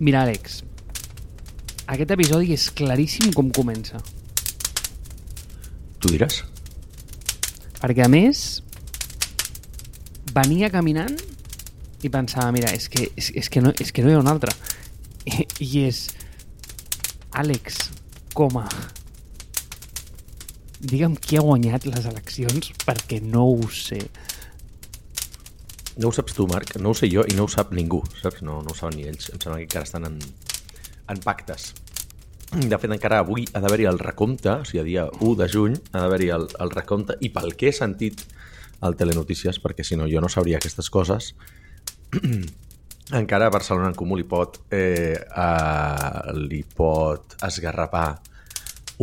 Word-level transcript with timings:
Mira, 0.00 0.24
Àlex, 0.24 0.62
aquest 1.86 2.10
episodi 2.10 2.50
és 2.56 2.66
claríssim 2.74 3.30
com 3.36 3.52
comença. 3.54 4.00
Tu 6.02 6.10
diràs? 6.10 6.40
Perquè, 7.78 8.02
a 8.02 8.10
més, 8.10 8.40
venia 10.34 10.72
caminant 10.72 11.14
i 12.02 12.10
pensava, 12.10 12.50
mira, 12.52 12.72
és 12.74 12.88
que, 12.90 13.06
és, 13.14 13.30
és 13.38 13.48
que, 13.48 13.62
no, 13.62 13.70
és 13.80 13.94
que 13.94 14.02
no 14.02 14.10
hi 14.10 14.16
ha 14.18 14.24
un 14.24 14.32
altre. 14.32 14.52
I, 15.24 15.46
i 15.68 15.86
és 15.86 16.08
Àlex 17.30 17.78
Coma. 18.34 18.66
Digue'm 20.84 21.14
qui 21.22 21.38
ha 21.38 21.46
guanyat 21.46 21.86
les 21.86 22.10
eleccions 22.10 22.74
perquè 22.82 23.22
no 23.22 23.46
ho 23.52 23.70
sé. 23.70 24.02
No 25.96 26.10
ho 26.10 26.14
saps 26.14 26.34
tu, 26.34 26.46
Marc, 26.50 26.74
no 26.82 26.90
ho 26.90 26.98
sé 26.98 27.08
jo 27.10 27.22
i 27.30 27.36
no 27.38 27.46
ho 27.46 27.50
sap 27.50 27.70
ningú, 27.76 28.00
saps? 28.18 28.42
No, 28.42 28.60
no 28.66 28.72
ho 28.72 28.78
saben 28.78 28.98
ni 28.98 29.08
ells. 29.10 29.28
Em 29.30 29.38
sembla 29.38 29.60
que 29.60 29.68
encara 29.68 29.86
estan 29.86 30.08
en, 30.08 30.18
en 31.12 31.20
pactes. 31.22 31.72
De 32.54 32.78
fet, 32.78 32.90
encara 32.90 33.20
avui 33.22 33.46
ha 33.52 33.62
d'haver-hi 33.62 33.86
el 33.90 33.98
recompte, 34.02 34.50
o 34.50 34.66
sigui, 34.66 34.80
a 34.82 34.86
dia 34.86 35.04
1 35.20 35.36
de 35.40 35.48
juny 35.50 35.78
ha 35.92 36.02
d'haver-hi 36.02 36.30
el, 36.34 36.48
el 36.62 36.74
recompte, 36.74 37.16
i 37.22 37.30
pel 37.34 37.54
que 37.58 37.70
he 37.70 37.74
sentit 37.74 38.26
al 38.84 38.98
Telenotícies, 38.98 39.58
perquè 39.62 39.86
si 39.86 39.98
no 39.98 40.06
jo 40.10 40.22
no 40.22 40.30
sabria 40.30 40.58
aquestes 40.60 40.90
coses, 40.92 41.32
encara 43.22 43.48
a 43.48 43.54
Barcelona 43.54 43.90
en 43.90 43.96
Comú 43.98 44.18
li 44.18 44.26
pot, 44.28 44.60
eh, 44.74 45.16
eh, 45.18 46.34
li 46.44 46.62
pot 46.66 47.38
esgarrapar 47.42 48.06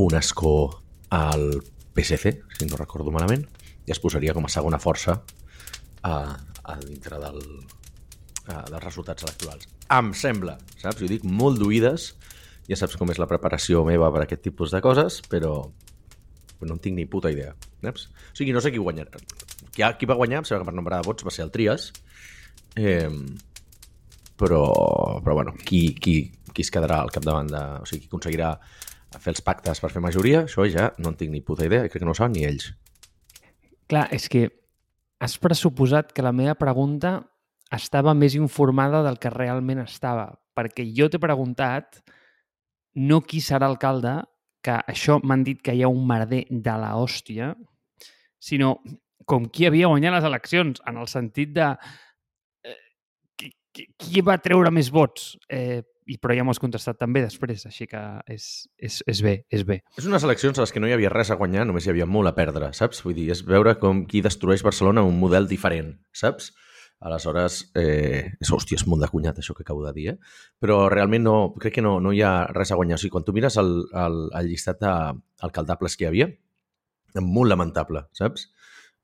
un 0.04 0.16
escó 0.16 0.56
al 1.12 1.60
PSC, 1.96 2.38
si 2.58 2.68
no 2.70 2.80
recordo 2.80 3.12
malament, 3.12 3.48
i 3.88 3.92
es 3.92 4.00
posaria 4.00 4.36
com 4.36 4.48
a 4.48 4.54
segona 4.54 4.80
força 4.80 5.18
a, 6.04 6.14
a 6.64 6.78
dintre 6.82 7.20
del, 7.22 7.40
a, 8.48 8.64
dels 8.70 8.84
resultats 8.84 9.26
electorals. 9.28 9.70
Em 9.92 10.12
sembla, 10.18 10.58
saps? 10.78 11.02
Jo 11.02 11.10
dic 11.12 11.26
molt 11.28 11.60
d'oïdes, 11.62 12.12
ja 12.70 12.80
saps 12.80 12.98
com 13.00 13.12
és 13.12 13.20
la 13.22 13.30
preparació 13.30 13.86
meva 13.88 14.12
per 14.14 14.26
aquest 14.26 14.46
tipus 14.48 14.74
de 14.74 14.82
coses, 14.84 15.22
però 15.32 15.56
no 16.62 16.76
en 16.78 16.82
tinc 16.82 16.96
ni 16.98 17.08
puta 17.10 17.32
idea. 17.34 17.56
Saps? 17.82 18.10
O 18.32 18.38
sigui, 18.38 18.54
no 18.54 18.62
sé 18.62 18.72
qui 18.74 18.82
guanyarà. 18.82 19.22
Qui, 19.72 19.82
qui 19.82 20.10
va 20.10 20.20
guanyar, 20.20 20.44
em 20.44 20.48
sembla 20.48 20.64
que 20.64 20.70
per 20.70 20.78
nombre 20.78 21.00
de 21.00 21.08
vots 21.08 21.26
va 21.26 21.34
ser 21.34 21.48
el 21.48 21.54
Trias, 21.54 21.90
eh, 22.78 23.10
però, 24.38 24.62
però 25.24 25.36
bueno, 25.38 25.56
qui, 25.66 25.92
qui, 25.96 26.16
qui 26.54 26.66
es 26.66 26.72
quedarà 26.74 27.02
al 27.02 27.12
capdavant 27.14 27.50
de... 27.52 27.64
O 27.82 27.90
sigui, 27.90 28.06
qui 28.06 28.12
aconseguirà 28.12 28.54
fer 29.20 29.34
els 29.34 29.44
pactes 29.44 29.82
per 29.84 29.92
fer 29.92 30.04
majoria, 30.04 30.46
això 30.46 30.66
ja 30.72 30.92
no 31.00 31.12
en 31.12 31.20
tinc 31.20 31.34
ni 31.34 31.44
puta 31.44 31.66
idea 31.68 31.88
crec 31.88 32.00
que 32.00 32.08
no 32.08 32.16
ho 32.16 32.18
saben 32.18 32.38
ni 32.38 32.46
ells. 32.48 32.72
Clar, 33.92 34.06
és 34.16 34.30
que 34.32 34.46
has 35.22 35.38
pressuposat 35.38 36.12
que 36.18 36.24
la 36.26 36.34
meva 36.34 36.56
pregunta 36.58 37.20
estava 37.72 38.16
més 38.18 38.34
informada 38.36 39.04
del 39.06 39.20
que 39.22 39.30
realment 39.30 39.84
estava, 39.84 40.32
perquè 40.58 40.88
jo 40.98 41.08
t'he 41.08 41.22
preguntat 41.22 42.02
no 42.98 43.22
qui 43.22 43.40
serà 43.40 43.70
alcalde, 43.70 44.18
que 44.66 44.80
això 44.90 45.20
m'han 45.24 45.46
dit 45.46 45.62
que 45.62 45.76
hi 45.78 45.84
ha 45.86 45.92
un 45.94 46.02
merder 46.10 46.44
de 46.50 46.74
la 46.82 46.96
hòstia, 46.98 47.54
sinó 48.42 48.76
com 49.30 49.46
qui 49.46 49.68
havia 49.70 49.92
guanyat 49.94 50.18
les 50.18 50.28
eleccions, 50.28 50.82
en 50.90 50.98
el 50.98 51.08
sentit 51.08 51.54
de 51.54 51.70
eh, 52.66 52.76
qui, 53.38 53.54
qui, 53.96 54.26
va 54.26 54.42
treure 54.42 54.74
més 54.74 54.90
vots. 54.92 55.36
Eh, 55.48 55.82
i, 56.12 56.18
però 56.22 56.36
ja 56.36 56.44
m'ho 56.44 56.54
has 56.54 56.62
contestat 56.62 57.00
també 57.00 57.24
després, 57.24 57.66
així 57.70 57.88
que 57.90 58.02
és, 58.32 58.48
és, 58.78 59.02
és 59.10 59.22
bé, 59.24 59.36
és 59.54 59.64
bé. 59.68 59.82
És 60.00 60.08
unes 60.10 60.26
eleccions 60.28 60.60
a 60.60 60.66
les 60.66 60.74
que 60.76 60.82
no 60.84 60.90
hi 60.90 60.96
havia 60.96 61.12
res 61.14 61.32
a 61.32 61.38
guanyar, 61.40 61.64
només 61.68 61.88
hi 61.88 61.94
havia 61.94 62.10
molt 62.10 62.32
a 62.32 62.36
perdre, 62.38 62.72
saps? 62.78 63.04
Vull 63.06 63.16
dir, 63.18 63.30
és 63.36 63.46
veure 63.48 63.78
com 63.80 64.04
qui 64.10 64.24
destrueix 64.26 64.66
Barcelona 64.66 65.06
un 65.08 65.20
model 65.22 65.48
diferent, 65.52 65.96
saps? 66.12 66.52
Aleshores, 67.02 67.64
eh, 67.74 68.30
és, 68.38 68.50
hòstia, 68.54 68.78
és 68.78 68.86
molt 68.86 69.02
de 69.02 69.10
cunyat 69.10 69.40
això 69.42 69.56
que 69.58 69.64
acabo 69.66 69.82
de 69.88 69.94
dir, 69.96 70.08
eh? 70.12 70.18
Però 70.62 70.84
realment 70.94 71.24
no, 71.26 71.36
crec 71.58 71.80
que 71.80 71.86
no, 71.86 71.96
no 72.04 72.12
hi 72.14 72.22
ha 72.22 72.46
res 72.54 72.72
a 72.72 72.78
guanyar. 72.78 73.00
O 73.00 73.02
sigui, 73.02 73.16
quan 73.16 73.26
tu 73.26 73.34
mires 73.34 73.58
el, 73.58 73.72
el, 74.04 74.18
el 74.38 74.50
llistat 74.52 74.84
d'alcaldables 74.84 75.98
que 75.98 76.06
hi 76.06 76.10
havia, 76.12 76.28
molt 77.20 77.50
lamentable, 77.50 78.06
saps? 78.18 78.52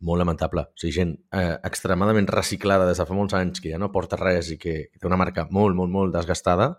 Molt 0.06 0.22
lamentable. 0.22 0.68
O 0.70 0.78
sigui, 0.78 0.94
gent 0.94 1.16
eh, 1.34 1.58
extremadament 1.66 2.30
reciclada 2.30 2.86
des 2.86 3.02
de 3.02 3.08
fa 3.10 3.18
molts 3.18 3.34
anys, 3.34 3.64
que 3.64 3.74
ja 3.74 3.82
no 3.82 3.90
porta 3.96 4.20
res 4.22 4.54
i 4.54 4.60
que, 4.62 4.78
té 4.94 5.10
una 5.10 5.18
marca 5.18 5.48
molt, 5.50 5.74
molt, 5.80 5.90
molt 5.90 6.14
desgastada, 6.14 6.76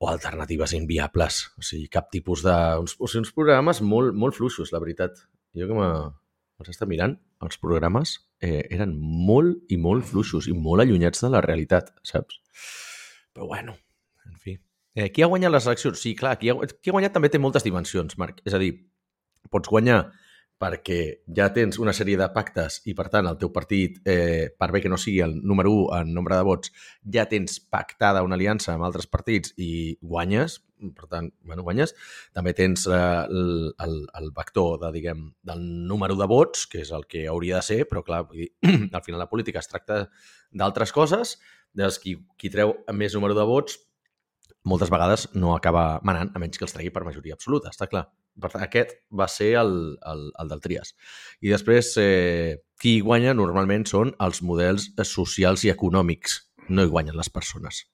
o 0.00 0.08
alternatives 0.08 0.72
inviables. 0.72 1.42
O 1.60 1.62
sigui, 1.62 1.90
cap 1.92 2.08
tipus 2.12 2.42
de... 2.46 2.54
Uns, 2.80 2.96
o 2.96 3.08
sigui, 3.08 3.26
uns 3.26 3.34
programes 3.36 3.82
molt, 3.84 4.16
molt 4.16 4.36
fluixos, 4.38 4.72
la 4.72 4.80
veritat. 4.80 5.20
Jo 5.56 5.68
que 5.68 5.76
m'has 5.76 6.72
estat 6.72 6.88
mirant, 6.88 7.18
els 7.44 7.60
programes 7.60 8.14
eh, 8.40 8.64
eren 8.72 8.94
molt 8.96 9.68
i 9.68 9.76
molt 9.80 10.08
fluixos 10.08 10.48
i 10.48 10.56
molt 10.56 10.86
allunyats 10.86 11.20
de 11.20 11.30
la 11.34 11.42
realitat, 11.44 11.92
saps? 12.06 12.40
Però 13.36 13.50
bueno, 13.50 13.76
en 14.24 14.40
fi. 14.40 14.56
Eh, 14.96 15.10
qui 15.12 15.22
ha 15.22 15.28
guanyat 15.28 15.52
les 15.52 15.68
eleccions? 15.68 16.00
Sí, 16.00 16.14
clar, 16.16 16.38
qui 16.40 16.48
ha, 16.48 16.56
qui 16.56 16.90
ha 16.90 16.96
guanyat 16.96 17.14
també 17.18 17.28
té 17.28 17.42
moltes 17.42 17.68
dimensions, 17.68 18.16
Marc. 18.20 18.40
És 18.48 18.56
a 18.56 18.62
dir, 18.62 18.72
pots 19.52 19.68
guanyar 19.68 20.00
perquè 20.60 21.00
ja 21.36 21.48
tens 21.56 21.78
una 21.80 21.94
sèrie 21.96 22.18
de 22.20 22.26
pactes 22.34 22.80
i, 22.84 22.94
per 22.96 23.08
tant, 23.12 23.28
el 23.30 23.38
teu 23.40 23.48
partit, 23.54 23.96
eh, 24.04 24.50
per 24.52 24.68
bé 24.74 24.82
que 24.84 24.90
no 24.92 24.98
sigui 25.00 25.22
el 25.24 25.38
número 25.40 25.72
1 25.72 26.00
en 26.02 26.12
nombre 26.14 26.36
de 26.36 26.44
vots, 26.44 26.72
ja 27.16 27.24
tens 27.30 27.56
pactada 27.72 28.24
una 28.26 28.36
aliança 28.36 28.74
amb 28.74 28.84
altres 28.84 29.08
partits 29.08 29.54
i 29.56 29.96
guanyes, 30.02 30.58
per 30.96 31.08
tant, 31.08 31.30
bueno, 31.48 31.64
guanyes. 31.64 31.94
També 32.36 32.52
tens 32.56 32.84
eh, 32.86 33.00
el, 33.24 33.72
el, 33.86 33.96
el 34.20 34.30
vector 34.36 34.78
de, 34.84 34.92
diguem, 34.96 35.26
del 35.48 35.64
número 35.88 36.16
de 36.20 36.28
vots, 36.28 36.66
que 36.68 36.84
és 36.84 36.92
el 36.92 37.08
que 37.08 37.26
hauria 37.32 37.60
de 37.60 37.68
ser, 37.72 37.80
però, 37.88 38.04
clar, 38.04 38.26
vull 38.28 38.44
dir, 38.44 38.50
al 38.96 39.04
final 39.06 39.24
la 39.24 39.30
política 39.32 39.64
es 39.64 39.72
tracta 39.72 40.04
d'altres 40.52 40.92
coses, 40.92 41.38
doncs 41.72 42.00
qui, 42.02 42.18
qui 42.36 42.52
treu 42.52 42.76
més 42.92 43.16
número 43.16 43.36
de 43.38 43.46
vots 43.48 43.80
moltes 44.64 44.90
vegades 44.92 45.28
no 45.34 45.54
acaba 45.54 46.00
manant, 46.04 46.32
a 46.34 46.40
menys 46.42 46.58
que 46.58 46.66
els 46.66 46.74
tregui 46.74 46.92
per 46.92 47.06
majoria 47.06 47.36
absoluta, 47.36 47.72
està 47.72 47.88
clar. 47.88 48.10
Per 48.40 48.50
tant, 48.52 48.64
aquest 48.64 48.96
va 49.16 49.28
ser 49.30 49.52
el, 49.60 49.72
el, 50.10 50.26
el 50.40 50.50
del 50.52 50.62
Trias. 50.64 50.94
I 51.44 51.52
després, 51.52 51.92
eh, 52.00 52.58
qui 52.80 52.98
guanya 53.04 53.36
normalment 53.36 53.86
són 53.88 54.14
els 54.24 54.42
models 54.46 54.90
socials 55.08 55.64
i 55.66 55.72
econòmics. 55.72 56.40
No 56.70 56.84
hi 56.84 56.92
guanyen 56.92 57.18
les 57.18 57.30
persones. 57.32 57.84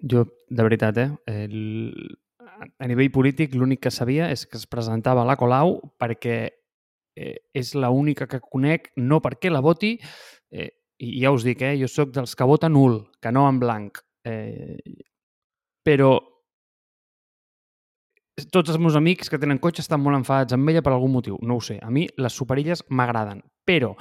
Jo, 0.00 0.26
de 0.48 0.66
veritat, 0.66 0.98
eh? 0.98 1.10
El... 1.30 2.18
A 2.60 2.84
nivell 2.84 3.08
polític, 3.08 3.54
l'únic 3.56 3.80
que 3.86 3.92
sabia 3.94 4.26
és 4.28 4.42
que 4.44 4.58
es 4.60 4.66
presentava 4.68 5.24
la 5.24 5.38
Colau 5.40 5.78
perquè 5.96 6.36
eh, 7.16 7.36
és 7.56 7.70
l'única 7.72 8.26
que 8.28 8.40
conec, 8.44 8.90
no 9.00 9.20
perquè 9.24 9.48
la 9.48 9.62
voti, 9.64 9.94
eh, 10.52 10.68
i 11.00 11.22
ja 11.22 11.32
us 11.32 11.46
dic, 11.46 11.62
eh, 11.64 11.78
jo 11.80 11.88
sóc 11.88 12.12
dels 12.12 12.36
que 12.36 12.48
voten 12.48 12.74
nul, 12.76 12.98
que 13.22 13.32
no 13.32 13.46
en 13.48 13.60
blanc. 13.62 14.02
Eh, 14.28 14.76
però 15.86 16.18
tots 18.48 18.72
els 18.72 18.80
meus 18.80 18.96
amics 18.96 19.28
que 19.30 19.38
tenen 19.38 19.60
cotxe 19.60 19.84
estan 19.84 20.00
molt 20.00 20.20
enfadats 20.20 20.56
amb 20.56 20.68
ella 20.70 20.82
per 20.82 20.94
algun 20.94 21.12
motiu. 21.12 21.38
No 21.42 21.58
ho 21.58 21.64
sé. 21.64 21.78
A 21.82 21.90
mi 21.90 22.06
les 22.16 22.36
superilles 22.36 22.84
m'agraden. 22.88 23.42
Però 23.66 23.92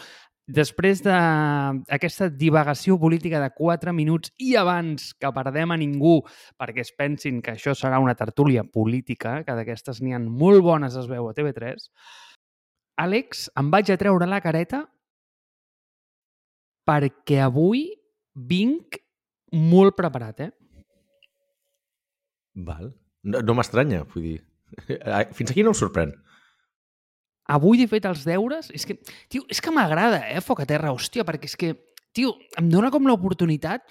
després 0.49 1.03
d'aquesta 1.05 2.29
divagació 2.33 2.97
política 2.97 3.41
de 3.41 3.51
4 3.53 3.93
minuts 3.93 4.31
i 4.41 4.55
abans 4.57 5.11
que 5.13 5.29
perdem 5.35 5.75
a 5.75 5.77
ningú 5.77 6.15
perquè 6.57 6.81
es 6.81 6.93
pensin 6.97 7.43
que 7.45 7.53
això 7.53 7.75
serà 7.77 7.99
una 8.01 8.15
tertúlia 8.17 8.63
política, 8.63 9.43
que 9.45 9.53
d'aquestes 9.53 10.01
n'hi 10.01 10.15
ha 10.17 10.19
molt 10.19 10.65
bones 10.65 10.97
es 10.97 11.05
veu 11.11 11.29
a 11.29 11.35
TV3, 11.37 11.85
Àlex, 12.99 13.47
em 13.55 13.69
vaig 13.71 13.91
a 13.93 13.97
treure 13.99 14.27
la 14.27 14.41
careta 14.43 14.81
perquè 16.89 17.37
avui 17.45 17.85
vinc 18.49 18.97
molt 19.53 19.95
preparat, 19.95 20.41
eh? 20.47 20.51
Val. 22.55 22.89
No, 23.23 23.41
no 23.43 23.55
m'estranya, 23.57 24.05
vull 24.13 24.25
dir. 24.25 24.37
Fins 25.37 25.51
aquí 25.51 25.65
no 25.65 25.73
em 25.73 25.77
sorprèn. 25.77 26.13
Avui 27.49 27.81
he 27.81 27.89
fet 27.89 28.05
els 28.05 28.25
deures. 28.27 28.69
És 28.75 28.85
que, 28.85 28.99
tio, 29.31 29.45
és 29.49 29.61
que 29.61 29.73
m'agrada, 29.73 30.21
eh, 30.29 30.43
Foc 30.45 30.61
a 30.63 30.67
Terra, 30.69 30.93
hòstia, 30.93 31.25
perquè 31.27 31.49
és 31.49 31.57
que, 31.59 31.73
tio, 32.15 32.35
em 32.61 32.69
dona 32.69 32.91
com 32.93 33.07
l'oportunitat 33.09 33.89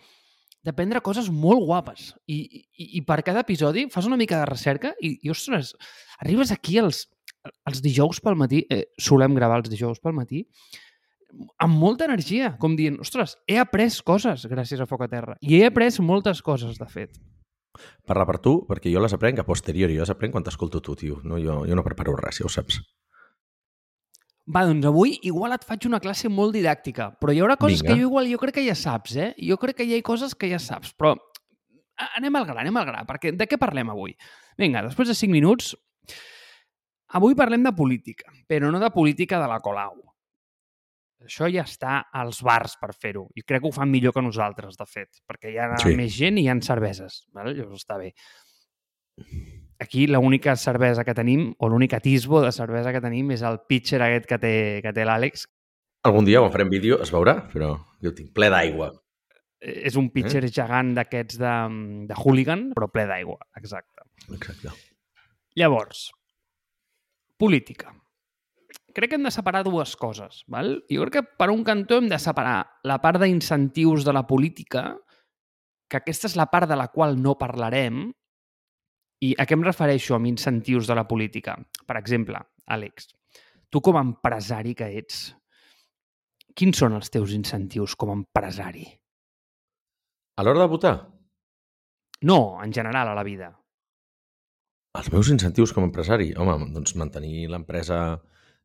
d'aprendre 0.66 1.02
coses 1.04 1.28
molt 1.30 1.64
guapes. 1.66 2.12
I, 2.26 2.38
i, 2.70 2.90
I 2.98 3.04
per 3.06 3.20
cada 3.26 3.44
episodi 3.46 3.86
fas 3.92 4.06
una 4.06 4.18
mica 4.20 4.40
de 4.40 4.50
recerca 4.50 4.92
i, 5.02 5.16
i 5.22 5.32
ostres, 5.32 5.72
arribes 6.22 6.52
aquí 6.54 6.78
els, 6.82 7.06
els 7.68 7.82
dijous 7.82 8.20
pel 8.22 8.38
matí, 8.38 8.64
eh, 8.70 8.84
solem 9.00 9.36
gravar 9.38 9.62
els 9.62 9.70
dijous 9.72 10.02
pel 10.02 10.16
matí, 10.16 10.44
amb 11.62 11.76
molta 11.78 12.06
energia, 12.08 12.54
com 12.60 12.76
dient, 12.76 12.98
ostres, 13.04 13.36
he 13.48 13.58
après 13.60 13.92
coses 14.04 14.46
gràcies 14.50 14.80
a 14.80 14.86
Foc 14.88 15.04
a 15.04 15.10
Terra. 15.12 15.36
I 15.42 15.58
he 15.58 15.66
après 15.68 15.98
moltes 16.00 16.40
coses, 16.42 16.78
de 16.80 16.88
fet. 16.90 17.18
Parla 18.06 18.26
per 18.28 18.38
tu, 18.44 18.54
perquè 18.68 18.92
jo 18.92 19.02
les 19.02 19.14
aprenc 19.14 19.42
a 19.42 19.46
posteriori, 19.46 19.96
jo 19.96 20.06
les 20.06 20.14
aprenc 20.14 20.34
quan 20.34 20.46
t'escolto 20.46 20.80
tu, 20.84 20.96
tio. 20.98 21.20
No, 21.24 21.38
jo, 21.42 21.60
jo 21.68 21.78
no 21.78 21.84
preparo 21.86 22.16
res, 22.18 22.40
ja 22.40 22.48
ho 22.48 22.52
saps. 22.52 22.80
Va, 24.48 24.62
doncs 24.64 24.86
avui 24.88 25.18
igual 25.28 25.52
et 25.52 25.64
faig 25.68 25.84
una 25.84 26.00
classe 26.00 26.30
molt 26.32 26.54
didàctica, 26.56 27.10
però 27.20 27.34
hi 27.34 27.42
haurà 27.44 27.58
coses 27.60 27.82
Vinga. 27.82 27.92
que 27.92 28.00
jo 28.00 28.08
igual 28.08 28.30
jo 28.30 28.38
crec 28.40 28.56
que 28.56 28.64
ja 28.64 28.76
saps, 28.78 29.16
eh? 29.20 29.34
Jo 29.44 29.58
crec 29.60 29.76
que 29.76 29.84
hi 29.84 29.92
ha 29.98 30.00
coses 30.06 30.32
que 30.34 30.48
ja 30.48 30.60
saps, 30.62 30.94
però 30.96 31.12
anem 32.16 32.38
al 32.38 32.46
gra, 32.48 32.62
anem 32.62 32.78
al 32.80 32.86
gra, 32.88 33.04
perquè 33.04 33.34
de 33.36 33.46
què 33.50 33.58
parlem 33.60 33.92
avui? 33.92 34.16
Vinga, 34.56 34.86
després 34.86 35.10
de 35.12 35.18
5 35.18 35.34
minuts, 35.34 35.74
avui 37.20 37.36
parlem 37.36 37.66
de 37.66 37.74
política, 37.76 38.32
però 38.48 38.72
no 38.72 38.80
de 38.80 38.90
política 38.94 39.42
de 39.42 39.50
la 39.52 39.60
Colau. 39.60 40.07
Això 41.24 41.48
ja 41.50 41.64
està 41.66 42.04
als 42.14 42.42
bars 42.46 42.76
per 42.80 42.92
fer-ho. 42.94 43.26
I 43.34 43.42
crec 43.42 43.62
que 43.62 43.68
ho 43.68 43.74
fan 43.74 43.90
millor 43.90 44.12
que 44.14 44.22
nosaltres, 44.22 44.76
de 44.78 44.86
fet, 44.86 45.18
perquè 45.26 45.50
hi 45.52 45.58
ha 45.58 45.72
Sí. 45.82 45.96
més 45.96 46.12
gent 46.14 46.38
i 46.38 46.44
hi 46.44 46.48
ha 46.48 46.54
cerveses. 46.62 47.24
Val? 47.34 47.54
Llavors 47.56 47.82
està 47.82 47.98
bé. 47.98 48.12
Aquí 49.80 50.06
l'única 50.06 50.54
cervesa 50.56 51.04
que 51.04 51.14
tenim, 51.14 51.52
o 51.58 51.68
l'únic 51.68 51.94
atisbo 51.94 52.40
de 52.42 52.52
cervesa 52.52 52.92
que 52.92 53.00
tenim, 53.00 53.30
és 53.34 53.42
el 53.42 53.60
pitcher 53.68 54.00
aquest 54.02 54.26
que 54.30 54.38
té, 54.38 54.54
que 54.82 54.92
té 54.94 55.04
l'Àlex. 55.06 55.46
Algun 56.06 56.24
dia, 56.26 56.40
quan 56.42 56.52
farem 56.54 56.70
vídeo, 56.70 57.00
es 57.02 57.10
veurà, 57.14 57.36
però 57.50 57.72
jo 58.02 58.12
tinc 58.14 58.32
ple 58.34 58.48
d'aigua. 58.50 58.92
Eh, 59.60 59.82
És 59.90 59.96
un 59.98 60.10
pitcher 60.14 60.44
eh? 60.44 60.50
gegant 60.54 60.94
d'aquests 60.94 61.38
de, 61.38 61.54
de 62.06 62.14
hooligan, 62.14 62.68
però 62.74 62.86
ple 62.90 63.06
d'aigua, 63.10 63.38
exacte. 63.58 64.06
Exacte. 64.34 64.70
Llavors, 65.58 66.10
política. 67.36 67.90
Crec 68.98 69.12
que 69.12 69.14
hem 69.14 69.26
de 69.28 69.30
separar 69.30 69.62
dues 69.62 69.92
coses. 69.94 70.40
Val? 70.50 70.80
Jo 70.90 71.04
crec 71.06 71.14
que 71.14 71.36
per 71.38 71.52
un 71.52 71.60
cantó 71.62 72.00
hem 72.00 72.08
de 72.10 72.18
separar 72.18 72.64
la 72.82 72.96
part 72.98 73.20
d'incentius 73.22 74.02
de 74.02 74.10
la 74.10 74.24
política, 74.26 74.88
que 75.86 76.00
aquesta 76.00 76.26
és 76.26 76.34
la 76.34 76.48
part 76.50 76.66
de 76.66 76.74
la 76.74 76.88
qual 76.90 77.14
no 77.22 77.36
parlarem, 77.38 78.08
i 79.22 79.28
a 79.38 79.44
què 79.46 79.54
em 79.54 79.62
refereixo 79.62 80.16
amb 80.16 80.26
incentius 80.26 80.90
de 80.90 80.96
la 80.98 81.04
política? 81.06 81.54
Per 81.86 81.94
exemple, 82.00 82.40
Àlex, 82.66 83.06
tu 83.70 83.78
com 83.86 84.00
a 84.00 84.02
empresari 84.02 84.74
que 84.74 84.88
ets, 84.98 85.20
quins 86.58 86.82
són 86.82 86.96
els 86.98 87.14
teus 87.14 87.36
incentius 87.36 87.94
com 87.94 88.10
a 88.10 88.16
empresari? 88.18 88.82
A 90.38 90.42
l'hora 90.42 90.64
de 90.64 90.72
votar, 90.74 90.96
No, 92.26 92.58
en 92.64 92.72
general, 92.74 93.06
a 93.06 93.14
la 93.14 93.22
vida. 93.22 93.52
els 94.98 95.12
meus 95.12 95.28
incentius 95.30 95.72
com 95.72 95.84
a 95.84 95.86
empresari, 95.86 96.32
home, 96.34 96.72
doncs 96.74 96.96
mantenir 96.98 97.46
l'empresa 97.46 98.18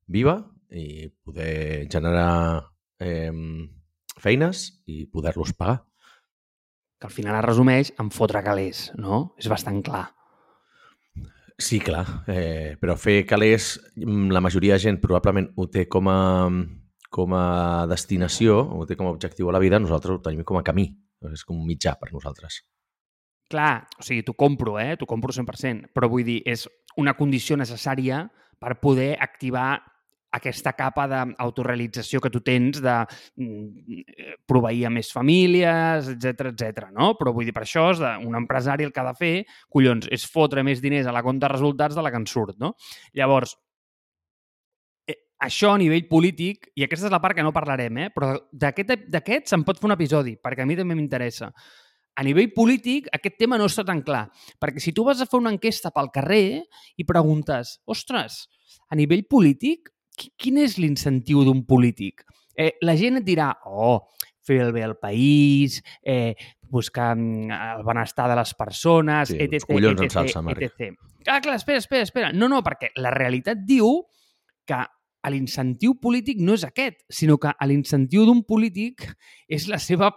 viva 0.07 0.37
i 0.73 1.07
poder 1.23 1.87
generar 1.91 2.63
eh, 2.99 3.31
feines 4.19 4.65
i 4.87 5.05
poder-los 5.07 5.53
pagar. 5.53 5.83
Que 6.99 7.07
al 7.09 7.13
final 7.13 7.37
es 7.37 7.45
resumeix 7.45 7.93
en 7.99 8.09
fotre 8.15 8.43
calés, 8.45 8.89
no? 8.97 9.35
És 9.37 9.49
bastant 9.51 9.81
clar. 9.83 10.05
Sí, 11.59 11.77
clar, 11.79 12.05
eh, 12.27 12.75
però 12.81 12.95
fer 12.97 13.21
calés, 13.29 13.75
mm, 13.95 14.31
la 14.33 14.41
majoria 14.41 14.73
de 14.73 14.83
gent 14.87 14.99
probablement 14.99 15.51
ho 15.55 15.67
té 15.69 15.85
com 15.87 16.09
a, 16.09 16.49
com 17.13 17.33
a 17.37 17.85
destinació, 17.87 18.57
ho 18.73 18.87
té 18.89 18.97
com 18.97 19.07
a 19.07 19.13
objectiu 19.13 19.49
a 19.49 19.53
la 19.53 19.61
vida, 19.61 19.79
nosaltres 19.79 20.17
ho 20.17 20.21
tenim 20.21 20.43
com 20.43 20.57
a 20.57 20.63
camí, 20.65 20.87
és 21.31 21.43
com 21.45 21.59
un 21.59 21.67
mitjà 21.67 21.93
per 21.99 22.11
nosaltres. 22.11 22.63
Clar, 23.53 23.85
o 23.99 24.03
sigui, 24.03 24.23
t'ho 24.25 24.33
compro, 24.33 24.79
eh? 24.81 24.95
T'ho 24.97 25.05
compro 25.05 25.31
100%, 25.31 25.91
però 25.93 26.09
vull 26.09 26.25
dir, 26.25 26.41
és 26.45 26.65
una 26.97 27.13
condició 27.13 27.55
necessària 27.59 28.25
per 28.59 28.79
poder 28.81 29.13
activar 29.21 29.83
aquesta 30.33 30.73
capa 30.77 31.05
d'autorealització 31.09 32.21
que 32.23 32.31
tu 32.33 32.41
tens 32.45 32.81
de 32.81 32.95
mm, 33.37 34.05
proveir 34.49 34.87
a 34.87 34.93
més 34.93 35.11
famílies, 35.13 36.09
etc 36.15 36.49
etc. 36.53 36.87
no? 36.95 37.13
Però 37.19 37.33
vull 37.35 37.47
dir, 37.47 37.55
per 37.55 37.65
això 37.67 37.89
és 37.93 38.01
de, 38.01 38.15
un 38.25 38.39
empresari 38.39 38.87
el 38.87 38.93
que 38.93 39.03
ha 39.03 39.11
de 39.11 39.17
fer, 39.19 39.35
collons, 39.73 40.09
és 40.11 40.25
fotre 40.29 40.65
més 40.65 40.81
diners 40.83 41.07
a 41.07 41.15
la 41.15 41.23
compta 41.25 41.47
de 41.47 41.53
resultats 41.53 41.97
de 41.97 42.05
la 42.05 42.11
que 42.11 42.21
en 42.21 42.27
surt, 42.29 42.57
no? 42.61 42.73
Llavors, 43.19 43.55
eh, 45.07 45.19
això 45.45 45.75
a 45.75 45.79
nivell 45.81 46.07
polític, 46.09 46.71
i 46.75 46.87
aquesta 46.87 47.09
és 47.09 47.13
la 47.13 47.21
part 47.23 47.37
que 47.37 47.45
no 47.45 47.53
parlarem, 47.55 48.03
eh? 48.07 48.11
però 48.15 48.33
d'aquest 48.51 49.53
se'n 49.53 49.65
pot 49.67 49.79
fer 49.79 49.91
un 49.91 49.97
episodi, 49.97 50.37
perquè 50.41 50.65
a 50.65 50.69
mi 50.69 50.79
també 50.79 50.97
m'interessa. 50.97 51.53
A 52.13 52.21
nivell 52.25 52.51
polític, 52.53 53.07
aquest 53.09 53.39
tema 53.41 53.57
no 53.57 53.65
està 53.65 53.81
tan 53.85 54.03
clar, 54.05 54.27
perquè 54.61 54.81
si 54.81 54.93
tu 54.93 55.05
vas 55.05 55.21
a 55.21 55.25
fer 55.25 55.39
una 55.39 55.49
enquesta 55.53 55.89
pel 55.93 56.11
carrer 56.13 56.61
i 57.01 57.05
preguntes, 57.09 57.79
ostres, 57.89 58.43
a 58.89 58.97
nivell 58.97 59.25
polític, 59.25 59.89
quin 60.13 60.59
és 60.61 60.77
l'incentiu 60.77 61.43
d'un 61.47 61.63
polític? 61.65 62.23
Eh, 62.55 62.73
la 62.85 62.95
gent 62.99 63.17
et 63.21 63.25
dirà, 63.25 63.49
oh, 63.65 64.03
fer 64.45 64.59
el 64.61 64.73
bé 64.75 64.83
al 64.85 64.97
país, 65.01 65.79
eh, 66.03 66.35
buscar 66.73 67.15
mm, 67.15 67.51
el 67.77 67.85
benestar 67.85 68.29
de 68.29 68.35
les 68.39 68.53
persones, 68.57 69.29
Sí, 69.29 69.37
etc, 69.39 69.67
collons 69.69 70.01
en 70.01 70.05
etc, 70.09 70.17
salsa, 70.19 70.41
Marc. 70.41 70.61
etc. 70.61 70.97
Ah, 71.27 71.39
clar, 71.41 71.55
espera, 71.55 71.79
espera, 71.79 72.03
espera. 72.03 72.33
No, 72.33 72.49
no, 72.49 72.61
perquè 72.65 72.91
la 72.99 73.13
realitat 73.13 73.63
diu 73.65 74.03
que 74.67 74.81
l'incentiu 75.31 75.95
polític 76.03 76.41
no 76.43 76.57
és 76.57 76.65
aquest, 76.67 77.05
sinó 77.09 77.37
que 77.39 77.53
l'incentiu 77.69 78.25
d'un 78.27 78.41
polític 78.43 79.05
és 79.47 79.69
la 79.71 79.79
seva 79.79 80.11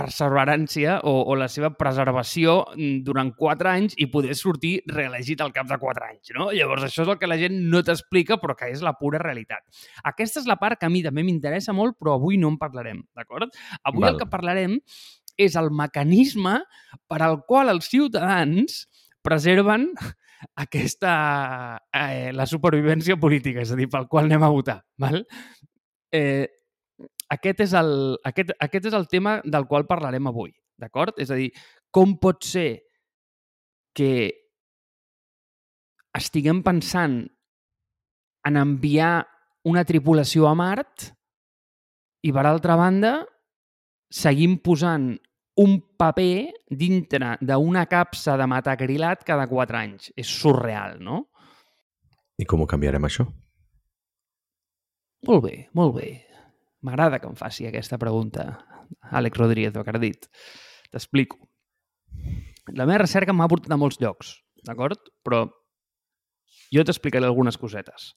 perseverància 0.00 0.98
o, 1.04 1.12
o 1.28 1.36
la 1.36 1.48
seva 1.52 1.70
preservació 1.76 2.60
mm, 2.72 3.02
durant 3.06 3.32
quatre 3.36 3.70
anys 3.72 3.96
i 4.00 4.08
poder 4.12 4.36
sortir 4.38 4.78
reelegit 4.88 5.42
al 5.44 5.52
cap 5.56 5.68
de 5.68 5.78
quatre 5.82 6.08
anys, 6.08 6.32
no? 6.36 6.50
Llavors, 6.56 6.86
això 6.88 7.04
és 7.04 7.12
el 7.12 7.18
que 7.20 7.28
la 7.28 7.38
gent 7.40 7.58
no 7.72 7.82
t'explica, 7.86 8.40
però 8.40 8.56
que 8.56 8.70
és 8.72 8.84
la 8.86 8.94
pura 8.98 9.20
realitat. 9.22 9.66
Aquesta 10.08 10.40
és 10.42 10.48
la 10.48 10.58
part 10.60 10.80
que 10.80 10.88
a 10.88 10.92
mi 10.92 11.04
també 11.04 11.24
m'interessa 11.26 11.76
molt, 11.76 11.98
però 12.00 12.16
avui 12.16 12.40
no 12.40 12.52
en 12.52 12.56
parlarem, 12.60 13.02
d'acord? 13.16 13.52
Avui 13.84 14.06
Val. 14.06 14.14
el 14.14 14.22
que 14.22 14.30
parlarem 14.30 14.78
és 15.40 15.56
el 15.56 15.70
mecanisme 15.72 16.58
per 17.08 17.20
al 17.24 17.40
qual 17.48 17.72
els 17.72 17.88
ciutadans 17.92 18.84
preserven 19.24 19.90
aquesta, 20.56 21.82
eh, 21.92 22.30
la 22.32 22.46
supervivència 22.48 23.18
política, 23.20 23.60
és 23.60 23.72
a 23.72 23.76
dir, 23.76 23.90
pel 23.92 24.08
qual 24.08 24.28
anem 24.28 24.44
a 24.44 24.52
votar. 24.52 24.80
Val? 25.00 25.26
Eh, 26.10 26.48
aquest, 27.30 27.62
és 27.66 27.74
el, 27.78 27.92
aquest, 28.26 28.52
aquest 28.58 28.90
és 28.90 28.96
el 28.96 29.06
tema 29.10 29.38
del 29.44 29.66
qual 29.70 29.86
parlarem 29.88 30.28
avui, 30.30 30.52
d'acord? 30.80 31.18
És 31.22 31.30
a 31.30 31.38
dir, 31.38 31.50
com 31.94 32.16
pot 32.18 32.42
ser 32.46 32.82
que 33.96 34.30
estiguem 36.16 36.62
pensant 36.66 37.22
en 38.48 38.56
enviar 38.56 39.26
una 39.68 39.84
tripulació 39.84 40.48
a 40.48 40.54
Mart 40.58 41.10
i, 42.24 42.32
per 42.32 42.46
altra 42.46 42.76
banda, 42.80 43.18
seguim 44.10 44.58
posant 44.64 45.12
un 45.60 45.76
paper 46.00 46.50
dintre 46.72 47.34
d'una 47.44 47.84
capsa 47.90 48.36
de 48.40 48.46
metacrilat 48.48 49.22
cada 49.28 49.46
quatre 49.50 49.78
anys. 49.82 50.08
És 50.16 50.30
surreal, 50.40 50.98
no? 51.04 51.26
I 52.40 52.46
com 52.48 52.64
ho 52.64 52.68
canviarem, 52.68 53.04
això? 53.04 53.26
Molt 55.28 55.44
bé, 55.44 55.54
molt 55.76 55.94
bé. 55.98 56.08
M'agrada 56.86 57.20
que 57.20 57.28
em 57.28 57.36
faci 57.36 57.66
aquesta 57.68 57.98
pregunta, 58.00 58.46
Àlex 59.12 59.38
Rodríguez 59.38 59.74
Bacardit. 59.74 60.28
T'explico. 60.90 61.38
La 62.74 62.86
meva 62.86 63.02
recerca 63.04 63.34
m'ha 63.36 63.48
portat 63.50 63.74
a 63.74 63.78
molts 63.80 64.00
llocs, 64.00 64.32
d'acord? 64.66 65.10
Però 65.24 65.44
jo 66.72 66.84
t'explicaré 66.86 67.28
algunes 67.28 67.58
cosetes. 67.60 68.14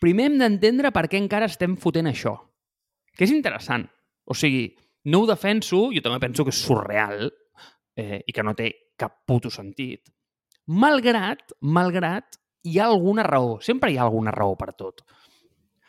Primer 0.00 0.30
hem 0.30 0.40
d'entendre 0.40 0.92
per 0.92 1.06
què 1.08 1.20
encara 1.20 1.48
estem 1.48 1.76
fotent 1.80 2.10
això, 2.10 2.34
que 3.16 3.24
és 3.24 3.32
interessant. 3.32 3.86
O 4.26 4.34
sigui, 4.34 4.68
no 5.06 5.22
ho 5.22 5.28
defenso, 5.30 5.86
jo 5.94 6.02
també 6.04 6.20
penso 6.26 6.44
que 6.44 6.52
és 6.52 6.62
surreal 6.66 7.28
eh, 7.96 8.20
i 8.26 8.34
que 8.34 8.44
no 8.44 8.56
té 8.58 8.72
cap 8.98 9.22
puto 9.28 9.52
sentit. 9.52 10.10
Malgrat, 10.66 11.54
malgrat, 11.62 12.40
hi 12.66 12.80
ha 12.80 12.88
alguna 12.90 13.22
raó. 13.22 13.60
Sempre 13.62 13.92
hi 13.92 14.00
ha 14.00 14.04
alguna 14.04 14.34
raó 14.34 14.56
per 14.58 14.72
tot. 14.74 15.04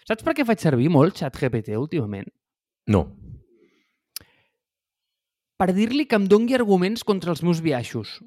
Saps 0.07 0.23
per 0.23 0.33
què 0.37 0.45
faig 0.47 0.61
servir 0.63 0.87
molt 0.93 1.17
ChatGPT 1.19 1.75
últimament? 1.75 2.29
No. 2.87 3.03
Per 5.59 5.71
dir-li 5.75 6.05
que 6.07 6.15
em 6.15 6.27
dongui 6.31 6.55
arguments 6.55 7.03
contra 7.03 7.33
els 7.33 7.41
meus 7.43 7.59
biaixos. 7.65 8.19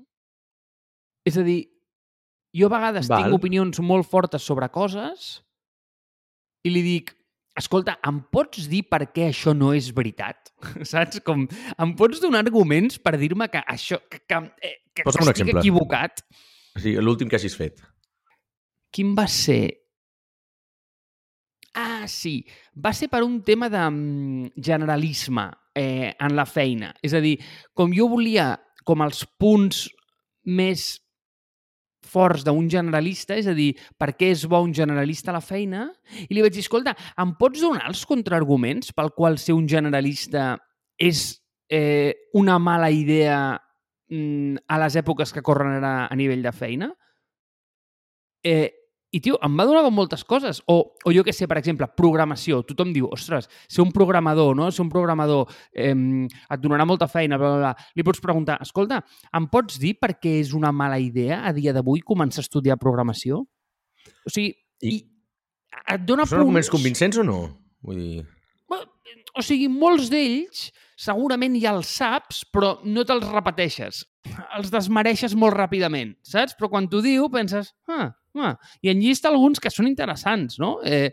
És 1.24 1.38
a 1.40 1.44
dir, 1.46 1.62
jo 2.56 2.68
a 2.68 2.74
vegades 2.74 3.08
Val. 3.08 3.24
tinc 3.24 3.38
opinions 3.38 3.80
molt 3.80 4.08
fortes 4.10 4.44
sobre 4.44 4.68
coses 4.74 5.38
i 6.66 6.72
li 6.74 6.82
dic, 6.84 7.14
escolta, 7.56 7.96
em 8.08 8.20
pots 8.32 8.66
dir 8.68 8.82
per 8.90 9.06
què 9.14 9.30
això 9.30 9.54
no 9.56 9.72
és 9.76 9.88
veritat? 9.96 10.52
Saps? 10.92 11.22
Com, 11.24 11.46
em 11.48 11.96
pots 11.96 12.20
donar 12.20 12.42
arguments 12.44 13.00
per 13.00 13.16
dir-me 13.20 13.48
que 13.52 13.62
això, 13.64 14.02
que, 14.10 14.20
que, 14.26 14.42
eh, 14.60 14.76
que, 14.92 15.04
que 15.04 15.08
estic 15.08 15.32
exemple. 15.32 15.62
equivocat? 15.62 16.24
O 16.76 16.82
sigui, 16.82 17.00
l'últim 17.00 17.30
que 17.30 17.40
hagis 17.40 17.56
fet. 17.56 17.80
Quin 18.92 19.14
va 19.16 19.24
ser? 19.30 19.62
Ah, 21.74 22.06
sí. 22.08 22.44
Va 22.74 22.92
ser 22.96 23.08
per 23.10 23.22
un 23.22 23.40
tema 23.46 23.68
de 23.70 23.82
mm, 23.90 24.50
generalisme 24.56 25.50
eh, 25.74 26.14
en 26.18 26.34
la 26.36 26.46
feina. 26.46 26.90
És 27.02 27.14
a 27.14 27.22
dir, 27.22 27.36
com 27.74 27.94
jo 27.94 28.08
volia 28.10 28.56
com 28.86 29.04
els 29.04 29.22
punts 29.38 29.86
més 30.50 30.96
forts 32.10 32.42
d'un 32.42 32.66
generalista, 32.72 33.36
és 33.38 33.46
a 33.46 33.54
dir, 33.54 33.74
per 33.98 34.14
què 34.18 34.32
és 34.34 34.46
bo 34.50 34.58
un 34.64 34.72
generalista 34.74 35.30
a 35.30 35.36
la 35.36 35.44
feina, 35.44 35.86
i 36.26 36.34
li 36.34 36.42
vaig 36.42 36.56
dir, 36.56 36.64
escolta, 36.64 36.96
em 37.22 37.36
pots 37.38 37.62
donar 37.62 37.84
els 37.90 38.02
contraarguments 38.08 38.94
pel 38.96 39.12
qual 39.14 39.38
ser 39.38 39.54
un 39.54 39.68
generalista 39.70 40.56
és 40.98 41.22
eh, 41.70 42.30
una 42.34 42.58
mala 42.58 42.90
idea 42.90 43.38
mm, 44.10 44.66
a 44.66 44.80
les 44.82 44.98
èpoques 44.98 45.30
que 45.36 45.44
corren 45.46 45.76
ara 45.78 45.94
a 46.08 46.18
nivell 46.18 46.42
de 46.42 46.54
feina? 46.56 46.90
Eh, 48.42 48.79
I, 49.12 49.18
tio, 49.18 49.34
em 49.42 49.56
va 49.58 49.64
donar 49.66 49.80
com 49.82 49.94
moltes 49.96 50.22
coses. 50.22 50.60
O, 50.70 50.76
o 51.04 51.12
jo 51.12 51.24
que 51.26 51.32
sé, 51.34 51.48
per 51.50 51.56
exemple, 51.58 51.88
programació. 51.98 52.60
Tothom 52.62 52.92
diu, 52.94 53.08
ostres, 53.10 53.48
ser 53.66 53.82
un 53.82 53.90
programador, 53.90 54.52
no? 54.54 54.68
Ser 54.70 54.84
un 54.84 54.90
programador 54.92 55.48
eh, 55.74 55.90
et 55.90 56.60
donarà 56.62 56.86
molta 56.86 57.08
feina, 57.10 57.38
bla, 57.40 57.48
bla, 57.56 57.58
bla. 57.64 57.88
Li 57.98 58.04
pots 58.06 58.22
preguntar, 58.22 58.60
escolta, 58.62 59.00
em 59.34 59.48
pots 59.50 59.80
dir 59.82 59.96
per 59.98 60.12
què 60.22 60.36
és 60.44 60.52
una 60.54 60.70
mala 60.70 61.00
idea 61.02 61.40
a 61.48 61.50
dia 61.56 61.74
d'avui 61.74 62.04
començar 62.06 62.44
a 62.44 62.46
estudiar 62.46 62.78
programació? 62.78 63.42
O 64.26 64.30
sigui, 64.30 64.54
I- 64.86 64.94
i 64.94 65.00
et 65.96 66.06
dona 66.06 66.22
Són 66.28 66.44
arguments 66.44 66.68
punts... 66.70 66.76
convincents 66.78 67.18
o 67.18 67.26
no? 67.26 67.40
Vull 67.82 67.98
dir... 68.04 68.28
O 69.38 69.42
sigui, 69.46 69.66
molts 69.70 70.08
d'ells 70.10 70.68
segurament 70.98 71.54
ja 71.62 71.70
els 71.74 71.90
saps, 71.98 72.40
però 72.50 72.76
no 72.86 73.02
te'ls 73.06 73.26
repeteixes. 73.30 74.00
Els 74.58 74.70
desmereixes 74.72 75.34
molt 75.38 75.54
ràpidament, 75.56 76.16
saps? 76.26 76.56
Però 76.58 76.68
quan 76.72 76.88
t'ho 76.90 76.98
diu 77.04 77.28
penses, 77.32 77.70
ah, 77.90 78.10
ah, 78.38 78.54
i 78.82 78.90
en 78.92 79.00
llista 79.02 79.30
alguns 79.30 79.60
que 79.60 79.72
són 79.72 79.88
interessants, 79.90 80.58
no? 80.62 80.78
Eh, 80.84 81.10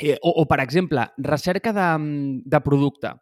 eh, 0.00 0.16
o, 0.22 0.32
o, 0.42 0.46
per 0.48 0.60
exemple, 0.64 1.06
recerca 1.18 1.72
de, 1.76 1.88
de 2.44 2.60
producte. 2.64 3.12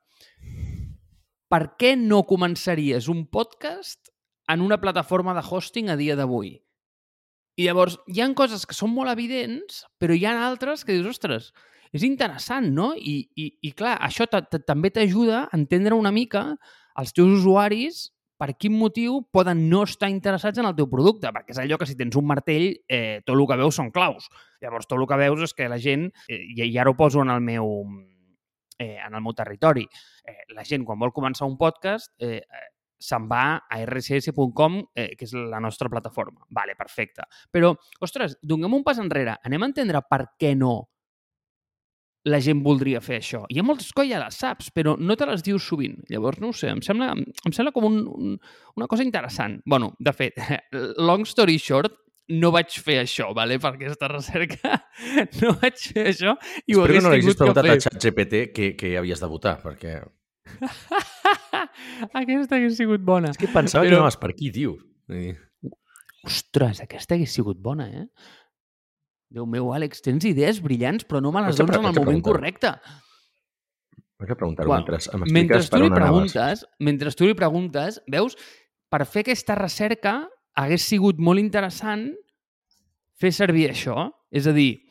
Per 1.51 1.63
què 1.79 1.95
no 1.99 2.25
començaries 2.27 3.09
un 3.13 3.27
podcast 3.31 4.11
en 4.51 4.63
una 4.65 4.81
plataforma 4.81 5.35
de 5.35 5.45
hosting 5.45 5.91
a 5.91 5.97
dia 5.97 6.17
d'avui? 6.19 6.57
I 7.55 7.69
llavors, 7.69 7.99
hi 8.11 8.23
han 8.25 8.35
coses 8.35 8.65
que 8.67 8.75
són 8.75 8.91
molt 8.91 9.13
evidents, 9.13 9.85
però 10.03 10.17
hi 10.17 10.25
ha 10.27 10.35
altres 10.47 10.83
que 10.83 10.97
dius, 10.97 11.13
ostres, 11.15 11.53
és 11.95 12.03
interessant, 12.03 12.67
no? 12.75 12.91
I, 12.99 13.21
i, 13.39 13.53
i 13.63 13.71
clar, 13.77 13.95
això 14.03 14.27
també 14.27 14.91
t'ajuda 14.91 15.45
a 15.45 15.55
entendre 15.55 15.95
una 15.95 16.11
mica 16.11 16.49
els 16.99 17.15
teus 17.15 17.31
usuaris 17.39 18.09
per 18.41 18.55
quin 18.59 18.75
motiu 18.77 19.21
poden 19.33 19.69
no 19.71 19.85
estar 19.87 20.11
interessats 20.11 20.59
en 20.59 20.69
el 20.69 20.75
teu 20.79 20.89
producte, 20.91 21.31
perquè 21.35 21.55
és 21.55 21.61
allò 21.63 21.79
que 21.79 21.89
si 21.89 21.97
tens 21.99 22.17
un 22.19 22.27
martell, 22.27 22.73
eh, 22.89 23.23
tot 23.25 23.37
el 23.37 23.47
que 23.47 23.61
veus 23.61 23.79
són 23.79 23.93
claus. 23.95 24.29
Llavors, 24.63 24.89
tot 24.91 24.99
el 24.99 25.07
que 25.11 25.21
veus 25.21 25.47
és 25.47 25.55
que 25.55 25.69
la 25.71 25.79
gent, 25.79 26.11
eh, 26.29 26.43
i, 26.57 26.67
ara 26.79 26.91
ho 26.91 26.99
poso 26.99 27.23
en 27.23 27.31
el 27.31 27.41
meu, 27.45 27.71
eh, 28.79 28.99
en 28.99 29.15
el 29.15 29.23
meu 29.23 29.35
territori, 29.35 29.87
eh, 30.25 30.43
la 30.55 30.65
gent 30.65 30.85
quan 30.85 30.99
vol 30.99 31.15
començar 31.15 31.47
un 31.47 31.59
podcast 31.59 32.13
eh, 32.19 32.43
se'n 33.05 33.29
va 33.29 33.45
a 33.69 33.79
rcs.com, 33.85 34.81
eh, 34.95 35.13
que 35.17 35.27
és 35.29 35.35
la 35.35 35.61
nostra 35.61 35.91
plataforma. 35.93 36.47
Vale, 36.51 36.75
perfecte. 36.77 37.27
Però, 37.53 37.75
ostres, 38.01 38.39
donem 38.43 38.81
un 38.81 38.85
pas 38.85 38.99
enrere. 38.99 39.37
Anem 39.45 39.63
a 39.63 39.71
entendre 39.71 40.03
per 40.09 40.25
què 40.41 40.55
no 40.57 40.94
la 42.25 42.41
gent 42.41 42.63
voldria 42.65 43.03
fer 43.05 43.19
això. 43.21 43.43
Hi 43.53 43.59
ha 43.61 43.65
moltes 43.67 43.91
coses 43.93 44.11
ja 44.15 44.21
les 44.23 44.39
saps, 44.41 44.71
però 44.75 44.95
no 44.99 45.17
te 45.17 45.27
les 45.29 45.43
dius 45.45 45.67
sovint. 45.69 45.99
Llavors, 46.09 46.41
no 46.41 46.53
ho 46.53 46.57
sé, 46.57 46.71
em 46.73 46.81
sembla, 46.85 47.13
em 47.15 47.53
sembla 47.57 47.73
com 47.75 47.85
un, 47.91 47.99
un, 48.09 48.39
una 48.79 48.89
cosa 48.89 49.05
interessant. 49.05 49.61
bueno, 49.67 49.93
de 49.99 50.13
fet, 50.13 50.41
long 51.11 51.27
story 51.29 51.59
short, 51.59 51.93
no 52.33 52.49
vaig 52.55 52.73
fer 52.81 53.03
això, 53.03 53.29
vale? 53.37 53.59
per 53.61 53.75
aquesta 53.75 54.09
recerca. 54.09 54.81
No 55.43 55.51
vaig 55.59 55.75
fer 55.77 56.05
això 56.13 56.37
i 56.71 56.77
ho 56.77 56.85
Espero 56.85 56.85
hagués 56.85 57.03
que 57.03 57.03
no 57.03 57.11
tingut 57.13 57.35
que 57.35 57.39
preguntat 57.43 57.67
a 57.67 57.79
ChatGPT 57.83 58.43
que, 58.55 58.69
que 58.79 58.93
havies 58.97 59.21
de 59.21 59.29
votar, 59.29 59.57
perquè... 59.61 59.97
aquesta 62.21 62.57
hagués 62.57 62.79
sigut 62.79 63.03
bona. 63.05 63.33
És 63.35 63.41
que 63.41 63.51
pensava 63.51 63.85
Però- 63.85 63.91
que 63.91 64.01
anaves 64.01 64.19
per 64.23 64.31
aquí, 64.33 64.53
tio. 64.55 64.77
Ostres, 66.25 66.81
aquesta 66.85 67.19
hagués 67.19 67.35
sigut 67.37 67.59
bona, 67.61 67.89
eh? 67.91 68.07
Déu 69.35 69.47
meu, 69.51 69.73
Àlex, 69.75 70.03
tens 70.05 70.23
idees 70.29 70.61
brillants, 70.63 71.03
però 71.09 71.19
no 71.23 71.33
me 71.35 71.43
les 71.43 71.59
dones 71.59 71.81
en 71.81 71.89
el 71.91 71.97
moment 71.99 72.21
correcte. 72.23 72.71
Vaig 74.23 74.31
a 74.31 74.37
preguntar-ho 74.39 74.71
mentre 74.71 75.01
em 75.11 75.25
Mentre 75.35 75.59
tu 75.67 75.81
li 75.81 75.89
on 75.89 75.97
anaves. 75.97 76.05
preguntes, 76.05 76.63
mentre 76.87 77.13
tu 77.19 77.27
li 77.27 77.35
preguntes, 77.35 77.99
veus, 78.07 78.37
per 78.89 79.03
fer 79.11 79.25
aquesta 79.25 79.57
recerca 79.59 80.21
hagués 80.55 80.87
sigut 80.87 81.19
molt 81.19 81.43
interessant 81.43 82.13
fer 83.19 83.33
servir 83.35 83.73
això. 83.73 84.07
És 84.31 84.47
a 84.47 84.55
dir, 84.55 84.85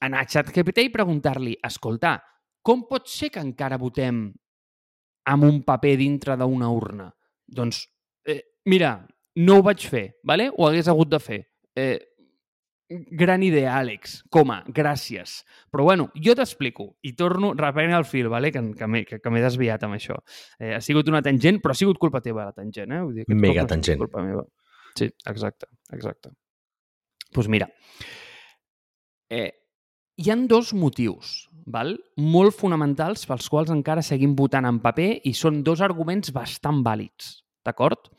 anar 0.00 0.22
a 0.22 0.28
ChatGPT 0.30 0.86
i 0.86 0.92
preguntar-li, 0.94 1.56
escolta, 1.66 2.20
com 2.62 2.86
pot 2.86 3.10
ser 3.10 3.32
que 3.34 3.42
encara 3.42 3.78
votem 3.80 4.28
amb 5.30 5.48
un 5.48 5.62
paper 5.66 5.96
dintre 5.98 6.36
d'una 6.38 6.70
urna? 6.70 7.08
Doncs, 7.46 7.82
eh, 8.26 8.42
mira, 8.70 9.00
no 9.42 9.58
ho 9.58 9.66
vaig 9.66 9.82
fer, 9.82 10.06
vale? 10.22 10.50
ho 10.54 10.68
hagués 10.68 10.88
hagut 10.88 11.10
de 11.10 11.18
fer. 11.18 11.42
Eh, 11.74 11.98
gran 12.90 13.42
idea, 13.46 13.76
Àlex. 13.78 14.24
Coma, 14.30 14.60
gràcies. 14.66 15.40
Però 15.70 15.86
bueno, 15.86 16.08
jo 16.18 16.34
t'explico 16.36 16.88
i 17.06 17.14
torno, 17.18 17.52
reprenc 17.54 17.94
el 17.94 18.06
fil, 18.08 18.28
vale? 18.32 18.50
que, 18.52 18.62
que 18.76 18.88
m'he 18.90 19.04
que, 19.06 19.20
que 19.22 19.32
m'he 19.32 19.42
desviat 19.44 19.86
amb 19.86 19.96
això. 19.96 20.18
Eh, 20.58 20.74
ha 20.74 20.80
sigut 20.84 21.08
una 21.08 21.22
tangent, 21.22 21.60
però 21.62 21.76
ha 21.76 21.78
sigut 21.78 22.00
culpa 22.02 22.22
teva 22.24 22.48
la 22.48 22.56
tangent, 22.56 22.92
eh? 22.92 23.02
Vull 23.04 23.20
dir, 23.20 23.28
Mega 23.30 23.66
tangent. 23.70 24.00
Culpa 24.02 24.24
meva. 24.26 24.44
Sí, 24.98 25.06
exacte, 25.30 25.70
exacte. 25.94 26.30
Doncs 26.30 27.36
pues 27.36 27.46
mira, 27.46 27.68
eh, 29.30 29.52
hi 30.18 30.32
han 30.32 30.48
dos 30.50 30.72
motius 30.74 31.46
val? 31.70 31.94
molt 32.18 32.56
fonamentals 32.58 33.22
pels 33.30 33.46
quals 33.48 33.70
encara 33.70 34.02
seguim 34.02 34.34
votant 34.34 34.66
en 34.66 34.80
paper 34.82 35.12
i 35.24 35.32
són 35.38 35.62
dos 35.62 35.80
arguments 35.86 36.32
bastant 36.34 36.82
vàlids, 36.82 37.44
d'acord? 37.64 38.10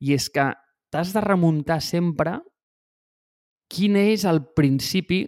I 0.00 0.14
és 0.16 0.30
que 0.32 0.48
t'has 0.88 1.12
de 1.12 1.20
remuntar 1.20 1.82
sempre 1.84 2.38
quin 3.74 3.98
és 3.98 4.26
el 4.28 4.44
principi... 4.56 5.24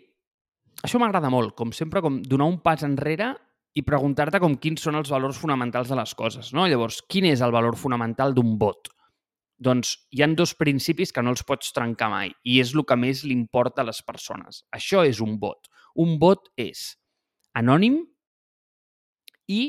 Això 0.87 1.01
m'agrada 1.03 1.31
molt, 1.33 1.57
com 1.59 1.73
sempre, 1.75 2.03
com 2.05 2.21
donar 2.23 2.47
un 2.51 2.61
pas 2.63 2.85
enrere 2.87 3.33
i 3.77 3.83
preguntar-te 3.85 4.39
com 4.41 4.55
quins 4.61 4.85
són 4.87 4.99
els 4.99 5.11
valors 5.13 5.39
fonamentals 5.41 5.91
de 5.91 5.97
les 5.99 6.13
coses. 6.17 6.53
No? 6.57 6.67
Llavors, 6.69 7.01
quin 7.11 7.27
és 7.29 7.43
el 7.45 7.55
valor 7.55 7.79
fonamental 7.81 8.37
d'un 8.37 8.55
vot? 8.61 8.93
Doncs 9.57 9.95
hi 10.13 10.23
han 10.23 10.37
dos 10.37 10.53
principis 10.55 11.15
que 11.17 11.25
no 11.25 11.33
els 11.33 11.43
pots 11.49 11.73
trencar 11.73 12.11
mai 12.13 12.31
i 12.45 12.59
és 12.61 12.75
el 12.77 12.85
que 12.89 12.99
més 13.01 13.25
li 13.25 13.33
importa 13.35 13.83
a 13.83 13.89
les 13.89 14.03
persones. 14.05 14.63
Això 14.77 15.03
és 15.09 15.23
un 15.25 15.39
vot. 15.41 15.71
Un 15.97 16.19
vot 16.21 16.51
és 16.61 16.91
anònim 17.57 18.03
i 19.49 19.63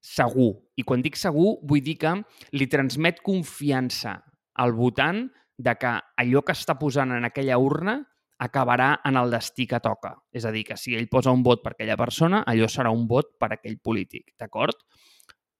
segur. 0.00 0.54
I 0.80 0.84
quan 0.88 1.04
dic 1.04 1.18
segur, 1.20 1.58
vull 1.68 1.84
dir 1.84 1.98
que 2.00 2.14
li 2.56 2.68
transmet 2.72 3.20
confiança 3.24 4.16
al 4.58 4.72
votant 4.72 5.26
de 5.58 5.74
que 5.74 5.90
allò 6.22 6.44
que 6.46 6.54
està 6.54 6.78
posant 6.78 7.12
en 7.16 7.26
aquella 7.26 7.58
urna 7.58 7.98
acabarà 8.38 8.92
en 9.08 9.18
el 9.18 9.32
destí 9.34 9.66
que 9.66 9.80
toca. 9.82 10.14
És 10.30 10.46
a 10.46 10.52
dir, 10.54 10.62
que 10.64 10.78
si 10.78 10.94
ell 10.94 11.08
posa 11.10 11.34
un 11.34 11.42
vot 11.42 11.64
per 11.64 11.74
aquella 11.74 11.98
persona, 11.98 12.44
allò 12.46 12.68
serà 12.70 12.92
un 12.94 13.08
vot 13.10 13.34
per 13.40 13.50
aquell 13.56 13.80
polític, 13.82 14.30
d'acord? 14.38 14.78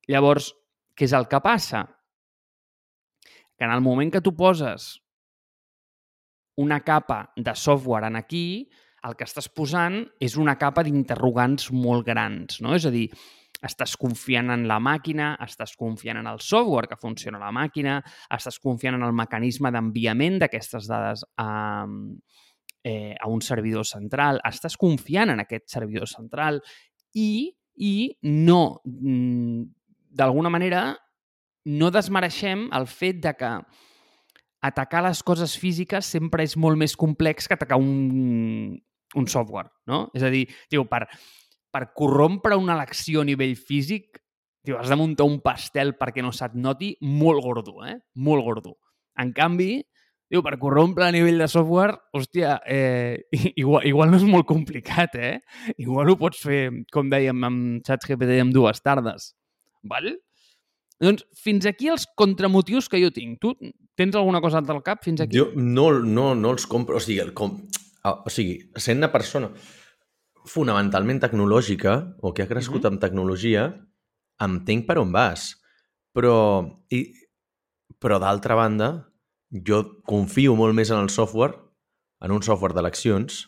Llavors, 0.08 0.52
què 0.94 1.08
és 1.08 1.14
el 1.18 1.26
que 1.28 1.42
passa? 1.42 1.82
Que 3.58 3.66
en 3.66 3.74
el 3.74 3.82
moment 3.82 4.12
que 4.14 4.22
tu 4.22 4.36
poses 4.38 4.94
una 6.58 6.80
capa 6.86 7.32
de 7.36 7.54
software 7.54 8.06
en 8.06 8.16
aquí, 8.18 8.68
el 9.06 9.14
que 9.18 9.26
estàs 9.26 9.46
posant 9.54 10.00
és 10.22 10.34
una 10.38 10.56
capa 10.58 10.82
d'interrogants 10.86 11.68
molt 11.74 12.06
grans, 12.06 12.58
no? 12.62 12.74
És 12.74 12.86
a 12.86 12.94
dir, 12.94 13.06
estàs 13.64 13.96
confiant 13.98 14.52
en 14.54 14.66
la 14.70 14.78
màquina, 14.82 15.32
estàs 15.42 15.74
confiant 15.78 16.20
en 16.20 16.28
el 16.30 16.40
software 16.44 16.88
que 16.90 16.98
funciona 17.00 17.40
la 17.42 17.50
màquina, 17.54 17.98
estàs 18.34 18.60
confiant 18.62 18.98
en 18.98 19.06
el 19.06 19.16
mecanisme 19.16 19.72
d'enviament 19.74 20.38
d'aquestes 20.42 20.86
dades 20.90 21.24
a, 21.42 21.86
eh, 22.84 23.16
a 23.18 23.28
un 23.28 23.42
servidor 23.42 23.86
central, 23.86 24.40
estàs 24.46 24.78
confiant 24.78 25.34
en 25.34 25.42
aquest 25.42 25.68
servidor 25.72 26.08
central 26.10 26.62
i, 27.14 27.50
i 27.76 27.94
no, 28.22 28.80
mm, 28.84 29.62
d'alguna 30.14 30.50
manera, 30.54 30.96
no 31.68 31.90
desmereixem 31.90 32.68
el 32.72 32.86
fet 32.86 33.18
de 33.24 33.34
que 33.36 33.52
atacar 34.62 35.02
les 35.04 35.22
coses 35.22 35.56
físiques 35.58 36.06
sempre 36.06 36.42
és 36.46 36.56
molt 36.56 36.78
més 36.78 36.96
complex 36.98 37.46
que 37.46 37.54
atacar 37.54 37.78
un, 37.78 38.78
un 39.14 39.26
software, 39.30 39.70
no? 39.86 40.08
És 40.14 40.24
a 40.26 40.30
dir, 40.34 40.46
tio, 40.70 40.84
per, 40.90 41.04
per 41.78 41.92
corrompre 41.94 42.56
una 42.58 42.74
elecció 42.74 43.22
a 43.22 43.28
nivell 43.28 43.54
físic, 43.56 44.18
tio, 44.66 44.80
has 44.80 44.90
de 44.90 44.96
muntar 44.98 45.28
un 45.28 45.38
pastel 45.44 45.94
perquè 45.98 46.24
no 46.24 46.32
se't 46.34 46.56
noti 46.58 46.96
molt 47.06 47.44
gordo, 47.44 47.78
eh? 47.86 47.94
Molt 48.18 48.42
gordo. 48.42 48.74
En 49.18 49.30
canvi, 49.36 49.78
diu, 50.28 50.42
per 50.42 50.56
corrompre 50.58 51.06
a 51.06 51.12
nivell 51.14 51.38
de 51.38 51.46
software, 51.50 51.94
hòstia, 52.14 52.58
eh, 52.66 53.28
igual, 53.62 53.86
igual 53.86 54.10
no 54.10 54.18
és 54.18 54.26
molt 54.26 54.48
complicat, 54.48 55.14
eh? 55.14 55.36
Igual 55.78 56.10
ho 56.10 56.18
pots 56.18 56.42
fer, 56.48 56.64
com 56.94 57.10
dèiem, 57.12 57.46
amb 57.46 57.86
ChatGPT 57.86 58.40
en 58.42 58.50
dues 58.54 58.82
tardes. 58.82 59.32
Val? 59.86 60.16
Doncs 60.98 61.22
fins 61.38 61.68
aquí 61.70 61.86
els 61.92 62.08
contramotius 62.18 62.90
que 62.90 62.98
jo 62.98 63.14
tinc. 63.14 63.38
Tu 63.38 63.54
tens 63.94 64.18
alguna 64.18 64.42
cosa 64.42 64.58
al 64.58 64.82
cap 64.82 65.04
fins 65.06 65.22
aquí? 65.22 65.38
Jo 65.38 65.52
no, 65.54 65.92
no, 66.02 66.32
no 66.34 66.56
els 66.56 66.66
compro. 66.66 66.98
O 66.98 67.02
sigui, 67.02 67.22
el, 67.22 67.30
com, 67.38 67.60
o 68.02 68.32
sigui, 68.34 68.64
sent 68.74 68.98
una 68.98 69.12
persona 69.14 69.52
fonamentalment 70.48 71.20
tecnològica 71.22 72.16
o 72.20 72.32
que 72.34 72.42
ha 72.42 72.50
crescut 72.50 72.82
Mhm. 72.82 72.92
amb 72.92 73.00
tecnologia, 73.00 73.68
entenc 74.40 74.86
per 74.86 74.98
on 74.98 75.12
vas. 75.12 75.56
Però, 76.14 76.80
i, 76.90 77.12
però 78.00 78.18
d'altra 78.18 78.54
banda, 78.54 79.08
jo 79.50 80.02
confio 80.04 80.56
molt 80.56 80.74
més 80.74 80.90
en 80.90 80.98
el 80.98 81.10
software, 81.10 81.54
en 82.20 82.32
un 82.32 82.42
software 82.42 82.74
d'eleccions, 82.74 83.46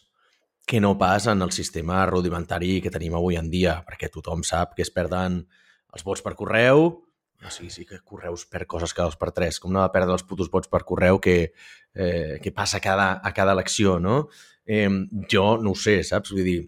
que 0.67 0.81
no 0.81 0.97
pas 0.99 1.27
en 1.27 1.43
el 1.43 1.51
sistema 1.51 2.07
rudimentari 2.07 2.81
que 2.81 2.91
tenim 2.91 3.15
avui 3.15 3.37
en 3.37 3.51
dia, 3.51 3.85
perquè 3.87 4.11
tothom 4.13 4.45
sap 4.45 4.77
que 4.77 4.83
es 4.83 4.91
perden 4.91 5.47
els 5.93 6.05
vots 6.05 6.23
per 6.23 6.37
correu, 6.37 7.03
o 7.41 7.51
sigui, 7.51 7.71
sí 7.71 7.87
que 7.89 7.99
correus 8.05 8.45
per 8.47 8.67
coses 8.67 8.93
cada 8.95 9.09
dos 9.09 9.17
per 9.17 9.33
tres, 9.33 9.59
com 9.59 9.73
no 9.73 9.81
de 9.83 9.89
perdre 9.91 10.13
els 10.13 10.23
putos 10.23 10.51
vots 10.53 10.69
per 10.69 10.85
correu 10.85 11.19
que, 11.19 11.53
eh, 11.95 12.39
que 12.43 12.53
passa 12.53 12.77
a 12.77 12.81
cada, 12.85 13.21
a 13.25 13.33
cada 13.33 13.53
elecció, 13.53 13.99
no? 13.99 14.29
Eh, 14.67 14.89
jo 15.33 15.57
no 15.59 15.73
ho 15.73 15.75
sé, 15.75 16.05
saps? 16.05 16.31
Vull 16.31 16.45
dir, 16.45 16.61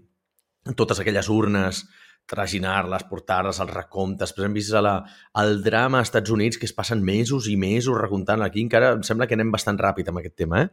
totes 0.78 1.00
aquelles 1.02 1.28
urnes, 1.32 1.82
traginar-les, 2.26 3.04
portar-les 3.10 3.58
als 3.60 3.72
recomptes. 3.74 4.30
Després 4.30 4.46
hem 4.46 4.54
vist 4.54 4.74
la, 4.78 4.94
el 5.42 5.58
drama 5.64 6.00
als 6.00 6.10
Estats 6.10 6.30
Units 6.30 6.58
que 6.58 6.68
es 6.68 6.74
passen 6.76 7.02
mesos 7.04 7.48
i 7.50 7.56
mesos 7.58 7.98
recomptant. 7.98 8.44
Aquí 8.46 8.62
encara 8.62 8.92
em 8.96 9.02
sembla 9.06 9.26
que 9.26 9.36
anem 9.38 9.50
bastant 9.52 9.80
ràpid 9.80 10.08
amb 10.08 10.22
aquest 10.22 10.36
tema, 10.38 10.62
eh? 10.62 10.70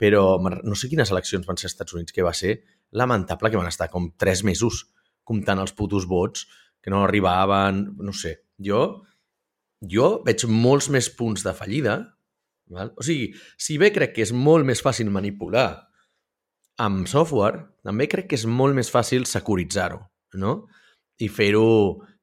però 0.00 0.38
no 0.40 0.76
sé 0.76 0.90
quines 0.92 1.10
eleccions 1.12 1.48
van 1.48 1.58
ser 1.58 1.70
als 1.70 1.74
Estats 1.74 1.96
Units, 1.96 2.12
que 2.12 2.26
va 2.26 2.34
ser 2.36 2.60
lamentable 2.92 3.50
que 3.50 3.60
van 3.60 3.70
estar 3.70 3.90
com 3.90 4.10
tres 4.20 4.44
mesos 4.44 4.84
comptant 5.24 5.60
els 5.62 5.72
putos 5.76 6.06
vots 6.10 6.46
que 6.80 6.92
no 6.92 7.04
arribaven, 7.04 7.84
no 8.00 8.12
sé. 8.16 8.40
Jo, 8.60 9.02
jo 9.80 10.08
veig 10.26 10.44
molts 10.48 10.90
més 10.92 11.08
punts 11.16 11.44
de 11.44 11.54
fallida, 11.56 12.00
val? 12.72 12.92
o 12.96 13.04
sigui, 13.04 13.32
si 13.60 13.78
bé 13.80 13.90
crec 13.94 14.16
que 14.16 14.24
és 14.24 14.32
molt 14.36 14.68
més 14.68 14.82
fàcil 14.84 15.10
manipular 15.12 15.89
amb 16.80 17.08
software, 17.10 17.66
també 17.84 18.08
crec 18.10 18.30
que 18.30 18.38
és 18.38 18.46
molt 18.48 18.76
més 18.76 18.90
fàcil 18.92 19.26
securitzar-ho, 19.28 20.00
no? 20.40 20.54
I 21.20 21.28
fer-ho... 21.28 21.66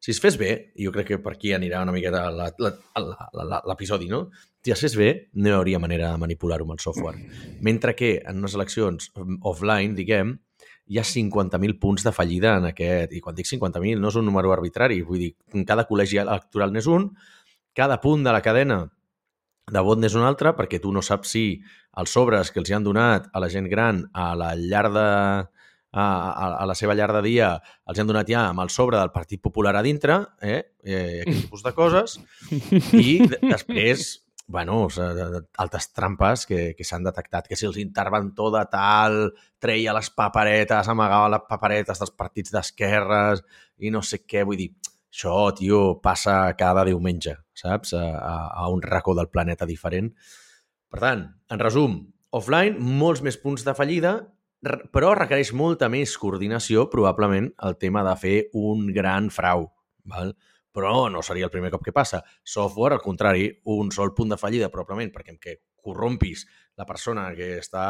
Si 0.02 0.12
es 0.14 0.20
fes 0.22 0.36
bé, 0.38 0.52
jo 0.78 0.92
crec 0.94 1.08
que 1.10 1.18
per 1.22 1.34
aquí 1.34 1.52
anirà 1.56 1.80
una 1.82 1.94
miqueta 1.94 2.28
l'episodi, 3.66 4.10
no? 4.12 4.28
Si 4.64 4.74
es 4.74 4.82
fes 4.84 4.94
bé, 4.98 5.08
no 5.34 5.50
hi 5.50 5.56
hauria 5.58 5.82
manera 5.82 6.12
de 6.14 6.22
manipular-ho 6.22 6.68
amb 6.68 6.76
el 6.76 6.82
software. 6.84 7.18
Mentre 7.66 7.96
que 7.98 8.12
en 8.20 8.44
unes 8.44 8.54
eleccions 8.58 9.10
offline, 9.42 9.96
diguem, 9.98 10.36
hi 10.88 11.00
ha 11.02 11.06
50.000 11.06 11.80
punts 11.82 12.06
de 12.06 12.14
fallida 12.14 12.56
en 12.62 12.70
aquest. 12.70 13.16
I 13.18 13.24
quan 13.24 13.36
dic 13.38 13.50
50.000 13.50 14.00
no 14.02 14.12
és 14.14 14.20
un 14.22 14.28
número 14.30 14.54
arbitrari, 14.54 15.02
vull 15.08 15.26
dir, 15.26 15.32
cada 15.68 15.88
col·legi 15.90 16.22
electoral 16.22 16.74
n'és 16.74 16.88
un, 16.92 17.10
cada 17.78 18.00
punt 18.02 18.24
de 18.26 18.34
la 18.34 18.44
cadena 18.46 18.80
de 19.72 19.84
vot 19.84 20.00
n'és 20.00 20.16
un 20.16 20.26
altre, 20.28 20.54
perquè 20.56 20.80
tu 20.84 20.94
no 20.96 21.04
saps 21.04 21.34
si 21.36 21.46
els 22.00 22.14
sobres 22.14 22.52
que 22.52 22.62
els 22.62 22.70
hi 22.70 22.78
han 22.78 22.86
donat 22.86 23.28
a 23.34 23.42
la 23.44 23.50
gent 23.52 23.68
gran 23.72 24.06
a 24.14 24.30
la 24.38 24.54
llar 24.56 24.86
de, 24.94 25.08
a, 25.92 26.04
a, 26.04 26.46
a 26.62 26.68
la 26.70 26.76
seva 26.78 26.96
llar 26.96 27.10
de 27.18 27.24
dia 27.26 27.50
els 27.90 28.00
han 28.00 28.08
donat 28.08 28.30
ja 28.32 28.46
amb 28.52 28.64
el 28.64 28.72
sobre 28.74 29.00
del 29.00 29.12
Partit 29.16 29.42
Popular 29.44 29.76
a 29.76 29.84
dintre, 29.84 30.22
eh? 30.42 30.62
eh 30.84 31.24
aquest 31.24 31.44
tipus 31.48 31.66
de 31.66 31.76
coses, 31.76 32.18
i 32.96 33.20
després 33.28 34.08
bueno, 34.48 34.88
altres 35.60 35.90
trampes 35.92 36.46
que, 36.48 36.74
que 36.78 36.86
s'han 36.88 37.04
detectat, 37.04 37.50
que 37.50 37.58
si 37.60 37.68
els 37.68 37.80
interventor 37.82 38.54
de 38.56 38.62
tal 38.72 39.18
treia 39.60 39.96
les 39.98 40.08
paperetes, 40.16 40.88
amagava 40.88 41.34
les 41.34 41.44
paperetes 41.50 42.00
dels 42.00 42.14
partits 42.16 42.54
d'esquerres 42.56 43.44
i 43.84 43.92
no 43.92 44.00
sé 44.00 44.22
què, 44.24 44.46
vull 44.48 44.62
dir, 44.62 44.70
això, 45.14 45.36
tio, 45.58 46.00
passa 46.04 46.40
cada 46.60 46.86
diumenge, 46.88 47.38
saps? 47.58 47.94
A, 47.98 48.04
a, 48.18 48.36
a 48.64 48.68
un 48.74 48.82
racó 48.84 49.16
del 49.18 49.30
planeta 49.34 49.68
diferent. 49.70 50.12
Per 50.92 51.04
tant, 51.04 51.24
en 51.52 51.64
resum, 51.64 52.02
offline, 52.36 52.78
molts 52.80 53.24
més 53.26 53.40
punts 53.42 53.66
de 53.68 53.76
fallida, 53.78 54.18
però 54.94 55.14
requereix 55.16 55.54
molta 55.54 55.90
més 55.90 56.18
coordinació, 56.18 56.88
probablement, 56.92 57.52
el 57.64 57.78
tema 57.78 58.04
de 58.08 58.16
fer 58.20 58.38
un 58.58 58.88
gran 58.94 59.32
frau. 59.34 59.70
Val? 60.08 60.36
però 60.78 61.08
no 61.10 61.24
seria 61.26 61.48
el 61.48 61.50
primer 61.50 61.72
cop 61.74 61.82
que 61.82 61.94
passa. 61.94 62.20
Software, 62.46 62.94
al 62.94 63.02
contrari, 63.02 63.48
un 63.74 63.90
sol 63.92 64.12
punt 64.14 64.30
de 64.30 64.38
fallida, 64.38 64.70
probablement, 64.70 65.10
perquè 65.10 65.34
en 65.34 65.40
què 65.42 65.56
corrompis 65.82 66.44
la 66.78 66.86
persona 66.86 67.32
que 67.34 67.56
està 67.58 67.86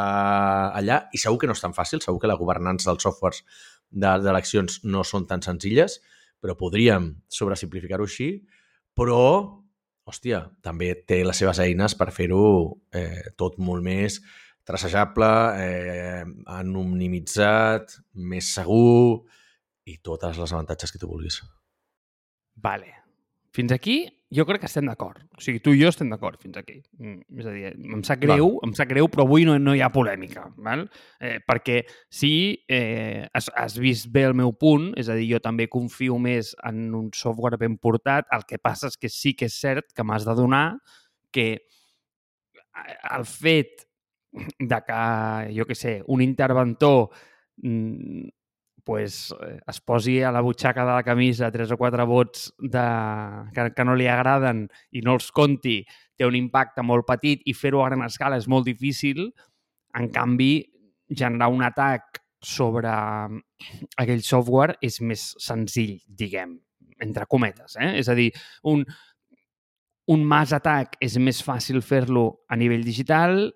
allà, 0.71 1.01
i 1.11 1.19
segur 1.19 1.41
que 1.41 1.49
no 1.51 1.55
és 1.57 1.63
tan 1.65 1.75
fàcil, 1.75 1.99
segur 1.99 2.21
que 2.23 2.31
la 2.31 2.37
governança 2.39 2.87
dels 2.87 3.03
softwares 3.03 3.41
d'eleccions 3.91 4.79
no 4.87 5.03
són 5.03 5.27
tan 5.27 5.43
senzilles, 5.43 5.99
però 6.41 6.55
podríem 6.59 7.11
sobresimplificar-ho 7.31 8.05
així, 8.07 8.31
però, 8.97 9.21
hòstia, 10.07 10.43
també 10.63 10.93
té 11.07 11.21
les 11.25 11.37
seves 11.37 11.61
eines 11.63 11.95
per 11.97 12.11
fer-ho 12.15 12.43
eh, 12.95 13.33
tot 13.37 13.57
molt 13.61 13.85
més 13.85 14.21
tracejable, 14.67 15.31
eh, 15.63 16.23
anonimitzat, 16.51 17.99
més 18.19 18.51
segur 18.57 19.23
i 19.87 19.97
totes 20.03 20.39
les 20.41 20.53
avantatges 20.53 20.91
que 20.91 20.99
tu 20.99 21.07
vulguis. 21.07 21.39
Vale. 22.59 22.91
Fins 23.55 23.71
aquí 23.71 24.01
jo 24.33 24.43
crec 24.45 24.59
que 24.61 24.67
estem 24.67 24.87
d'acord. 24.89 25.21
O 25.37 25.41
sigui, 25.43 25.61
tu 25.63 25.71
i 25.71 25.79
jo 25.79 25.89
estem 25.91 26.09
d'acord 26.11 26.41
fins 26.41 26.57
aquí. 26.59 26.81
Mm, 26.99 27.39
és 27.39 27.47
a 27.47 27.53
dir, 27.55 27.71
em 27.95 28.03
sap 28.03 28.19
greu, 28.19 28.49
val. 28.57 28.67
em 28.67 28.73
sap 28.75 28.89
greu, 28.91 29.07
però 29.11 29.23
avui 29.23 29.45
no, 29.47 29.55
no 29.61 29.75
hi 29.75 29.83
ha 29.83 29.91
polèmica, 29.93 30.47
val? 30.63 30.83
Eh, 31.23 31.37
perquè 31.47 31.79
sí, 32.11 32.33
eh, 32.67 33.23
has, 33.31 33.47
has 33.55 33.77
vist 33.79 34.11
bé 34.11 34.25
el 34.27 34.35
meu 34.37 34.51
punt, 34.59 34.91
és 34.99 35.07
a 35.07 35.15
dir, 35.15 35.29
jo 35.31 35.41
també 35.43 35.69
confio 35.71 36.19
més 36.19 36.53
en 36.67 36.89
un 36.97 37.09
software 37.15 37.59
ben 37.61 37.79
portat, 37.79 38.27
el 38.35 38.43
que 38.49 38.59
passa 38.59 38.91
és 38.91 38.99
que 38.99 39.11
sí 39.11 39.33
que 39.37 39.47
és 39.47 39.55
cert 39.55 39.93
que 39.95 40.03
m'has 40.03 40.27
de 40.27 40.35
donar 40.35 40.65
que 41.31 41.49
el 43.15 43.25
fet 43.25 43.87
de 44.59 44.81
que, 44.85 45.03
jo 45.55 45.65
que 45.65 45.75
sé, 45.75 46.01
un 46.13 46.21
interventor 46.21 47.07
mm, 47.63 48.27
pues, 48.87 49.35
eh, 49.43 49.59
es 49.67 49.81
posi 49.81 50.21
a 50.23 50.31
la 50.31 50.39
butxaca 50.39 50.85
de 50.85 50.93
la 50.95 51.03
camisa 51.03 51.51
tres 51.51 51.73
o 51.75 51.77
quatre 51.77 52.05
vots 52.07 52.53
de, 52.57 52.83
que, 53.51 53.65
que 53.75 53.85
no 53.85 53.97
li 53.99 54.07
agraden 54.07 54.61
i 54.95 55.01
no 55.03 55.17
els 55.17 55.27
conti, 55.35 55.81
té 56.15 56.23
un 56.23 56.37
impacte 56.39 56.85
molt 56.87 57.03
petit 57.03 57.43
i 57.43 57.53
fer-ho 57.53 57.83
a 57.83 57.89
gran 57.89 58.05
escala 58.05 58.39
és 58.39 58.47
molt 58.47 58.63
difícil. 58.63 59.25
En 59.99 60.07
canvi, 60.15 60.53
generar 61.11 61.51
un 61.51 61.65
atac 61.67 62.21
sobre 62.39 62.93
aquell 63.99 64.23
software 64.23 64.77
és 64.79 65.01
més 65.03 65.27
senzill, 65.43 65.97
diguem, 66.07 66.55
entre 67.03 67.27
cometes. 67.27 67.75
Eh? 67.75 67.91
És 67.99 68.07
a 68.07 68.15
dir, 68.15 68.29
un, 68.71 68.85
un 70.15 70.23
mass 70.31 70.55
atac 70.55 70.95
és 71.03 71.19
més 71.19 71.43
fàcil 71.43 71.83
fer-lo 71.83 72.29
a 72.47 72.55
nivell 72.55 72.87
digital, 72.87 73.49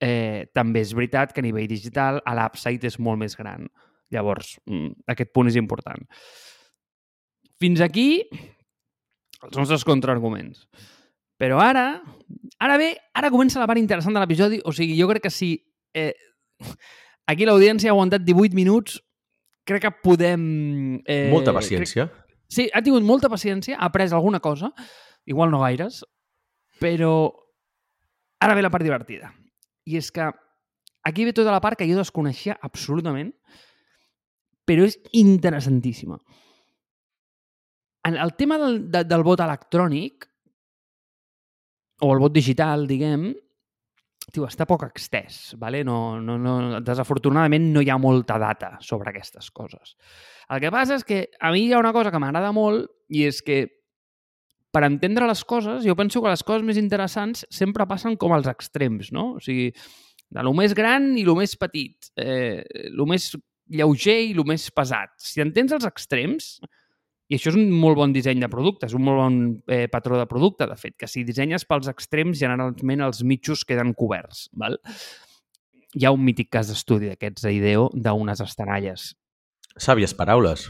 eh, 0.00 0.48
també 0.56 0.80
és 0.88 0.96
veritat 0.96 1.36
que 1.36 1.44
a 1.44 1.48
nivell 1.50 1.68
digital 1.68 2.24
l'upside 2.24 2.88
és 2.88 2.96
molt 2.96 3.20
més 3.20 3.36
gran. 3.36 3.68
Llavors, 4.10 4.56
mm, 4.66 5.04
aquest 5.12 5.32
punt 5.32 5.50
és 5.50 5.58
important. 5.60 6.02
Fins 7.60 7.82
aquí 7.84 8.24
els 9.40 9.56
nostres 9.56 9.84
contraarguments. 9.86 10.66
Però 11.40 11.60
ara, 11.62 12.02
ara 12.60 12.76
bé, 12.80 12.90
ara 13.16 13.30
comença 13.32 13.60
la 13.60 13.68
part 13.70 13.80
interessant 13.80 14.16
de 14.16 14.20
l'episodi. 14.20 14.60
O 14.68 14.74
sigui, 14.76 14.98
jo 14.98 15.08
crec 15.08 15.24
que 15.24 15.32
si 15.32 15.54
eh, 15.96 16.12
aquí 17.30 17.46
l'audiència 17.48 17.88
ha 17.88 17.94
aguantat 17.96 18.26
18 18.26 18.56
minuts, 18.58 18.98
crec 19.64 19.86
que 19.86 19.92
podem... 20.04 20.42
Eh, 21.06 21.30
molta 21.32 21.54
paciència. 21.56 22.08
Crec... 22.10 22.26
Sí, 22.50 22.66
ha 22.74 22.82
tingut 22.84 23.06
molta 23.06 23.30
paciència, 23.32 23.78
ha 23.78 23.88
après 23.88 24.10
alguna 24.10 24.40
cosa, 24.42 24.72
igual 25.24 25.52
no 25.52 25.62
gaires, 25.62 26.02
però 26.82 27.30
ara 28.42 28.56
ve 28.58 28.64
la 28.64 28.72
part 28.74 28.84
divertida. 28.84 29.30
I 29.86 30.00
és 30.00 30.10
que 30.12 30.26
aquí 31.06 31.24
ve 31.24 31.32
tota 31.32 31.54
la 31.54 31.62
part 31.62 31.78
que 31.78 31.88
jo 31.88 31.96
desconeixia 31.96 32.58
absolutament, 32.60 33.30
però 34.70 34.86
és 34.86 34.96
interessantíssima. 35.18 36.16
En 38.06 38.16
el 38.16 38.34
tema 38.38 38.56
del, 38.62 38.84
de, 38.90 39.02
del 39.04 39.26
vot 39.26 39.42
electrònic, 39.42 40.28
o 42.00 42.12
el 42.14 42.22
vot 42.22 42.32
digital, 42.32 42.86
diguem, 42.88 43.32
tio, 44.30 44.46
està 44.46 44.64
poc 44.70 44.86
extès, 44.86 45.56
¿vale? 45.58 45.82
no, 45.84 46.20
no, 46.22 46.38
no, 46.38 46.78
desafortunadament 46.86 47.66
no 47.74 47.82
hi 47.82 47.90
ha 47.90 47.98
molta 47.98 48.38
data 48.38 48.76
sobre 48.80 49.10
aquestes 49.10 49.50
coses. 49.50 49.96
El 50.50 50.62
que 50.62 50.72
passa 50.72 50.96
és 50.96 51.04
que 51.06 51.24
a 51.40 51.50
mi 51.52 51.66
hi 51.66 51.74
ha 51.74 51.82
una 51.82 51.92
cosa 51.92 52.14
que 52.14 52.22
m'agrada 52.22 52.54
molt 52.54 52.88
i 53.10 53.26
és 53.26 53.42
que 53.42 53.64
per 54.70 54.84
entendre 54.86 55.26
les 55.26 55.42
coses, 55.44 55.82
jo 55.82 55.96
penso 55.98 56.22
que 56.22 56.30
les 56.30 56.46
coses 56.46 56.62
més 56.62 56.78
interessants 56.78 57.42
sempre 57.50 57.88
passen 57.90 58.14
com 58.16 58.32
als 58.32 58.46
extrems, 58.46 59.10
no? 59.12 59.34
O 59.34 59.42
sigui, 59.42 59.72
de 60.30 60.44
lo 60.46 60.54
més 60.54 60.76
gran 60.78 61.10
i 61.18 61.26
lo 61.26 61.34
més 61.34 61.56
petit, 61.58 62.12
eh, 62.14 62.62
lo 62.94 63.06
més 63.10 63.32
lleuger 63.70 64.18
i 64.26 64.34
el 64.34 64.44
més 64.48 64.68
pesat. 64.74 65.14
Si 65.22 65.42
entens 65.42 65.72
els 65.76 65.86
extrems, 65.88 66.58
i 67.30 67.38
això 67.38 67.52
és 67.52 67.58
un 67.60 67.70
molt 67.70 67.98
bon 68.00 68.12
disseny 68.14 68.42
de 68.42 68.50
producte, 68.50 68.88
és 68.90 68.96
un 68.98 69.04
molt 69.06 69.20
bon 69.22 69.40
eh, 69.70 69.86
patró 69.92 70.18
de 70.18 70.26
producte, 70.30 70.66
de 70.66 70.76
fet, 70.78 70.96
que 70.98 71.08
si 71.10 71.22
dissenyes 71.26 71.64
pels 71.68 71.90
extrems, 71.92 72.40
generalment 72.42 73.06
els 73.06 73.22
mitjos 73.22 73.62
queden 73.64 73.94
coberts. 73.94 74.48
Val? 74.58 74.78
Hi 75.94 76.06
ha 76.06 76.14
un 76.14 76.22
mític 76.26 76.50
cas 76.50 76.70
d'estudi 76.70 77.12
d'aquests 77.12 77.46
a 77.46 77.54
Ideo 77.54 77.88
d'unes 77.94 78.42
estanalles. 78.42 79.12
Sàvies 79.78 80.14
paraules. 80.18 80.66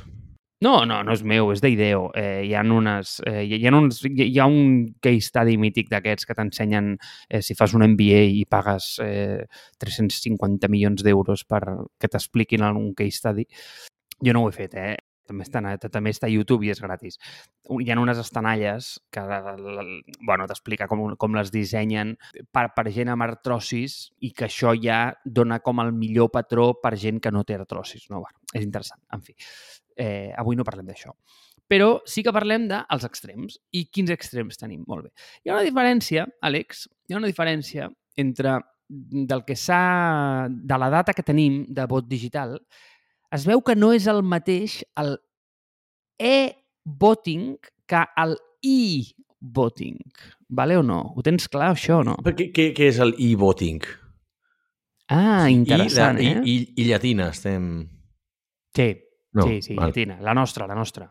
No, 0.60 0.84
no, 0.84 0.98
no 1.00 1.14
és 1.16 1.22
meu, 1.24 1.48
és 1.54 1.62
d'Ideo. 1.64 2.10
Eh, 2.20 2.42
hi, 2.44 2.52
ha 2.52 2.60
unes, 2.60 3.14
eh, 3.24 3.46
hi, 3.48 3.62
ha 3.64 3.72
uns, 3.78 4.02
hi 4.04 4.34
ha 4.36 4.44
un 4.44 4.90
case 5.00 5.30
study 5.30 5.56
mític 5.56 5.88
d'aquests 5.88 6.28
que 6.28 6.36
t'ensenyen 6.36 6.90
eh, 7.00 7.40
si 7.40 7.56
fas 7.56 7.72
un 7.72 7.86
MBA 7.86 8.26
i 8.36 8.42
pagues 8.44 8.90
eh, 9.00 9.46
350 9.80 10.68
milions 10.68 11.00
d'euros 11.06 11.46
per 11.48 11.62
que 11.96 12.12
t'expliquin 12.12 12.66
un 12.68 12.92
case 12.92 13.22
study. 13.22 13.46
Jo 14.20 14.36
no 14.36 14.44
ho 14.44 14.50
he 14.50 14.58
fet, 14.58 14.76
eh? 14.76 14.98
També 15.30 15.46
està, 15.46 15.62
també 15.88 16.12
està 16.12 16.26
a 16.26 16.32
YouTube 16.34 16.66
i 16.66 16.74
és 16.74 16.80
gratis. 16.82 17.16
Hi 17.70 17.88
ha 17.88 17.96
unes 18.02 18.18
estanalles 18.20 18.92
que 19.14 19.24
bueno, 20.26 20.48
t'explica 20.50 20.90
com, 20.90 21.14
com 21.16 21.38
les 21.38 21.54
dissenyen 21.54 22.16
per, 22.52 22.66
per 22.76 22.90
gent 22.90 23.14
amb 23.14 23.24
artrosis 23.30 24.10
i 24.20 24.34
que 24.36 24.50
això 24.50 24.74
ja 24.76 25.06
dona 25.24 25.62
com 25.64 25.80
el 25.80 25.94
millor 25.96 26.34
patró 26.34 26.74
per 26.82 26.98
gent 26.98 27.22
que 27.22 27.32
no 27.32 27.46
té 27.48 27.56
artrosis. 27.56 28.10
No, 28.10 28.20
bueno, 28.26 28.42
és 28.52 28.66
interessant, 28.66 29.00
en 29.14 29.22
fi 29.24 29.38
eh, 30.00 30.32
avui 30.40 30.56
no 30.56 30.66
parlem 30.66 30.88
d'això. 30.88 31.12
Però 31.70 32.00
sí 32.08 32.24
que 32.26 32.34
parlem 32.34 32.66
dels 32.70 33.06
extrems. 33.06 33.60
I 33.76 33.84
quins 33.94 34.10
extrems 34.10 34.58
tenim? 34.58 34.82
Molt 34.90 35.06
bé. 35.06 35.12
Hi 35.44 35.52
ha 35.52 35.58
una 35.58 35.66
diferència, 35.66 36.26
Àlex, 36.42 36.88
hi 37.06 37.14
ha 37.14 37.20
una 37.20 37.30
diferència 37.30 37.86
entre 38.18 38.58
del 38.90 39.44
que 39.46 39.54
s'ha... 39.54 40.48
de 40.50 40.78
la 40.82 40.90
data 40.90 41.14
que 41.14 41.22
tenim 41.22 41.62
de 41.70 41.86
vot 41.86 42.08
digital, 42.10 42.56
es 43.30 43.46
veu 43.46 43.62
que 43.62 43.76
no 43.78 43.92
és 43.94 44.08
el 44.10 44.24
mateix 44.26 44.80
el 44.98 45.14
e-voting 46.18 47.54
que 47.86 48.02
el 48.18 48.34
e-voting. 48.66 50.00
Vale 50.48 50.80
o 50.80 50.82
no? 50.82 51.00
Ho 51.14 51.22
tens 51.22 51.46
clar, 51.48 51.70
això, 51.76 52.00
o 52.02 52.08
no? 52.08 52.16
Què, 52.26 52.50
què, 52.50 52.66
què 52.74 52.90
és 52.90 52.98
el 52.98 53.14
e-voting? 53.14 53.86
Ah, 55.10 55.46
interessant, 55.50 56.18
I, 56.18 56.26
de, 56.26 56.34
eh? 56.34 56.42
I, 56.42 56.58
i, 56.58 56.82
I 56.82 56.90
llatina 56.90 57.30
estem... 57.30 57.70
Sí, 58.74 58.90
No, 59.32 59.46
sí, 59.46 59.60
sí, 59.62 59.74
val. 59.74 59.90
llatina. 59.90 60.18
La 60.20 60.34
nostra, 60.34 60.66
la 60.66 60.74
nostra. 60.74 61.08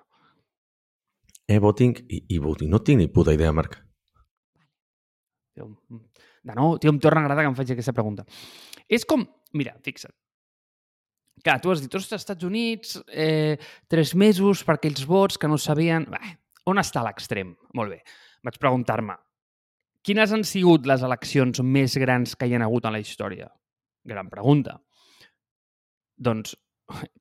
E-voting 1.49 1.95
i 2.09 2.23
e-voting. 2.35 2.69
No 2.69 2.81
tinc 2.85 2.99
ni 2.99 3.07
puta 3.07 3.33
idea, 3.33 3.51
Marc. 3.55 3.79
Tio, 5.55 5.69
de 6.43 6.55
nou, 6.55 6.77
tio, 6.79 6.91
em 6.93 6.99
torna 7.01 7.21
a 7.21 7.25
agradar 7.25 7.45
que 7.45 7.51
em 7.51 7.57
faig 7.57 7.71
aquesta 7.73 7.95
pregunta. 7.95 8.25
És 8.87 9.05
com... 9.07 9.25
Mira, 9.57 9.73
fixa't. 9.85 10.13
Clar, 11.43 11.57
tu 11.63 11.71
has 11.71 11.81
dit, 11.81 11.93
ostres, 11.95 12.21
Estats 12.21 12.43
Units, 12.45 12.97
eh, 13.07 13.55
tres 13.87 14.11
mesos 14.13 14.61
per 14.67 14.75
aquells 14.75 15.05
vots 15.07 15.39
que 15.39 15.47
no 15.47 15.57
sabien... 15.57 16.05
Bé, 16.11 16.35
on 16.67 16.81
està 16.81 17.01
l'extrem? 17.05 17.55
Molt 17.79 17.95
bé. 17.95 18.01
Vaig 18.45 18.59
preguntar-me, 18.59 19.15
quines 20.05 20.31
han 20.35 20.43
sigut 20.47 20.87
les 20.87 21.03
eleccions 21.07 21.63
més 21.63 21.95
grans 21.99 22.35
que 22.35 22.47
hi 22.47 22.55
ha 22.55 22.61
hagut 22.65 22.85
en 22.85 22.95
la 22.95 23.01
història? 23.03 23.49
Gran 24.07 24.29
pregunta. 24.31 24.77
Doncs, 26.19 26.55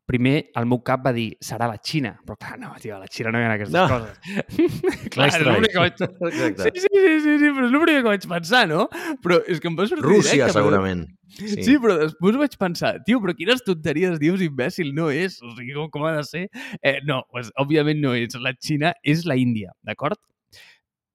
primer, 0.09 0.51
el 0.57 0.67
meu 0.69 0.79
cap 0.87 1.03
va 1.05 1.13
dir, 1.13 1.27
serà 1.45 1.67
la 1.69 1.77
Xina. 1.85 2.15
Però 2.25 2.37
clar, 2.41 2.57
no, 2.61 2.71
tio, 2.81 2.95
a 2.97 3.03
la 3.03 3.09
Xina 3.13 3.33
no 3.35 3.41
hi 3.43 3.45
ha 3.45 3.53
aquestes 3.59 3.75
No. 3.75 3.85
coses. 3.91 4.17
clar, 5.15 5.29
és 5.29 5.39
l'únic 5.45 5.75
que 5.75 5.83
vaig... 5.83 6.01
Exacte. 6.31 6.73
Sí, 6.73 6.83
sí, 6.87 6.89
sí, 6.95 7.13
sí, 7.27 7.35
sí, 7.43 7.51
però 7.53 7.67
és 7.69 7.75
primer 7.77 7.97
que 8.01 8.09
vaig 8.09 8.27
pensar, 8.33 8.63
no? 8.71 8.87
Però 9.25 9.39
és 9.47 9.61
que 9.61 9.69
em 9.69 9.77
va 9.79 9.87
sortir 9.91 10.07
Rússia, 10.09 10.33
directe, 10.39 10.55
però- 10.57 10.65
segurament. 10.65 11.07
Sí. 11.39 11.51
sí, 11.63 11.75
però 11.79 11.99
després 12.01 12.39
vaig 12.41 12.55
pensar, 12.59 12.95
tio, 13.07 13.21
però 13.23 13.35
quines 13.37 13.61
tonteries 13.63 14.17
dius, 14.19 14.41
imbècil, 14.43 14.95
no 14.97 15.11
és. 15.13 15.37
O 15.45 15.53
sigui, 15.59 15.75
com, 15.77 15.91
com 15.93 16.09
ha 16.09 16.15
de 16.17 16.25
ser? 16.27 16.47
Eh, 16.81 16.97
no, 17.07 17.21
pues, 17.31 17.53
òbviament 17.61 18.01
no 18.03 18.15
és. 18.17 18.35
La 18.43 18.55
Xina 18.57 18.95
és 19.05 19.27
la 19.29 19.37
Índia, 19.39 19.75
d'acord? 19.85 20.17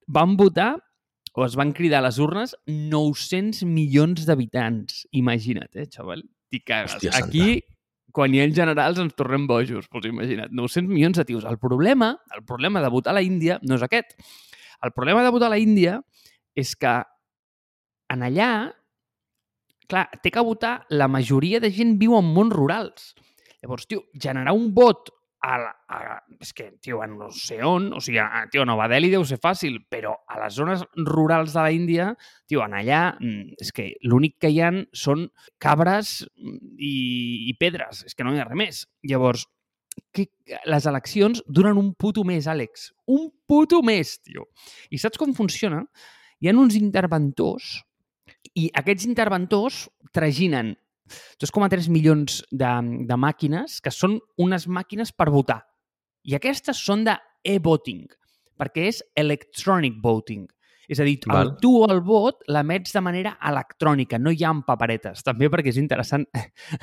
Van 0.06 0.36
votar 0.38 0.76
o 1.34 1.42
es 1.44 1.56
van 1.58 1.72
cridar 1.74 1.98
a 1.98 2.06
les 2.06 2.20
urnes 2.22 2.54
900 2.70 3.64
milions 3.66 4.22
d'habitants. 4.28 5.02
Imagina't, 5.18 5.72
eh, 5.74 5.88
xaval? 5.90 6.22
T'hi 6.52 6.60
cagues. 6.62 6.94
Hòstia 6.94 7.10
santa. 7.10 7.26
Aquí, 7.26 7.46
quan 7.58 7.73
hi 8.14 8.40
ha 8.40 8.46
generals, 8.54 9.00
ens 9.02 9.14
tornem 9.18 9.48
bojos. 9.50 9.88
Pues 9.90 10.06
imagina't, 10.06 10.52
900 10.52 10.92
milions 10.92 11.18
de 11.18 11.24
tios. 11.24 11.44
El 11.44 11.58
problema, 11.58 12.14
el 12.36 12.44
problema 12.44 12.80
de 12.80 12.88
votar 12.88 13.10
a 13.12 13.18
la 13.18 13.22
Índia 13.22 13.58
no 13.62 13.74
és 13.74 13.82
aquest. 13.82 14.14
El 14.82 14.92
problema 14.92 15.24
de 15.24 15.32
votar 15.34 15.48
a 15.50 15.56
la 15.56 15.58
Índia 15.58 15.98
és 16.54 16.76
que 16.76 16.94
en 18.14 18.22
allà 18.22 18.50
clar, 19.88 20.06
té 20.22 20.30
que 20.30 20.44
votar, 20.44 20.86
la 20.90 21.08
majoria 21.08 21.60
de 21.60 21.70
gent 21.74 21.98
viu 22.00 22.16
en 22.18 22.30
mons 22.36 22.54
rurals. 22.54 23.12
Llavors, 23.62 23.86
tio, 23.88 24.04
generar 24.20 24.54
un 24.56 24.70
vot 24.76 25.10
a, 25.44 25.56
la, 25.60 25.72
a 25.92 26.16
és 26.40 26.52
que, 26.56 26.70
tio, 26.82 27.02
a 27.04 27.08
no 27.10 27.28
sé 27.34 27.58
on, 27.66 27.90
o 27.92 28.00
sigui, 28.02 28.18
a, 28.22 28.44
tio, 28.52 28.64
Nova 28.68 28.86
Delhi 28.88 29.10
deu 29.12 29.24
ser 29.28 29.38
fàcil, 29.42 29.80
però 29.92 30.14
a 30.30 30.38
les 30.40 30.56
zones 30.56 30.84
rurals 30.96 31.52
de 31.52 31.64
la 31.64 31.72
Índia, 31.74 32.06
tio, 32.48 32.62
en 32.64 32.76
allà, 32.78 33.02
mm, 33.18 33.58
és 33.60 33.72
que 33.76 33.90
l'únic 34.08 34.38
que 34.40 34.52
hi 34.54 34.62
han 34.64 34.84
són 34.96 35.26
cabres 35.62 36.22
mm, 36.24 36.76
i, 36.78 36.94
i 37.50 37.56
pedres, 37.60 38.04
és 38.08 38.16
que 38.16 38.24
no 38.24 38.32
hi 38.32 38.40
ha 38.40 38.48
res 38.48 38.60
més. 38.60 38.84
Llavors, 39.10 39.46
que 40.14 40.28
les 40.70 40.86
eleccions 40.90 41.42
duren 41.46 41.78
un 41.80 41.92
puto 41.94 42.24
mes, 42.26 42.48
Àlex. 42.50 42.90
Un 43.12 43.28
puto 43.46 43.82
mes, 43.86 44.16
tio. 44.24 44.48
I 44.90 45.00
saps 45.02 45.20
com 45.20 45.36
funciona? 45.36 45.84
Hi 46.40 46.50
ha 46.50 46.56
uns 46.58 46.76
interventors 46.78 47.76
i 48.58 48.68
aquests 48.76 49.06
interventors 49.08 49.84
traginen 50.14 50.74
2,3 51.42 51.90
milions 51.92 52.40
de, 52.50 52.72
de 53.08 53.20
màquines 53.20 53.80
que 53.84 53.92
són 53.94 54.18
unes 54.40 54.66
màquines 54.66 55.12
per 55.12 55.30
votar. 55.34 55.60
I 56.24 56.38
aquestes 56.38 56.80
són 56.80 57.04
de 57.04 57.16
e-voting, 57.44 58.06
perquè 58.58 58.88
és 58.90 59.02
electronic 59.20 60.00
voting. 60.02 60.46
És 60.88 61.00
a 61.00 61.04
dir, 61.06 61.16
el, 61.24 61.32
Val. 61.32 61.50
tu 61.62 61.72
el 61.86 62.02
vot 62.04 62.42
l'emets 62.52 62.92
de 62.92 63.00
manera 63.04 63.34
electrònica, 63.48 64.18
no 64.20 64.32
hi 64.32 64.44
ha 64.44 64.52
paperetes. 64.66 65.22
També 65.24 65.48
perquè 65.52 65.72
és 65.72 65.80
interessant... 65.80 66.26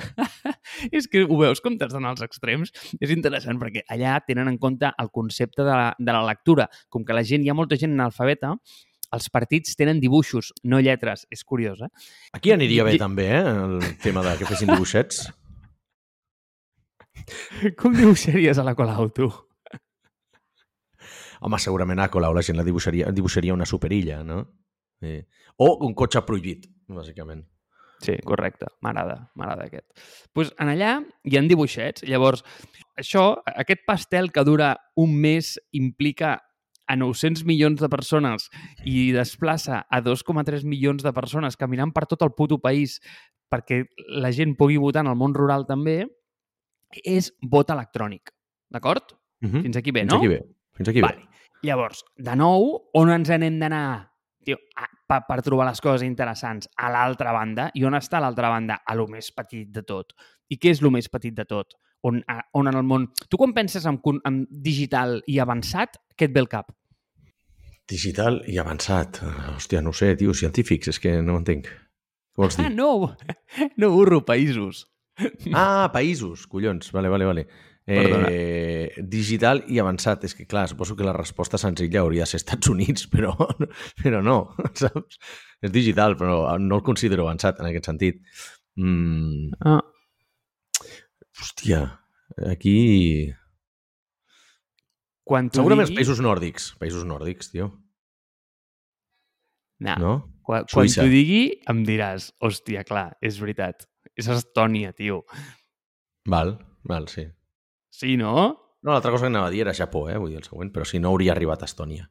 és 0.98 1.06
que 1.10 1.22
ho 1.22 1.38
veus 1.38 1.62
com 1.62 1.76
t'has 1.78 1.94
d'anar 1.94 2.14
als 2.14 2.24
extrems? 2.26 2.74
És 2.98 3.12
interessant 3.14 3.60
perquè 3.62 3.84
allà 3.94 4.16
tenen 4.26 4.50
en 4.50 4.58
compte 4.62 4.90
el 4.90 5.12
concepte 5.14 5.62
de 5.62 5.70
la, 5.70 5.92
de 5.98 6.16
la 6.16 6.24
lectura. 6.26 6.66
Com 6.90 7.06
que 7.06 7.14
la 7.14 7.22
gent, 7.26 7.46
hi 7.46 7.52
ha 7.52 7.58
molta 7.58 7.78
gent 7.78 7.94
analfabeta, 7.94 8.56
els 9.12 9.28
partits 9.30 9.76
tenen 9.76 10.00
dibuixos, 10.00 10.52
no 10.64 10.80
lletres. 10.80 11.26
És 11.30 11.44
curiós, 11.44 11.80
eh? 11.84 11.88
Aquí 12.32 12.52
aniria 12.52 12.84
bé 12.84 12.94
I- 12.96 12.98
també, 13.02 13.28
eh? 13.36 13.42
El 13.44 13.96
tema 14.02 14.22
de 14.24 14.36
que 14.38 14.46
fessin 14.48 14.72
dibuixets. 14.72 15.26
Com 17.78 17.94
dibuixaries 17.94 18.58
a 18.58 18.64
la 18.66 18.74
Colau, 18.74 19.10
tu? 19.14 19.28
Home, 21.42 21.58
segurament 21.58 22.00
a 22.00 22.08
Colau 22.10 22.34
la 22.36 22.42
gent 22.46 22.56
la 22.58 22.64
dibuixaria, 22.66 23.10
dibuixaria 23.12 23.54
una 23.54 23.66
superilla, 23.66 24.22
no? 24.24 24.44
Sí. 25.02 25.16
O 25.58 25.72
un 25.86 25.94
cotxe 25.98 26.22
prohibit, 26.26 26.68
bàsicament. 26.88 27.42
Sí, 28.02 28.16
correcte. 28.26 28.66
M'agrada, 28.82 29.30
m'agrada 29.38 29.66
aquest. 29.68 29.86
pues 30.32 30.52
en 30.58 30.68
allà 30.72 30.96
hi 31.24 31.36
han 31.38 31.46
dibuixets. 31.50 32.02
Llavors, 32.08 32.42
això, 32.98 33.42
aquest 33.46 33.84
pastel 33.86 34.32
que 34.32 34.42
dura 34.46 34.72
un 34.96 35.14
mes 35.20 35.52
implica 35.72 36.40
a 36.86 36.96
900 36.96 37.44
milions 37.48 37.80
de 37.80 37.88
persones 37.88 38.48
i 38.84 39.12
desplaça 39.14 39.84
a 39.88 40.02
2,3 40.02 40.64
milions 40.64 41.02
de 41.02 41.12
persones 41.12 41.56
caminant 41.56 41.92
per 41.92 42.06
tot 42.10 42.22
el 42.22 42.34
puto 42.36 42.58
país 42.58 43.00
perquè 43.52 43.82
la 44.08 44.32
gent 44.32 44.56
pugui 44.56 44.78
votar 44.80 45.04
en 45.04 45.12
el 45.12 45.18
món 45.20 45.34
rural 45.36 45.66
també, 45.68 46.06
és 47.04 47.30
vot 47.50 47.68
electrònic. 47.72 48.32
D'acord? 48.72 49.12
Uh 49.42 49.48
-huh. 49.48 49.62
Fins 49.62 49.76
aquí 49.76 49.92
bé, 49.92 50.00
Fins 50.00 50.12
no? 50.12 50.18
aquí 50.18 50.28
bé. 50.28 50.40
Fins 50.72 50.88
aquí 50.88 51.00
Vale. 51.00 51.16
bé. 51.16 51.28
Llavors, 51.62 52.04
de 52.16 52.36
nou, 52.36 52.90
on 52.94 53.10
ens 53.10 53.28
n'hem 53.28 53.58
d'anar 53.58 54.10
tio, 54.44 54.56
a, 54.76 54.88
per, 55.06 55.22
per 55.28 55.42
trobar 55.42 55.68
les 55.68 55.80
coses 55.80 56.02
interessants? 56.02 56.68
A 56.76 56.90
l'altra 56.90 57.32
banda. 57.32 57.70
I 57.74 57.84
on 57.84 57.94
està 57.94 58.20
l'altra 58.20 58.48
banda? 58.48 58.80
A 58.84 58.94
lo 58.94 59.06
més 59.06 59.30
petit 59.32 59.68
de 59.68 59.82
tot. 59.82 60.12
I 60.48 60.58
què 60.58 60.70
és 60.70 60.82
lo 60.82 60.90
més 60.90 61.08
petit 61.08 61.34
de 61.34 61.44
tot? 61.44 61.76
On, 62.02 62.18
a, 62.28 62.40
on 62.58 62.66
en 62.66 62.74
el 62.78 62.82
món... 62.86 63.08
Tu 63.30 63.38
quan 63.38 63.52
penses 63.54 63.84
en, 63.86 64.00
en 64.26 64.40
digital 64.50 65.20
i 65.30 65.38
avançat, 65.38 66.00
què 66.18 66.26
et 66.28 66.32
ve 66.34 66.40
al 66.42 66.48
cap? 66.50 66.72
Digital 67.88 68.40
i 68.50 68.56
avançat. 68.62 69.20
Ah, 69.26 69.52
Hòstia, 69.56 69.82
no 69.82 69.90
ho 69.92 69.96
sé, 69.96 70.12
tio, 70.18 70.34
científics, 70.34 70.88
és 70.94 70.98
que 71.02 71.16
no 71.22 71.34
ho 71.36 71.40
entenc. 71.42 71.66
Què 71.68 72.40
vols 72.42 72.58
Ah, 72.58 72.68
dir? 72.68 72.76
no! 72.78 73.14
No, 73.80 73.90
burro, 73.94 74.22
països. 74.26 74.86
Ah, 75.52 75.90
països, 75.92 76.46
collons. 76.48 76.88
Vale, 76.94 77.10
vale, 77.12 77.26
vale. 77.28 77.46
Eh, 77.86 78.88
digital 79.02 79.64
i 79.68 79.78
avançat. 79.82 80.24
És 80.24 80.34
que, 80.38 80.46
clar, 80.48 80.68
suposo 80.70 80.96
que 80.96 81.04
la 81.04 81.12
resposta 81.16 81.58
senzilla 81.60 82.00
hauria 82.00 82.24
de 82.24 82.30
ser 82.32 82.40
Estats 82.40 82.70
Units, 82.72 83.06
però, 83.12 83.34
però 84.02 84.22
no, 84.24 84.38
saps? 84.78 85.18
És 85.62 85.70
digital, 85.74 86.16
però 86.18 86.56
no 86.58 86.78
el 86.80 86.86
considero 86.86 87.26
avançat 87.28 87.60
en 87.60 87.70
aquest 87.70 87.90
sentit. 87.92 88.22
Mm, 88.80 89.52
Ah. 89.68 89.80
Hòstia, 91.42 91.84
aquí... 92.46 93.32
Quan 95.26 95.48
Segurament 95.54 95.86
els 95.86 95.92
digui... 95.92 96.02
països 96.02 96.20
nòrdics. 96.22 96.72
Països 96.80 97.06
nòrdics, 97.06 97.50
tio. 97.52 97.68
No. 99.82 99.94
No? 99.98 100.14
Quan, 100.46 100.66
quan 100.70 100.90
t'ho 100.90 101.06
digui, 101.10 101.42
em 101.70 101.82
diràs, 101.86 102.32
hòstia, 102.42 102.82
clar, 102.86 103.12
és 103.22 103.38
veritat. 103.42 103.86
És 104.18 104.28
Estònia, 104.30 104.90
tio. 104.94 105.22
Val, 106.28 106.56
val, 106.86 107.06
sí. 107.10 107.26
Sí, 107.94 108.16
no? 108.18 108.34
No, 108.82 108.90
l'altra 108.90 109.12
cosa 109.14 109.26
que 109.26 109.30
anava 109.30 109.50
a 109.50 109.54
dir 109.54 109.62
era 109.62 109.74
Japó, 109.78 110.08
eh? 110.10 110.18
Vull 110.18 110.34
dir 110.34 110.40
el 110.42 110.46
següent, 110.46 110.72
però 110.74 110.86
si 110.86 110.98
no 111.02 111.12
hauria 111.12 111.34
arribat 111.36 111.62
a 111.62 111.70
Estònia. 111.70 112.08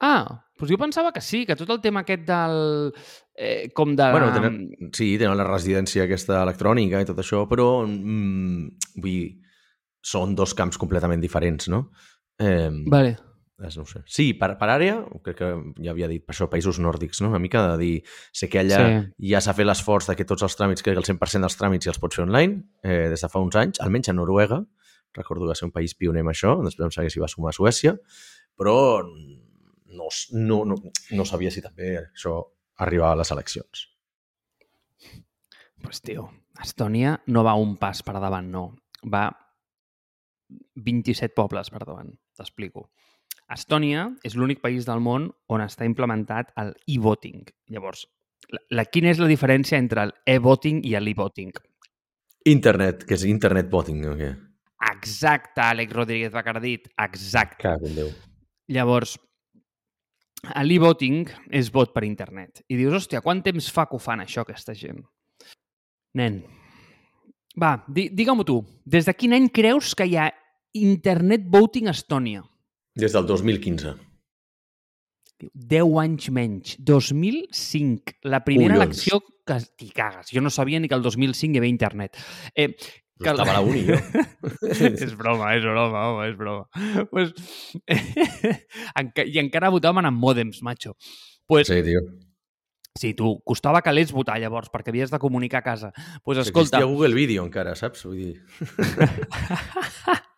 Ah, 0.00 0.24
doncs 0.56 0.70
jo 0.72 0.78
pensava 0.80 1.12
que 1.12 1.20
sí, 1.20 1.44
que 1.46 1.56
tot 1.56 1.70
el 1.74 1.80
tema 1.84 2.00
aquest 2.04 2.22
del... 2.28 2.92
Eh, 3.36 3.70
com 3.76 3.94
de... 3.96 4.10
Bueno, 4.12 4.30
tenen, 4.32 4.58
sí, 4.96 5.14
tenen 5.20 5.36
la 5.36 5.46
residència 5.48 6.04
aquesta 6.06 6.42
electrònica 6.44 7.00
i 7.00 7.08
tot 7.08 7.20
això, 7.20 7.46
però 7.48 7.82
mm, 7.86 8.94
vull 9.00 9.10
dir, 9.10 9.26
són 10.00 10.32
dos 10.36 10.54
camps 10.56 10.80
completament 10.80 11.20
diferents, 11.20 11.68
no? 11.72 11.90
Eh, 12.40 12.70
Vale. 12.88 13.18
no 13.60 13.84
sé. 13.84 14.00
Sí, 14.08 14.30
per, 14.40 14.54
per 14.56 14.68
àrea, 14.72 14.98
crec 15.24 15.36
que 15.36 15.48
ja 15.84 15.92
havia 15.92 16.08
dit 16.08 16.24
per 16.24 16.32
això, 16.32 16.48
països 16.48 16.78
nòrdics, 16.80 17.20
no? 17.20 17.28
Una 17.34 17.40
mica 17.42 17.66
de 17.72 17.76
dir, 17.80 17.94
sé 18.32 18.48
que 18.48 18.62
allà 18.62 18.78
Sí. 18.80 19.28
ja 19.34 19.40
s'ha 19.44 19.52
fet 19.56 19.68
l'esforç 19.68 20.08
de 20.08 20.16
que 20.16 20.24
tots 20.24 20.44
els 20.48 20.56
tràmits, 20.56 20.80
crec 20.84 20.96
que 20.96 21.02
el 21.04 21.08
100% 21.08 21.44
dels 21.44 21.58
tràmits 21.60 21.84
ja 21.84 21.92
els 21.92 22.00
pots 22.00 22.16
fer 22.16 22.24
online, 22.24 22.62
eh, 22.82 23.08
des 23.12 23.20
de 23.20 23.28
fa 23.28 23.40
uns 23.44 23.56
anys, 23.60 23.80
almenys 23.84 24.08
a 24.08 24.16
Noruega, 24.16 24.62
recordo 25.12 25.44
que 25.44 25.52
va 25.52 25.58
ser 25.58 25.68
un 25.68 25.72
país 25.76 25.92
pioner 25.94 26.24
amb 26.24 26.32
això, 26.32 26.56
després 26.64 26.86
em 26.88 26.96
sabia 26.96 27.12
si 27.12 27.20
va 27.20 27.28
sumar 27.28 27.52
a 27.52 27.58
Suècia, 27.60 27.98
però 28.56 29.04
no, 29.90 30.08
no, 30.32 30.64
no, 30.64 30.76
no 31.16 31.26
sabia 31.28 31.50
si 31.50 31.62
també 31.64 31.96
això 32.00 32.36
arribava 32.80 33.14
a 33.14 33.20
les 33.20 33.30
eleccions. 33.34 33.86
pues, 35.82 36.02
tio, 36.04 36.28
Estònia 36.60 37.16
no 37.26 37.44
va 37.44 37.54
un 37.56 37.76
pas 37.80 38.02
per 38.04 38.18
davant, 38.20 38.50
no. 38.52 38.64
Va 39.08 39.28
27 40.76 41.34
pobles 41.34 41.70
per 41.72 41.84
davant, 41.86 42.10
t'explico. 42.36 42.90
Estònia 43.50 44.06
és 44.26 44.36
l'únic 44.38 44.60
país 44.62 44.86
del 44.86 45.00
món 45.02 45.30
on 45.50 45.62
està 45.64 45.86
implementat 45.88 46.52
el 46.60 46.74
e-voting. 46.86 47.48
Llavors, 47.72 48.04
la, 48.52 48.60
la, 48.78 48.84
quina 48.86 49.10
és 49.10 49.18
la 49.18 49.30
diferència 49.30 49.78
entre 49.80 50.06
el 50.06 50.14
e-voting 50.36 50.84
i 50.86 50.94
l'e-voting? 51.00 51.50
Internet, 52.50 53.04
que 53.08 53.16
és 53.18 53.26
internet 53.28 53.68
voting, 53.72 54.04
o 54.08 54.14
què? 54.16 54.30
Exacte, 54.90 55.60
Àlex 55.60 55.92
Rodríguez 55.92 56.32
Bacardit, 56.32 56.88
exacte. 57.04 57.68
En 57.68 57.98
Déu. 57.98 58.12
Llavors, 58.72 59.18
l'e-voting 60.62 61.28
és 61.50 61.68
vot 61.72 61.92
per 61.92 62.04
internet. 62.04 62.64
I 62.68 62.78
dius, 62.78 62.94
hòstia, 62.96 63.20
quant 63.24 63.42
temps 63.44 63.70
fa 63.72 63.86
que 63.86 63.96
ho 63.96 64.02
fan 64.02 64.22
això, 64.24 64.44
aquesta 64.46 64.74
gent? 64.74 65.02
Nen, 66.18 66.40
Va, 67.58 67.74
di 67.88 68.08
digue-m'ho 68.14 68.44
tu. 68.46 68.60
Des 68.86 69.08
de 69.08 69.14
quin 69.18 69.34
any 69.34 69.48
creus 69.52 69.94
que 69.98 70.06
hi 70.06 70.14
ha 70.16 70.28
Internet 70.78 71.48
Voting 71.50 71.90
a 71.90 71.94
Estònia? 71.96 72.44
Des 72.94 73.12
del 73.16 73.26
2015. 73.26 73.96
10 75.40 75.98
anys 76.02 76.30
menys. 76.36 76.76
2005. 76.78 78.18
La 78.28 78.42
primera 78.44 78.76
Collons. 78.76 78.86
elecció 78.86 79.20
que 79.46 79.58
t'hi 79.76 79.90
cagues. 79.96 80.30
Jo 80.30 80.42
no 80.44 80.50
sabia 80.52 80.78
ni 80.78 80.88
que 80.88 80.94
el 80.94 81.02
2005 81.02 81.56
hi 81.56 81.62
havia 81.62 81.72
internet. 81.72 82.18
Eh, 82.54 82.76
Que 83.20 83.28
Estava 83.28 83.52
a 83.52 83.58
la 83.58 83.60
uni, 83.60 83.82
jo. 83.84 83.98
és 84.72 85.12
broma, 85.20 85.52
és 85.58 85.66
broma, 85.66 86.06
home, 86.08 86.30
és 86.30 86.38
broma. 86.38 86.64
Pues, 87.10 87.34
I 89.28 89.38
encara 89.42 89.68
votaven 89.72 90.08
amb 90.08 90.22
mòdems, 90.22 90.62
macho. 90.64 90.96
Pues, 91.46 91.68
sí. 91.68 91.80
Sí, 91.80 91.90
tio. 91.90 92.00
sí, 92.96 93.12
tu, 93.14 93.34
costava 93.44 93.82
calés 93.84 94.14
votar 94.16 94.38
llavors, 94.40 94.72
perquè 94.72 94.94
havies 94.94 95.12
de 95.12 95.20
comunicar 95.20 95.60
a 95.60 95.68
casa. 95.68 95.92
Pues, 96.24 96.38
escolta, 96.38 96.78
Existia 96.78 96.88
Google 96.88 97.14
Video 97.14 97.44
encara, 97.44 97.76
saps? 97.76 98.08
Vull 98.08 98.24
dir... 98.24 98.34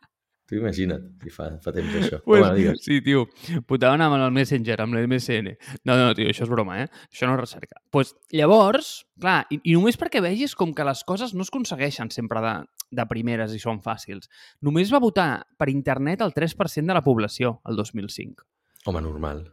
tu 0.52 0.58
imagina't, 0.60 1.06
fa, 1.32 1.46
fa 1.64 1.72
temps 1.72 1.94
això. 1.96 2.18
Pues, 2.26 2.42
Home, 2.44 2.56
digues. 2.58 2.82
sí, 2.84 2.98
tio, 3.04 3.24
votaven 3.70 4.04
amb 4.04 4.18
el 4.18 4.26
Messenger, 4.36 4.76
amb 4.84 4.98
l'MSN. 4.98 5.54
No, 5.88 5.96
no, 5.96 6.10
tio, 6.18 6.28
això 6.28 6.44
és 6.44 6.52
broma, 6.52 6.82
eh? 6.82 6.90
Això 7.08 7.30
no 7.30 7.38
és 7.38 7.40
recerca. 7.40 7.80
pues, 7.92 8.12
llavors, 8.36 8.92
clar, 9.20 9.46
i, 9.48 9.62
i 9.64 9.78
només 9.78 9.96
perquè 10.00 10.20
vegis 10.20 10.52
com 10.58 10.74
que 10.76 10.84
les 10.84 11.00
coses 11.08 11.32
no 11.32 11.46
es 11.46 11.52
aconsegueixen 11.52 12.12
sempre 12.12 12.44
de, 12.44 12.52
de 12.92 13.08
primeres 13.08 13.56
i 13.56 13.62
són 13.62 13.80
fàcils. 13.80 14.28
Només 14.60 14.92
va 14.92 15.00
votar 15.00 15.30
per 15.56 15.70
internet 15.72 16.20
el 16.20 16.36
3% 16.36 16.92
de 16.92 17.00
la 17.00 17.04
població 17.04 17.56
el 17.64 17.80
2005. 17.80 18.44
Home, 18.84 19.00
normal. 19.00 19.44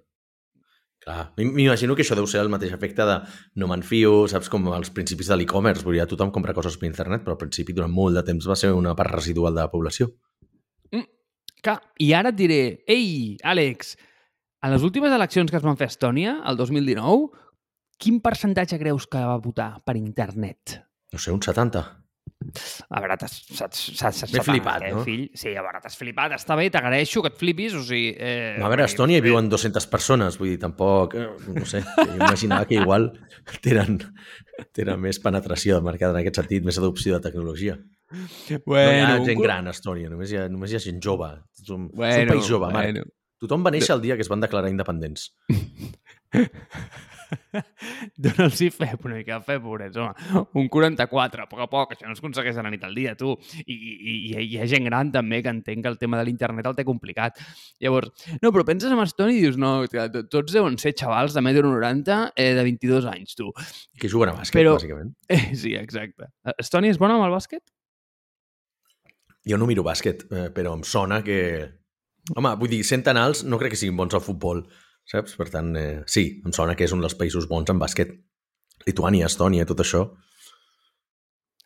Clar, 1.00 1.30
m'imagino 1.40 1.96
que 1.96 2.04
això 2.04 2.16
deu 2.18 2.26
ser 2.28 2.42
el 2.44 2.50
mateix 2.52 2.74
efecte 2.76 3.06
de 3.08 3.22
no 3.56 3.70
me'n 3.72 3.86
fio, 3.88 4.26
saps, 4.28 4.50
com 4.52 4.68
als 4.76 4.92
principis 4.92 5.30
de 5.32 5.38
l'e-commerce. 5.40 5.88
Ja 5.96 6.06
tothom 6.10 6.34
compra 6.36 6.56
coses 6.58 6.76
per 6.76 6.90
internet, 6.90 7.24
però 7.24 7.38
al 7.38 7.40
principi, 7.40 7.72
durant 7.78 7.94
molt 7.94 8.20
de 8.20 8.26
temps, 8.28 8.50
va 8.52 8.58
ser 8.60 8.74
una 8.76 8.92
part 9.00 9.16
residual 9.16 9.56
de 9.56 9.64
la 9.64 9.72
població. 9.72 10.12
Clar, 11.66 11.80
i 12.00 12.14
ara 12.16 12.32
et 12.32 12.38
diré, 12.40 12.62
ei, 12.88 13.38
Àlex, 13.44 13.96
a 14.64 14.72
les 14.72 14.84
últimes 14.84 15.12
eleccions 15.12 15.52
que 15.52 15.60
es 15.60 15.66
van 15.66 15.78
fer 15.80 15.90
a 15.90 15.94
Estònia, 15.94 16.38
el 16.48 16.60
2019, 16.60 17.30
quin 18.00 18.22
percentatge 18.24 18.80
creus 18.80 19.08
que 19.12 19.20
va 19.20 19.40
votar 19.44 19.72
per 19.84 19.98
internet? 20.00 20.80
No 21.12 21.20
sé, 21.20 21.34
un 21.36 21.44
70. 21.44 21.84
A 22.90 23.02
veure, 23.04 23.18
t'has 23.20 23.34
flipat, 24.46 24.84
eh, 24.88 24.92
no? 24.96 25.02
Fill? 25.04 25.26
Sí, 25.36 25.52
a 25.60 25.62
veure, 25.66 25.82
t'has 25.84 25.98
flipat. 26.00 26.32
Està 26.38 26.56
bé, 26.56 26.70
t'agraeixo 26.72 27.22
que 27.26 27.32
et 27.34 27.38
flipis, 27.38 27.76
o 27.76 27.82
sigui... 27.84 28.14
Eh, 28.16 28.56
A 28.64 28.70
veure, 28.72 28.86
a 28.86 28.90
Estònia 28.90 29.20
hi 29.20 29.26
viuen 29.26 29.50
200 29.52 29.86
persones, 29.92 30.38
vull 30.40 30.54
dir, 30.54 30.60
tampoc, 30.62 31.18
eh, 31.20 31.28
no 31.52 31.66
sé, 31.68 31.82
jo 31.84 32.16
imaginava 32.16 32.66
que 32.70 32.80
igual 32.80 33.10
tenen, 33.62 34.00
tenen 34.72 35.02
més 35.04 35.20
penetració 35.20 35.76
de 35.78 35.86
mercat 35.90 36.16
en 36.16 36.22
aquest 36.24 36.40
sentit, 36.42 36.64
més 36.66 36.80
adopció 36.80 37.18
de 37.20 37.26
tecnologia. 37.28 37.76
Bueno, 38.66 38.88
no 38.88 39.20
hi 39.20 39.22
ha 39.22 39.26
gent 39.28 39.44
gran 39.44 39.68
a 39.70 39.76
Estònia, 39.76 40.10
només 40.10 40.32
hi 40.32 40.40
ha, 40.40 40.48
només 40.50 40.72
hi 40.72 40.80
ha 40.80 40.84
gent 40.88 41.04
jove. 41.04 41.28
És 41.60 41.70
un, 41.76 41.90
Bueno, 41.92 42.14
és 42.16 42.24
un 42.24 42.34
país 42.38 42.48
jove, 42.50 42.72
Marc. 42.72 42.94
bueno. 42.96 43.04
Tothom 43.40 43.62
va 43.68 43.72
néixer 43.72 43.94
el 43.96 44.02
dia 44.04 44.16
que 44.20 44.24
es 44.26 44.32
van 44.32 44.42
declarar 44.44 44.72
independents. 44.72 45.30
Dona'ls 48.24 48.60
fe 48.76 48.88
una 49.06 49.16
mica 49.16 49.38
de 49.40 49.46
fe, 49.46 49.58
pobrets, 49.62 49.98
home. 49.98 50.44
Un 50.60 50.68
44, 50.72 51.44
a 51.46 51.50
poc 51.52 51.62
a 51.64 51.68
poc, 51.72 51.94
això 51.96 52.08
no 52.08 52.16
es 52.16 52.22
aconsegueix 52.24 52.58
a 52.60 52.64
la 52.66 52.72
nit 52.74 52.84
al 52.88 52.96
dia, 52.98 53.16
tu. 53.20 53.34
I, 53.66 53.76
i, 53.76 54.14
i 54.34 54.44
hi 54.48 54.60
ha 54.60 54.68
gent 54.70 54.86
gran 54.90 55.12
també 55.14 55.42
que 55.46 55.52
entenc 55.54 55.84
que 55.86 55.92
el 55.94 55.98
tema 56.02 56.20
de 56.20 56.26
l'internet 56.28 56.70
el 56.70 56.78
té 56.78 56.86
complicat. 56.88 57.40
Llavors, 57.84 58.12
no, 58.42 58.52
però 58.56 58.66
penses 58.68 58.92
en 58.92 59.02
Estònia 59.04 59.38
i 59.38 59.44
dius, 59.46 59.58
no, 59.62 59.74
tia, 59.92 60.08
to- 60.14 60.26
tots 60.32 60.56
deuen 60.56 60.78
ser 60.82 60.94
xavals 60.98 61.36
de 61.38 61.44
1,90 61.46 62.20
m 62.20 62.32
eh, 62.36 62.52
de 62.58 62.64
22 62.68 63.10
anys, 63.14 63.36
tu. 63.40 63.52
Que 64.00 64.10
juguen 64.12 64.34
a 64.34 64.38
bàsquet, 64.40 64.62
Però- 64.62 64.78
bàsicament. 64.80 65.16
Eh, 65.30 65.54
sí, 65.56 65.76
exacte. 65.78 66.32
Estònia 66.58 66.90
és 66.94 66.98
bona 67.02 67.16
amb 67.20 67.28
el 67.28 67.36
bàsquet? 67.36 67.62
Jo 69.50 69.58
no 69.58 69.68
miro 69.70 69.84
bàsquet, 69.86 70.26
eh, 70.34 70.48
però 70.54 70.74
em 70.78 70.84
sona 70.86 71.22
que... 71.26 71.40
Home, 72.36 72.52
vull 72.60 72.70
dir, 72.70 72.84
sent 72.86 73.02
tan 73.08 73.18
alts, 73.18 73.42
no 73.48 73.58
crec 73.58 73.72
que 73.74 73.80
siguin 73.80 73.96
bons 73.98 74.14
al 74.14 74.22
futbol, 74.22 74.60
saps? 75.10 75.36
Per 75.40 75.50
tant, 75.50 75.74
eh, 75.80 76.04
sí, 76.08 76.42
em 76.46 76.54
sona 76.56 76.76
que 76.78 76.86
és 76.88 76.94
un 76.96 77.02
dels 77.04 77.16
països 77.20 77.48
bons 77.50 77.70
en 77.74 77.80
bàsquet. 77.82 78.12
Lituània, 78.88 79.28
Estònia, 79.28 79.66
tot 79.70 79.82
això. 79.84 80.06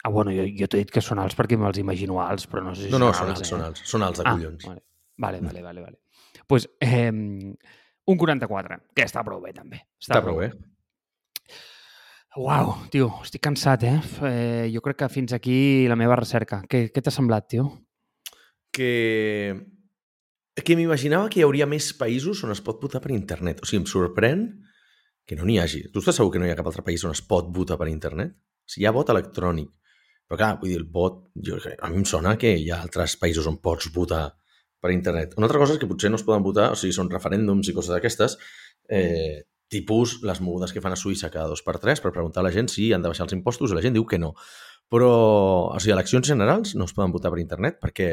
Ah, 0.03 0.09
bueno, 0.11 0.31
jo, 0.35 0.43
jo 0.59 0.67
t'he 0.67 0.81
dit 0.81 0.89
que 0.91 0.99
són 1.03 1.19
alts 1.23 1.35
perquè 1.39 1.55
me'ls 1.59 1.77
imagino 1.79 2.17
alts, 2.19 2.47
però 2.51 2.63
no 2.65 2.73
sé 2.75 2.87
si 2.87 2.91
No, 2.91 2.99
no, 2.99 3.11
són 3.13 3.19
són 3.21 3.29
alts, 3.29 3.39
alts, 3.39 3.45
eh? 3.47 3.51
són 3.53 3.61
alts. 3.67 3.83
Són 3.87 4.03
alts 4.03 4.19
de 4.19 4.25
Ah, 4.27 4.33
collons. 4.35 4.65
vale. 4.67 4.81
Vale, 5.15 5.39
vale, 5.45 5.61
vale, 5.61 5.81
vale. 5.81 5.99
pues, 6.47 6.67
eh, 6.81 7.11
un 7.11 8.17
44, 8.17 8.79
que 8.95 9.03
està 9.05 9.23
prou 9.23 9.39
bé, 9.41 9.53
també. 9.53 9.79
Està 10.01 10.21
prou 10.23 10.39
bé. 10.41 10.49
Uau, 12.35 12.73
tio, 12.89 13.11
estic 13.21 13.43
cansat, 13.45 13.83
eh? 13.85 13.99
eh? 14.25 14.69
Jo 14.73 14.81
crec 14.81 14.97
que 15.03 15.09
fins 15.13 15.33
aquí 15.37 15.87
la 15.87 15.95
meva 15.95 16.15
recerca. 16.17 16.63
Què, 16.67 16.87
què 16.91 17.01
t'ha 17.05 17.13
semblat, 17.13 17.45
tio? 17.47 17.67
Que... 18.73 19.53
Que 20.53 20.75
m'imaginava 20.77 21.31
que 21.33 21.39
hi 21.41 21.45
hauria 21.47 21.65
més 21.65 21.89
països 21.97 22.43
on 22.45 22.53
es 22.53 22.61
pot 22.61 22.81
votar 22.81 23.01
per 23.01 23.13
internet. 23.15 23.63
O 23.63 23.69
sigui, 23.69 23.81
em 23.81 23.87
sorprèn 23.89 24.43
que 25.25 25.37
no 25.39 25.47
n'hi 25.47 25.57
hagi. 25.59 25.87
Tu 25.89 26.03
estàs 26.03 26.19
segur 26.19 26.33
que 26.33 26.41
no 26.41 26.45
hi 26.45 26.53
ha 26.53 26.57
cap 26.59 26.67
altre 26.69 26.83
país 26.85 27.03
on 27.07 27.15
es 27.15 27.23
pot 27.25 27.49
votar 27.55 27.79
per 27.79 27.87
internet? 27.89 28.35
O 28.35 28.69
sigui, 28.69 28.85
hi 28.85 28.89
ha 28.89 28.93
vot 28.95 29.09
electrònic. 29.09 29.71
Però 30.29 30.39
clar, 30.39 30.51
vull 30.61 30.71
dir, 30.71 30.77
el 30.81 30.85
vot... 30.93 31.23
Jo, 31.47 31.57
a 31.57 31.89
mi 31.89 32.01
em 32.01 32.05
sona 32.09 32.35
que 32.39 32.53
hi 32.59 32.69
ha 32.71 32.83
altres 32.85 33.17
països 33.21 33.47
on 33.49 33.57
pots 33.63 33.89
votar 33.95 34.27
per 34.83 34.91
internet. 34.93 35.33
Una 35.39 35.47
altra 35.49 35.61
cosa 35.61 35.75
és 35.75 35.81
que 35.81 35.89
potser 35.89 36.11
no 36.11 36.19
es 36.19 36.25
poden 36.27 36.45
votar, 36.45 36.69
o 36.73 36.79
sigui, 36.79 36.93
són 36.95 37.11
referèndums 37.11 37.69
i 37.71 37.75
coses 37.75 37.95
d'aquestes, 37.95 38.37
eh, 38.91 39.43
tipus 39.73 40.19
les 40.27 40.41
mogudes 40.43 40.73
que 40.75 40.81
fan 40.83 40.93
a 40.93 40.99
Suïssa 40.99 41.31
cada 41.33 41.49
dos 41.49 41.63
per 41.65 41.79
tres 41.81 42.01
per 42.03 42.11
preguntar 42.13 42.43
a 42.43 42.47
la 42.47 42.53
gent 42.53 42.69
si 42.69 42.91
han 42.93 43.01
de 43.01 43.09
baixar 43.09 43.25
els 43.25 43.33
impostos 43.33 43.71
i 43.71 43.77
la 43.77 43.83
gent 43.85 43.95
diu 43.95 44.05
que 44.05 44.19
no. 44.21 44.33
Però, 44.91 45.13
o 45.73 45.79
sigui, 45.79 45.95
eleccions 45.95 46.27
generals 46.29 46.75
no 46.77 46.85
es 46.85 46.93
poden 46.93 47.15
votar 47.15 47.31
per 47.33 47.41
internet 47.41 47.79
perquè, 47.81 48.09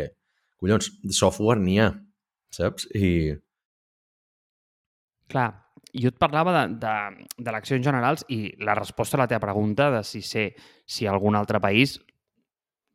collons, 0.63 0.93
software 1.17 1.61
n'hi 1.61 1.81
ha, 1.83 1.91
saps? 2.51 2.87
I 2.95 3.37
Clar, 5.31 5.51
jo 5.95 6.09
et 6.11 6.17
parlava 6.19 6.53
de- 6.67 6.75
de- 6.83 7.27
d'eleccions 7.39 7.85
generals 7.87 8.25
i 8.29 8.53
la 8.59 8.75
resposta 8.75 9.17
a 9.17 9.21
la 9.21 9.29
teva 9.29 9.41
pregunta 9.47 9.91
de 9.91 10.03
si 10.05 10.23
sé 10.23 10.55
si 10.87 11.07
algun 11.07 11.37
altre 11.37 11.61
país 11.61 12.01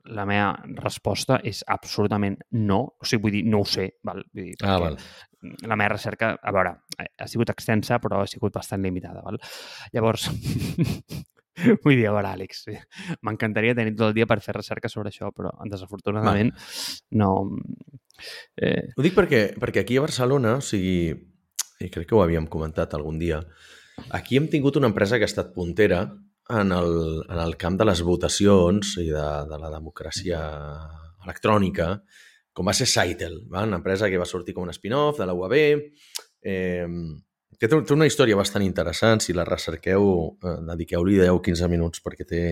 la 0.05 0.25
meva 0.25 0.51
resposta 0.83 1.39
és 1.43 1.63
absolutament 1.65 2.37
no. 2.51 2.81
O 3.01 3.05
sigui, 3.05 3.21
vull 3.23 3.31
dir, 3.31 3.45
no 3.49 3.61
ho 3.61 3.65
sé. 3.65 3.87
Val? 4.03 4.23
Vull 4.33 4.43
dir, 4.51 4.55
Ah, 4.61 4.77
val. 4.77 4.97
La 5.65 5.75
meva 5.75 5.89
recerca, 5.95 6.37
a 6.41 6.51
veure, 6.51 6.75
ha 7.17 7.27
sigut 7.27 7.49
extensa, 7.49 7.97
però 7.99 8.21
ha 8.21 8.27
sigut 8.27 8.53
bastant 8.53 8.83
limitada. 8.83 9.21
Val? 9.25 9.39
Llavors, 9.93 10.27
vull 11.83 11.95
dir, 11.95 12.05
a 12.07 12.13
veure, 12.13 12.27
Àlex, 12.35 12.65
m'encantaria 13.21 13.73
tenir 13.73 13.95
tot 13.95 14.09
el 14.09 14.13
dia 14.13 14.27
per 14.27 14.41
fer 14.41 14.53
recerca 14.59 14.89
sobre 14.89 15.09
això, 15.09 15.31
però 15.31 15.51
desafortunadament 15.65 16.51
no... 17.11 17.31
Eh, 18.57 18.91
Ho 18.95 19.05
dic 19.05 19.15
perquè, 19.17 19.41
perquè 19.59 19.83
aquí 19.83 19.97
a 19.99 20.05
Barcelona, 20.05 20.57
o 20.59 20.65
sigui, 20.65 21.09
i 21.81 21.89
crec 21.91 22.07
que 22.09 22.15
ho 22.15 22.21
havíem 22.23 22.47
comentat 22.51 22.93
algun 22.95 23.19
dia, 23.19 23.41
aquí 24.15 24.39
hem 24.39 24.47
tingut 24.51 24.77
una 24.79 24.91
empresa 24.91 25.17
que 25.17 25.27
ha 25.27 25.31
estat 25.31 25.53
puntera 25.55 26.05
en 26.49 26.71
el, 26.71 27.23
en 27.25 27.41
el 27.41 27.57
camp 27.57 27.79
de 27.79 27.87
les 27.89 28.03
votacions 28.05 28.95
i 29.01 29.09
de, 29.09 29.27
de 29.49 29.59
la 29.61 29.71
democràcia 29.73 30.39
electrònica, 31.25 31.95
com 32.55 32.69
va 32.69 32.75
ser 32.77 32.87
Saitel, 32.87 33.41
va? 33.51 33.65
una 33.67 33.81
empresa 33.81 34.09
que 34.09 34.19
va 34.21 34.29
sortir 34.29 34.55
com 34.55 34.63
un 34.63 34.73
spin-off 34.75 35.19
de 35.19 35.27
la 35.27 35.35
UAB, 35.35 35.55
eh, 36.45 36.87
que 37.59 37.69
té, 37.71 37.79
una 37.95 38.07
història 38.07 38.37
bastant 38.37 38.63
interessant, 38.63 39.23
si 39.23 39.35
la 39.35 39.47
recerqueu, 39.47 40.05
eh, 40.43 40.57
dediqueu-li 40.71 41.19
10-15 41.23 41.71
minuts 41.71 42.03
perquè 42.05 42.27
té, 42.29 42.43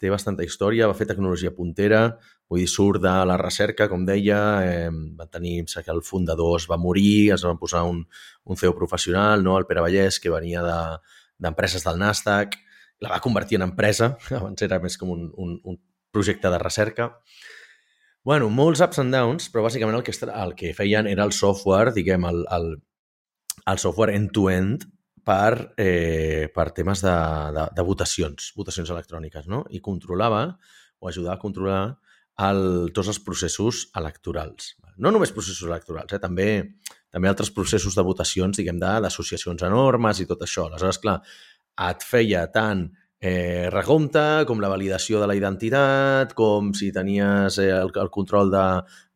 té 0.00 0.08
bastanta 0.10 0.44
història, 0.46 0.88
va 0.88 0.96
fer 0.96 1.06
tecnologia 1.10 1.52
puntera, 1.52 2.00
vull 2.48 2.62
dir, 2.62 2.68
surt 2.72 3.02
de 3.04 3.12
la 3.28 3.36
recerca, 3.38 3.86
com 3.90 4.06
deia, 4.08 4.38
eh, 4.64 4.88
va 5.18 5.26
tenir, 5.28 5.58
em 5.60 5.68
que 5.68 5.92
el 5.92 6.00
fundador 6.02 6.56
es 6.58 6.66
va 6.70 6.78
morir, 6.80 7.32
es 7.34 7.44
va 7.44 7.52
posar 7.60 7.84
un, 7.84 8.00
un 8.44 8.56
CEO 8.56 8.74
professional, 8.74 9.44
no? 9.44 9.58
el 9.58 9.66
Pere 9.68 9.84
Vallès, 9.84 10.18
que 10.20 10.32
venia 10.32 10.62
de- 10.64 10.98
d'empreses 11.40 11.84
de, 11.84 11.90
del 11.90 12.00
Nasdaq, 12.00 12.56
la 13.00 13.10
va 13.14 13.20
convertir 13.20 13.56
en 13.60 13.68
empresa, 13.68 14.16
abans 14.40 14.62
era 14.62 14.80
més 14.80 14.96
com 15.00 15.12
un, 15.12 15.28
un, 15.36 15.58
un 15.64 15.78
projecte 16.10 16.50
de 16.50 16.58
recerca. 16.58 17.10
Bueno, 18.24 18.50
molts 18.52 18.82
ups 18.84 18.98
and 19.00 19.14
downs, 19.14 19.48
però 19.52 19.62
bàsicament 19.64 19.96
el 19.96 20.02
que, 20.04 20.12
el 20.28 20.54
que 20.56 20.74
feien 20.76 21.06
era 21.08 21.24
el 21.24 21.32
software, 21.32 21.92
diguem, 21.96 22.24
el, 22.28 22.42
el, 22.52 22.66
el 23.70 23.78
software 23.80 24.16
end-to-end 24.16 24.84
per, 25.26 25.72
eh, 25.80 26.50
per 26.54 26.70
temes 26.76 27.02
de, 27.04 27.16
de, 27.56 27.66
de 27.76 27.84
votacions, 27.86 28.52
votacions 28.56 28.92
electròniques, 28.92 29.48
no? 29.50 29.64
I 29.70 29.82
controlava 29.84 30.44
o 31.00 31.08
ajudava 31.08 31.36
a 31.36 31.42
controlar 31.42 31.82
el, 32.48 32.90
tots 32.96 33.10
els 33.12 33.20
processos 33.24 33.86
electorals. 33.96 34.74
No 35.00 35.12
només 35.12 35.32
processos 35.32 35.68
electorals, 35.68 36.12
eh? 36.12 36.20
també, 36.20 36.48
també 37.12 37.30
altres 37.30 37.52
processos 37.54 37.96
de 37.96 38.04
votacions, 38.04 38.58
diguem, 38.60 38.80
d'associacions 38.80 39.64
enormes 39.68 40.20
i 40.20 40.28
tot 40.28 40.44
això. 40.44 40.66
Aleshores, 40.68 41.00
clar, 41.00 41.20
et 41.88 42.04
feia 42.04 42.44
tant 42.52 42.88
eh, 43.20 43.68
recompte, 43.68 44.44
com 44.48 44.62
la 44.64 44.70
validació 44.72 45.20
de 45.20 45.26
la 45.28 45.36
identitat, 45.36 46.32
com 46.36 46.72
si 46.76 46.88
tenies 46.92 47.58
eh, 47.60 47.68
el, 47.76 47.92
el 48.00 48.10
control 48.10 48.50
de, 48.52 48.64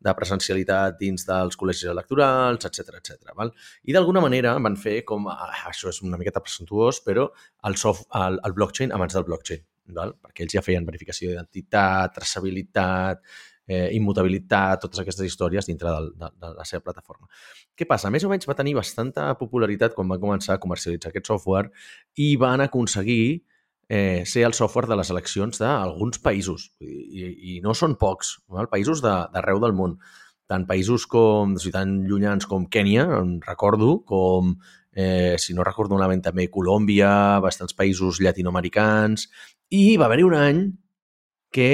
de 0.05 0.13
presencialitat 0.17 0.99
dins 0.99 1.25
dels 1.25 1.57
col·legis 1.57 1.89
electorals, 1.89 2.67
etc 2.69 2.99
etc. 2.99 3.33
val? 3.37 3.49
I 3.89 3.97
d'alguna 3.97 4.21
manera 4.21 4.53
van 4.61 4.77
fer 4.77 4.99
com, 5.09 5.25
ah, 5.33 5.49
això 5.71 5.89
és 5.89 6.03
una 6.05 6.21
miqueta 6.21 6.43
presentuós, 6.43 7.01
però 7.05 7.31
el, 7.65 7.79
soft, 7.81 8.05
el, 8.21 8.37
el 8.45 8.53
blockchain 8.53 8.93
abans 8.93 9.17
del 9.17 9.25
blockchain. 9.25 9.65
val? 9.97 10.15
perquè 10.21 10.45
ells 10.45 10.53
ja 10.53 10.63
feien 10.65 10.85
verificació 10.85 11.29
d'identitat, 11.29 12.13
traçabilitat, 12.13 13.25
eh, 13.67 13.89
immutabilitat, 13.97 14.81
totes 14.81 15.01
aquestes 15.01 15.25
històries 15.25 15.65
dintre 15.65 15.89
de, 15.89 16.13
de, 16.21 16.29
de 16.41 16.53
la 16.59 16.65
seva 16.65 16.85
plataforma. 16.85 17.25
Què 17.73 17.89
passa? 17.89 18.13
Més 18.13 18.25
o 18.25 18.29
menys 18.29 18.45
va 18.49 18.57
tenir 18.57 18.75
bastanta 18.77 19.31
popularitat 19.39 19.97
quan 19.97 20.09
va 20.09 20.21
començar 20.21 20.55
a 20.55 20.61
comercialitzar 20.61 21.09
aquest 21.09 21.33
software 21.33 21.73
i 22.21 22.35
van 22.37 22.61
aconseguir 22.65 23.41
eh, 23.89 24.23
ser 24.25 24.45
el 24.45 24.53
software 24.53 24.87
de 24.89 24.97
les 24.99 25.09
eleccions 25.13 25.59
d'alguns 25.61 26.21
països, 26.23 26.69
i, 26.81 27.25
i 27.55 27.57
no 27.63 27.75
són 27.77 27.95
pocs, 28.01 28.37
val? 28.51 28.69
països 28.71 29.03
d'arreu 29.03 29.59
de, 29.59 29.67
del 29.67 29.75
món. 29.77 29.97
Tant 30.49 30.65
països 30.69 31.07
com, 31.09 31.55
sigui, 31.57 31.73
tan 31.73 32.03
llunyans 32.09 32.45
com 32.49 32.67
Kènia, 32.69 33.05
en 33.17 33.39
recordo, 33.45 33.99
com, 34.05 34.53
eh, 34.93 35.35
si 35.41 35.55
no 35.57 35.65
recordo 35.65 35.97
malament, 35.97 36.21
també 36.25 36.47
Colòmbia, 36.53 37.41
bastants 37.41 37.73
països 37.77 38.21
llatinoamericans, 38.21 39.27
i 39.73 39.97
va 39.97 40.05
haver-hi 40.05 40.25
un 40.27 40.37
any 40.37 40.61
que 41.53 41.71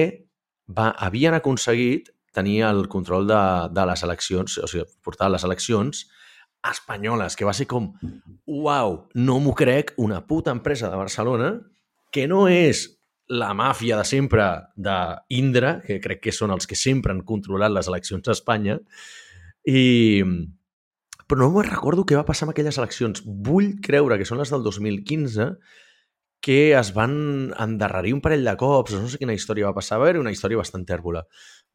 va, 0.72 0.92
havien 0.92 1.36
aconseguit 1.36 2.12
tenir 2.32 2.62
el 2.64 2.88
control 2.88 3.28
de, 3.28 3.42
de 3.76 3.86
les 3.90 4.04
eleccions, 4.08 4.58
o 4.64 4.72
sigui, 4.72 4.88
portar 5.04 5.32
les 5.32 5.44
eleccions 5.44 6.06
espanyoles, 6.62 7.36
que 7.36 7.48
va 7.48 7.56
ser 7.58 7.66
com, 7.68 7.90
uau, 8.46 8.98
no 9.18 9.40
m'ho 9.42 9.56
crec, 9.58 9.96
una 9.98 10.22
puta 10.30 10.54
empresa 10.54 10.92
de 10.92 11.00
Barcelona 11.00 11.52
que 12.12 12.28
no 12.28 12.46
és 12.52 12.86
la 13.32 13.54
màfia 13.56 13.96
de 13.96 14.06
sempre 14.08 14.46
d'Indra, 14.76 15.78
que 15.86 16.02
crec 16.04 16.20
que 16.26 16.34
són 16.36 16.52
els 16.52 16.68
que 16.68 16.76
sempre 16.76 17.16
han 17.16 17.24
controlat 17.28 17.72
les 17.72 17.88
eleccions 17.88 18.28
a 18.28 18.36
Espanya, 18.36 18.78
i... 19.68 20.24
però 21.24 21.46
no 21.46 21.54
me'n 21.54 21.70
recordo 21.70 22.04
què 22.04 22.18
va 22.20 22.28
passar 22.28 22.46
amb 22.46 22.54
aquelles 22.54 22.80
eleccions. 22.82 23.24
Vull 23.24 23.78
creure 23.84 24.18
que 24.20 24.28
són 24.28 24.42
les 24.42 24.52
del 24.52 24.66
2015, 24.68 25.48
que 26.44 26.60
es 26.74 26.90
van 26.98 27.14
endarrerir 27.62 28.16
un 28.18 28.24
parell 28.26 28.44
de 28.44 28.58
cops, 28.60 28.98
no 28.98 29.08
sé 29.08 29.22
quina 29.22 29.38
història 29.38 29.70
va 29.70 29.78
passar, 29.78 30.02
va 30.02 30.10
haver 30.10 30.20
una 30.20 30.34
història 30.34 30.60
bastant 30.60 30.84
tèrbola, 30.90 31.22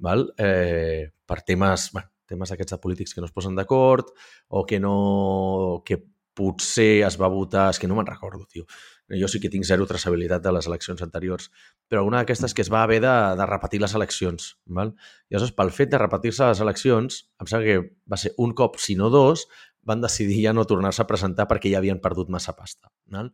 val? 0.02 0.26
Eh, 0.36 1.08
per 1.24 1.40
temes, 1.46 1.88
bueno, 1.94 2.10
temes 2.26 2.52
aquests 2.52 2.74
de 2.74 2.80
polítics 2.82 3.14
que 3.14 3.22
no 3.22 3.30
es 3.30 3.32
posen 3.32 3.56
d'acord 3.56 4.12
o 4.48 4.66
que 4.66 4.82
no... 4.82 5.82
que 5.86 6.02
potser 6.36 7.06
es 7.06 7.16
va 7.20 7.32
votar... 7.32 7.70
És 7.72 7.80
que 7.80 7.88
no 7.88 7.96
me'n 7.98 8.08
recordo, 8.08 8.44
tio 8.50 8.68
jo 9.14 9.28
sí 9.30 9.38
que 9.38 9.50
tinc 9.52 9.64
zero 9.64 9.86
traçabilitat 9.86 10.42
de 10.42 10.50
les 10.56 10.66
eleccions 10.66 11.02
anteriors, 11.04 11.50
però 11.86 12.02
una 12.06 12.22
d'aquestes 12.22 12.54
que 12.54 12.64
es 12.64 12.70
va 12.72 12.82
haver 12.82 12.98
de, 13.04 13.14
de 13.38 13.46
repetir 13.46 13.80
les 13.80 13.94
eleccions. 13.94 14.48
Val? 14.66 14.94
I 15.30 15.36
llavors, 15.36 15.54
pel 15.54 15.70
fet 15.74 15.92
de 15.92 16.00
repetir-se 16.02 16.48
les 16.50 16.62
eleccions, 16.64 17.20
em 17.38 17.50
sembla 17.50 17.66
que 17.68 17.76
va 18.10 18.18
ser 18.18 18.34
un 18.42 18.54
cop, 18.58 18.80
si 18.82 18.96
no 18.98 19.10
dos, 19.14 19.46
van 19.86 20.02
decidir 20.02 20.40
ja 20.48 20.54
no 20.56 20.66
tornar-se 20.66 21.04
a 21.04 21.06
presentar 21.06 21.46
perquè 21.46 21.70
ja 21.70 21.78
havien 21.78 22.02
perdut 22.02 22.32
massa 22.34 22.56
pasta. 22.58 22.90
Val? 23.14 23.30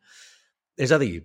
És 0.77 0.93
a 0.93 1.01
dir, 1.01 1.25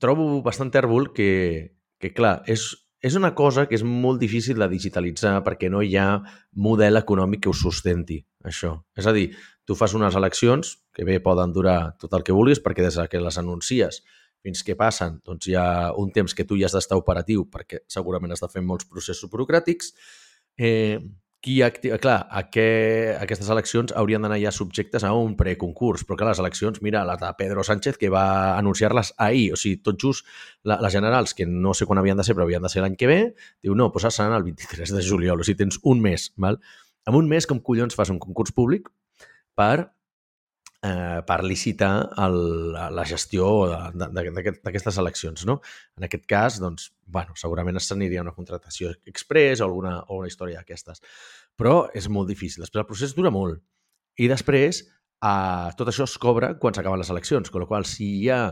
trobo 0.00 0.40
bastant 0.44 0.72
tèrbol 0.72 1.12
que, 1.12 1.76
que 2.00 2.14
clar, 2.16 2.38
és, 2.48 2.70
és 3.04 3.20
una 3.20 3.34
cosa 3.36 3.66
que 3.68 3.76
és 3.76 3.84
molt 3.84 4.22
difícil 4.22 4.56
de 4.56 4.70
digitalitzar 4.72 5.42
perquè 5.44 5.68
no 5.68 5.84
hi 5.84 5.98
ha 6.00 6.22
model 6.56 6.96
econòmic 7.04 7.44
que 7.44 7.52
ho 7.52 7.56
sustenti, 7.58 8.22
això. 8.48 8.78
És 8.96 9.04
a 9.04 9.12
dir, 9.12 9.28
tu 9.64 9.76
fas 9.78 9.94
unes 9.96 10.14
eleccions 10.14 10.76
que 10.94 11.06
bé 11.08 11.20
poden 11.24 11.52
durar 11.52 11.96
tot 12.00 12.12
el 12.16 12.24
que 12.26 12.36
vulguis 12.36 12.60
perquè 12.60 12.84
des 12.84 12.98
que 13.10 13.20
les 13.20 13.38
anuncies 13.40 14.02
fins 14.44 14.60
que 14.62 14.76
passen, 14.76 15.20
doncs 15.24 15.48
hi 15.48 15.56
ha 15.56 15.92
un 15.96 16.10
temps 16.12 16.36
que 16.36 16.44
tu 16.44 16.58
ja 16.60 16.68
has 16.68 16.76
d'estar 16.76 17.00
operatiu 17.00 17.46
perquè 17.50 17.80
segurament 17.88 18.34
has 18.34 18.44
de 18.44 18.50
fer 18.52 18.62
molts 18.62 18.84
processos 18.84 19.30
burocràtics. 19.32 19.94
Eh, 20.60 21.00
qui 21.44 21.58
activa... 21.60 21.98
Clar, 22.00 22.18
que, 22.52 23.16
aquestes 23.20 23.50
eleccions 23.52 23.92
haurien 24.00 24.24
d'anar 24.24 24.38
ja 24.40 24.52
subjectes 24.52 25.04
a 25.04 25.10
un 25.12 25.34
preconcurs, 25.36 26.06
però 26.08 26.16
clar, 26.16 26.30
les 26.32 26.40
eleccions, 26.40 26.80
mira, 26.80 27.02
la 27.04 27.18
de 27.20 27.28
Pedro 27.36 27.64
Sánchez, 27.68 27.98
que 28.00 28.08
va 28.12 28.56
anunciar-les 28.56 29.12
ahir, 29.20 29.50
o 29.52 29.58
sigui, 29.60 29.82
tot 29.84 30.00
just 30.00 30.24
la, 30.64 30.78
les 30.80 30.96
generals, 30.96 31.36
que 31.36 31.44
no 31.44 31.74
sé 31.76 31.84
quan 31.84 32.00
havien 32.00 32.16
de 32.16 32.24
ser, 32.24 32.32
però 32.32 32.48
havien 32.48 32.64
de 32.64 32.72
ser 32.72 32.80
l'any 32.80 32.96
que 32.96 33.10
ve, 33.10 33.18
diu, 33.60 33.76
no, 33.76 33.90
doncs 33.92 34.16
seran 34.16 34.32
el 34.38 34.46
23 34.48 34.96
de 34.96 35.04
juliol, 35.04 35.44
o 35.44 35.44
sigui, 35.44 35.60
tens 35.60 35.80
un 35.84 36.00
mes, 36.04 36.30
val? 36.40 36.56
En 37.04 37.20
un 37.20 37.28
mes, 37.28 37.44
com 37.44 37.60
collons 37.60 37.92
fas 37.92 38.08
un 38.08 38.20
concurs 38.22 38.56
públic 38.56 38.88
per 39.56 39.94
eh, 40.84 41.20
per 41.26 41.42
licitar 41.44 41.92
el, 42.26 42.38
la 42.72 43.04
gestió 43.08 43.48
d'aquestes 43.94 44.98
eleccions. 45.00 45.46
No? 45.48 45.60
En 45.98 46.06
aquest 46.08 46.26
cas, 46.30 46.58
doncs, 46.62 46.90
bueno, 47.06 47.36
segurament 47.40 47.80
s'aniria 47.80 48.24
una 48.24 48.34
contractació 48.36 48.92
express 49.10 49.62
o 49.62 49.68
alguna 49.68 49.96
o 50.08 50.20
una 50.20 50.30
història 50.30 50.60
d'aquestes. 50.60 51.02
Però 51.56 51.86
és 51.94 52.10
molt 52.10 52.28
difícil. 52.28 52.64
Després 52.64 52.82
el 52.82 52.90
procés 52.90 53.16
dura 53.16 53.32
molt. 53.34 53.62
I 54.20 54.28
després 54.30 54.84
eh, 54.84 55.68
tot 55.78 55.90
això 55.90 56.08
es 56.08 56.18
cobra 56.20 56.54
quan 56.60 56.76
s'acaben 56.76 57.00
les 57.00 57.12
eleccions, 57.14 57.50
amb 57.50 57.62
la 57.64 57.70
qual 57.70 57.88
si 57.88 58.10
hi 58.20 58.28
ha 58.30 58.42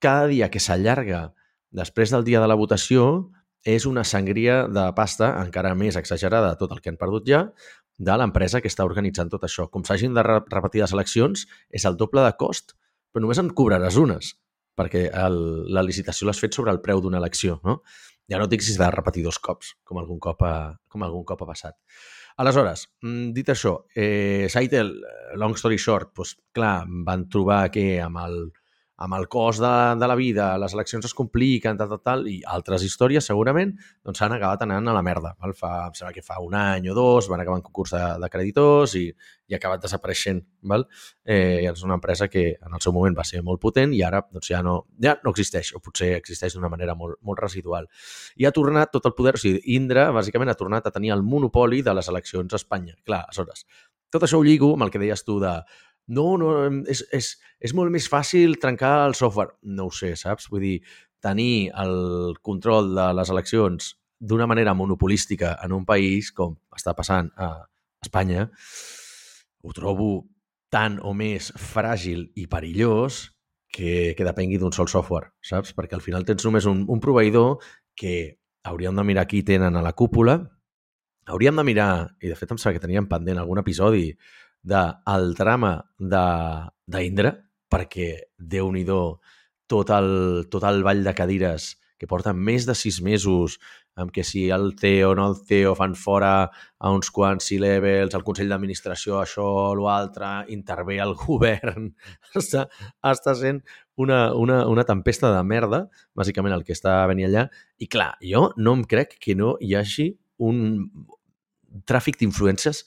cada 0.00 0.26
dia 0.32 0.50
que 0.50 0.62
s'allarga 0.62 1.28
després 1.70 2.10
del 2.10 2.24
dia 2.26 2.40
de 2.42 2.48
la 2.50 2.58
votació, 2.58 3.30
és 3.64 3.86
una 3.86 4.04
sangria 4.04 4.64
de 4.68 4.86
pasta 4.96 5.34
encara 5.42 5.74
més 5.76 5.96
exagerada 6.00 6.56
tot 6.60 6.72
el 6.72 6.80
que 6.80 6.92
han 6.92 7.00
perdut 7.00 7.26
ja, 7.28 7.46
de 8.00 8.16
l'empresa 8.16 8.62
que 8.64 8.70
està 8.72 8.86
organitzant 8.88 9.28
tot 9.28 9.44
això. 9.44 9.68
Com 9.68 9.84
s'hagin 9.84 10.14
de 10.16 10.24
repetir 10.24 10.80
les 10.80 10.94
eleccions, 10.96 11.44
és 11.68 11.84
el 11.84 11.98
doble 12.00 12.24
de 12.24 12.32
cost, 12.40 12.72
però 13.12 13.26
només 13.26 13.40
en 13.42 13.50
cobraràs 13.52 13.98
unes, 14.00 14.32
perquè 14.78 15.10
el, 15.26 15.36
la 15.68 15.84
licitació 15.84 16.26
l'has 16.26 16.40
fet 16.40 16.56
sobre 16.56 16.72
el 16.72 16.80
preu 16.80 17.02
d'una 17.04 17.20
elecció, 17.20 17.58
no? 17.66 17.82
Ja 18.30 18.38
no 18.38 18.46
dic 18.46 18.62
si 18.62 18.72
s'ha 18.72 18.86
de 18.86 18.94
repetir 18.94 19.24
dos 19.26 19.40
cops, 19.42 19.74
com 19.84 19.98
algun 19.98 20.20
cop 20.22 20.40
ha, 20.46 20.54
com 20.88 21.02
algun 21.02 21.26
cop 21.28 21.42
ha 21.42 21.48
passat. 21.50 21.76
Aleshores, 22.40 22.86
mm, 23.02 23.32
dit 23.36 23.48
això, 23.52 23.74
eh, 23.92 24.46
Saitel, 24.48 24.94
long 25.36 25.56
story 25.58 25.76
short, 25.76 26.14
doncs, 26.16 26.36
clar, 26.56 26.86
van 27.06 27.26
trobar 27.28 27.66
que 27.74 28.00
amb 28.00 28.22
el, 28.22 28.38
amb 29.00 29.16
el 29.16 29.26
cost 29.32 29.62
de, 29.62 29.72
de 29.96 30.08
la 30.08 30.14
vida, 30.14 30.46
les 30.60 30.74
eleccions 30.76 31.06
es 31.08 31.14
compliquen, 31.16 31.78
tal, 31.80 31.88
tal, 31.88 32.00
tal, 32.04 32.26
i 32.28 32.40
altres 32.44 32.84
històries 32.84 33.24
segurament 33.30 33.72
doncs 34.04 34.20
s'han 34.20 34.34
acabat 34.36 34.66
anant 34.66 34.90
a 34.90 34.94
la 34.96 35.02
merda. 35.04 35.32
Val? 35.40 35.54
Fa, 35.56 35.70
em 35.88 35.96
sembla 35.96 36.12
que 36.12 36.24
fa 36.24 36.36
un 36.44 36.56
any 36.58 36.90
o 36.92 36.96
dos 36.96 37.30
van 37.32 37.40
acabar 37.40 37.62
en 37.62 37.64
concurs 37.64 37.94
de, 37.96 38.02
de 38.20 38.30
creditors 38.32 38.96
i, 39.00 39.06
i 39.08 39.56
ha 39.56 39.60
acabat 39.60 39.86
desapareixent. 39.86 40.42
Val? 40.68 40.84
Eh, 41.24 41.64
és 41.64 41.84
una 41.86 41.96
empresa 41.96 42.28
que 42.28 42.44
en 42.60 42.76
el 42.76 42.84
seu 42.84 42.92
moment 42.92 43.16
va 43.16 43.24
ser 43.24 43.40
molt 43.46 43.62
potent 43.62 43.96
i 43.96 44.02
ara 44.04 44.20
doncs, 44.26 44.50
ja, 44.52 44.60
no, 44.66 44.82
ja 45.00 45.16
no 45.24 45.32
existeix, 45.32 45.72
o 45.72 45.80
potser 45.80 46.12
existeix 46.18 46.58
d'una 46.58 46.68
manera 46.72 46.94
molt, 46.98 47.16
molt 47.24 47.40
residual. 47.40 47.88
I 48.36 48.44
ha 48.44 48.52
tornat 48.52 48.92
tot 48.92 49.08
el 49.08 49.16
poder, 49.16 49.38
o 49.38 49.40
sigui, 49.40 49.64
Indra 49.80 50.10
bàsicament 50.12 50.52
ha 50.52 50.60
tornat 50.60 50.86
a 50.86 50.92
tenir 50.92 51.16
el 51.16 51.24
monopoli 51.24 51.80
de 51.86 51.96
les 51.96 52.12
eleccions 52.12 52.52
a 52.52 52.60
Espanya. 52.60 52.98
Clar, 53.08 53.24
aleshores, 53.30 53.64
tot 54.10 54.26
això 54.26 54.40
ho 54.40 54.44
lligo 54.44 54.74
amb 54.74 54.84
el 54.84 54.90
que 54.92 55.00
deies 55.00 55.24
tu 55.24 55.38
de 55.40 55.60
no, 56.10 56.26
no, 56.40 56.50
és, 56.90 57.04
és, 57.14 57.30
és 57.62 57.74
molt 57.76 57.92
més 57.94 58.08
fàcil 58.10 58.58
trencar 58.62 59.06
el 59.06 59.16
software. 59.18 59.54
No 59.62 59.88
ho 59.88 59.94
sé, 59.94 60.16
saps? 60.18 60.50
Vull 60.50 60.64
dir, 60.66 60.76
tenir 61.22 61.70
el 61.78 62.36
control 62.42 62.94
de 62.96 63.10
les 63.14 63.30
eleccions 63.30 63.94
d'una 64.20 64.48
manera 64.50 64.74
monopolística 64.74 65.54
en 65.64 65.72
un 65.72 65.86
país 65.88 66.32
com 66.36 66.56
està 66.76 66.92
passant 66.96 67.30
a 67.40 67.52
Espanya, 68.04 68.48
ho 69.62 69.72
trobo 69.76 70.10
tan 70.72 70.98
o 71.04 71.12
més 71.16 71.50
fràgil 71.56 72.28
i 72.38 72.46
perillós 72.48 73.26
que, 73.72 74.14
que 74.16 74.26
depengui 74.26 74.58
d'un 74.60 74.74
sol 74.74 74.88
software, 74.88 75.32
saps? 75.44 75.74
Perquè 75.76 75.96
al 75.96 76.04
final 76.04 76.24
tens 76.28 76.44
només 76.46 76.66
un, 76.68 76.84
un 76.88 77.02
proveïdor 77.02 77.58
que 77.96 78.14
hauríem 78.66 78.96
de 78.96 79.04
mirar 79.06 79.26
qui 79.28 79.42
tenen 79.46 79.76
a 79.76 79.84
la 79.84 79.94
cúpula, 79.96 80.38
hauríem 81.30 81.56
de 81.60 81.64
mirar, 81.66 81.92
i 82.20 82.32
de 82.32 82.36
fet 82.36 82.52
em 82.52 82.60
sembla 82.60 82.78
que 82.78 82.84
teníem 82.86 83.08
pendent 83.08 83.40
algun 83.40 83.60
episodi 83.60 84.14
del 84.62 85.34
drama 85.38 85.74
d'Indra, 85.98 87.34
perquè, 87.70 88.10
déu 88.36 88.70
nhi 88.74 88.84
tot, 88.86 89.92
el, 89.94 90.48
tot 90.50 90.66
el 90.66 90.82
ball 90.82 91.04
de 91.06 91.14
cadires 91.14 91.76
que 92.00 92.08
porten 92.08 92.38
més 92.40 92.64
de 92.64 92.74
sis 92.74 93.02
mesos 93.04 93.58
amb 94.00 94.12
que 94.14 94.24
si 94.24 94.46
el 94.54 94.72
CEO 94.80 95.12
no 95.18 95.26
el 95.28 95.36
CEO 95.46 95.74
fan 95.76 95.94
fora 95.98 96.32
a 96.78 96.92
uns 96.94 97.10
quants 97.12 97.44
C-levels, 97.50 98.14
el 98.16 98.24
Consell 98.24 98.48
d'Administració, 98.48 99.18
això 99.20 99.44
l'altre, 99.76 100.30
intervé 100.54 100.96
el 101.04 101.12
govern, 101.26 101.90
està, 102.38 102.66
està 103.12 103.34
sent 103.36 103.60
una, 104.00 104.30
una, 104.32 104.62
una 104.70 104.86
tempesta 104.88 105.32
de 105.34 105.42
merda, 105.44 105.84
bàsicament 106.16 106.56
el 106.56 106.64
que 106.64 106.76
està 106.76 107.02
venint 107.10 107.28
allà. 107.28 107.46
I 107.78 107.90
clar, 107.92 108.14
jo 108.24 108.48
no 108.56 108.78
em 108.78 108.86
crec 108.88 109.18
que 109.20 109.36
no 109.36 109.56
hi 109.60 109.76
hagi 109.76 110.08
un 110.40 110.64
tràfic 111.86 112.16
d'influències 112.18 112.86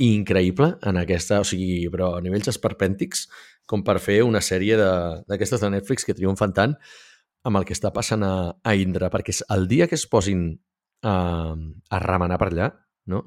increïble 0.00 0.76
en 0.88 0.98
aquesta, 1.00 1.40
o 1.42 1.46
sigui, 1.46 1.86
però 1.92 2.14
a 2.16 2.22
nivells 2.24 2.50
esperpèntics, 2.52 3.26
com 3.68 3.84
per 3.86 3.98
fer 4.02 4.22
una 4.26 4.40
sèrie 4.42 4.76
d'aquestes 4.78 5.60
de, 5.60 5.66
de 5.66 5.74
Netflix 5.76 6.06
que 6.08 6.16
triomfen 6.16 6.54
tant 6.56 6.76
amb 7.44 7.58
el 7.58 7.66
que 7.66 7.74
està 7.74 7.90
passant 7.94 8.22
a, 8.26 8.34
a 8.62 8.74
Indra, 8.78 9.10
perquè 9.10 9.34
el 9.54 9.66
dia 9.70 9.88
que 9.90 9.98
es 9.98 10.06
posin 10.10 10.46
a, 11.02 11.14
a 11.54 12.00
remenar 12.02 12.38
per 12.38 12.48
allà, 12.52 12.70
no? 13.10 13.26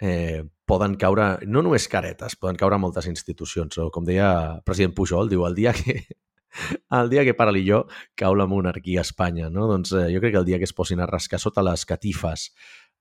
eh, 0.00 0.42
poden 0.64 0.96
caure, 0.96 1.36
no 1.46 1.62
només 1.62 1.88
caretes, 1.92 2.36
poden 2.40 2.58
caure 2.58 2.78
moltes 2.80 3.06
institucions, 3.10 3.76
o 3.78 3.90
com 3.92 4.06
deia 4.06 4.30
el 4.56 4.64
president 4.66 4.96
Pujol, 4.96 5.28
diu, 5.28 5.44
el 5.46 5.56
dia 5.58 5.74
que, 5.76 6.00
el 7.00 7.10
dia 7.12 7.24
que 7.24 7.34
para 7.36 7.52
jo 7.66 7.84
cau 8.16 8.34
la 8.34 8.46
monarquia 8.46 9.00
a 9.00 9.06
Espanya, 9.06 9.50
no? 9.50 9.68
Doncs 9.68 9.92
eh, 9.92 10.08
jo 10.14 10.20
crec 10.22 10.34
que 10.34 10.40
el 10.40 10.48
dia 10.48 10.58
que 10.58 10.68
es 10.68 10.74
posin 10.74 11.00
a 11.00 11.06
rascar 11.10 11.38
sota 11.38 11.62
les 11.62 11.84
catifes 11.84 12.50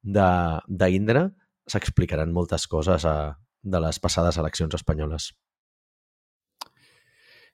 d'Indra, 0.03 1.29
s'explicaran 1.69 2.33
moltes 2.33 2.67
coses 2.67 3.05
a, 3.05 3.35
de 3.61 3.81
les 3.83 3.99
passades 4.01 4.37
eleccions 4.41 4.75
espanyoles. 4.75 5.31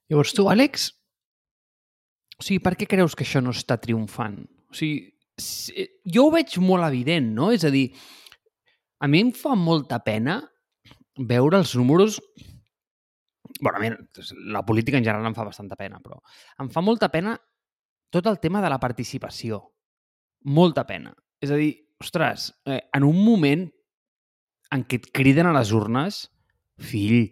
Llavors 0.10 0.36
tu, 0.38 0.50
Àlex, 0.52 0.92
O 2.36 2.44
sigui, 2.44 2.60
per 2.60 2.74
què 2.76 2.84
creus 2.84 3.14
que 3.16 3.24
això 3.24 3.40
no 3.40 3.54
està 3.56 3.78
triomfant? 3.80 4.42
O 4.68 4.76
sigui, 4.76 5.06
si, 5.40 5.86
jo 6.04 6.26
ho 6.28 6.34
veig 6.34 6.58
molt 6.60 6.84
evident, 6.84 7.30
no? 7.32 7.48
És 7.56 7.64
a 7.64 7.72
dir, 7.72 7.86
a 9.00 9.08
mi 9.08 9.22
em 9.24 9.32
fa 9.32 9.56
molta 9.56 10.02
pena 10.04 10.42
veure 11.16 11.62
els 11.62 11.72
números 11.80 12.20
bueno, 13.62 13.78
a 13.78 13.82
mi, 13.82 13.90
la 14.52 14.66
política 14.66 14.98
en 14.98 15.06
general 15.06 15.30
em 15.30 15.36
fa 15.36 15.46
bastanta 15.48 15.78
pena, 15.80 16.02
però 16.04 16.20
em 16.60 16.70
fa 16.74 16.84
molta 16.84 17.10
pena 17.14 17.38
tot 18.12 18.28
el 18.28 18.40
tema 18.40 18.62
de 18.62 18.70
la 18.72 18.80
participació. 18.80 19.62
Molta 20.46 20.86
pena. 20.86 21.14
És 21.42 21.52
a 21.52 21.60
dir, 21.60 21.72
ostres, 22.02 22.52
eh, 22.66 22.82
en 22.94 23.04
un 23.04 23.18
moment 23.24 23.66
en 24.74 24.86
què 24.88 25.00
et 25.02 25.12
criden 25.16 25.50
a 25.50 25.54
les 25.56 25.72
urnes, 25.76 26.24
fill, 26.82 27.30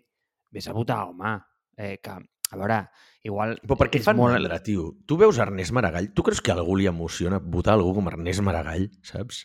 vés 0.54 0.70
a 0.70 0.76
votar, 0.76 1.04
home, 1.10 1.34
eh, 1.78 1.98
que, 2.04 2.18
a 2.54 2.60
veure, 2.60 2.80
igual... 3.26 3.56
Però 3.64 3.78
per 3.80 3.90
què 3.94 4.02
fan 4.04 4.18
molt... 4.20 4.36
mandra, 4.38 4.60
tio? 4.66 4.92
Tu 5.10 5.18
veus 5.20 5.40
Ernest 5.42 5.74
Maragall? 5.76 6.12
Tu 6.14 6.26
creus 6.26 6.42
que 6.44 6.54
a 6.54 6.58
algú 6.60 6.78
li 6.80 6.88
emociona 6.90 7.42
votar 7.42 7.76
algú 7.78 7.96
com 7.98 8.10
Ernest 8.12 8.44
Maragall, 8.46 8.88
saps? 9.06 9.44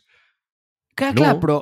Clar, 0.95 1.14
no. 1.14 1.22
clar, 1.22 1.34
però... 1.43 1.59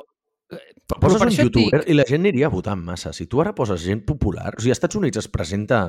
Eh, 0.51 0.61
però 0.87 1.01
poses 1.03 1.19
però 1.19 1.25
per 1.25 1.31
un 1.31 1.37
youtuber 1.41 1.81
dic... 1.81 1.89
i 1.91 1.97
la 1.97 2.05
gent 2.07 2.23
aniria 2.23 2.47
a 2.47 2.53
votar 2.53 2.77
en 2.77 2.85
massa. 2.87 3.13
Si 3.15 3.27
tu 3.31 3.41
ara 3.43 3.55
poses 3.55 3.83
gent 3.83 4.03
popular... 4.07 4.53
O 4.55 4.61
sigui, 4.61 4.73
als 4.73 4.81
Estats 4.81 4.99
Units 4.99 5.23
es 5.23 5.29
presenta 5.31 5.81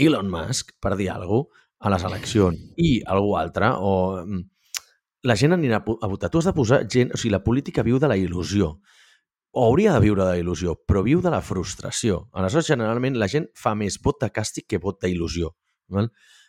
Elon 0.00 0.30
Musk, 0.32 0.76
per 0.80 0.96
dir 0.96 1.10
alguna 1.12 1.44
cosa, 1.48 1.64
a 1.78 1.90
les 1.92 2.02
eleccions 2.08 2.62
i 2.82 2.88
algú 3.06 3.36
altre, 3.38 3.68
o 3.70 3.90
mm, 4.24 4.40
la 5.30 5.36
gent 5.38 5.54
anirà 5.54 5.78
a 5.78 6.08
votar. 6.10 6.30
Tu 6.30 6.40
has 6.40 6.48
de 6.48 6.54
posar 6.56 6.80
gent... 6.90 7.12
O 7.14 7.20
sigui, 7.20 7.30
la 7.34 7.44
política 7.44 7.84
viu 7.86 8.00
de 8.02 8.10
la 8.10 8.16
il·lusió 8.18 8.72
o 9.52 9.64
hauria 9.64 9.94
de 9.94 10.00
viure 10.04 10.24
de 10.24 10.30
la 10.30 10.40
il·lusió, 10.40 10.76
però 10.86 11.02
viu 11.02 11.22
de 11.24 11.32
la 11.32 11.40
frustració. 11.42 12.26
Aleshores, 12.32 12.68
generalment, 12.68 13.16
la 13.18 13.28
gent 13.32 13.48
fa 13.56 13.74
més 13.74 13.98
vot 14.04 14.20
de 14.20 14.30
càstig 14.30 14.68
que 14.68 14.80
vot 14.82 15.00
d'il·lusió. 15.02 15.52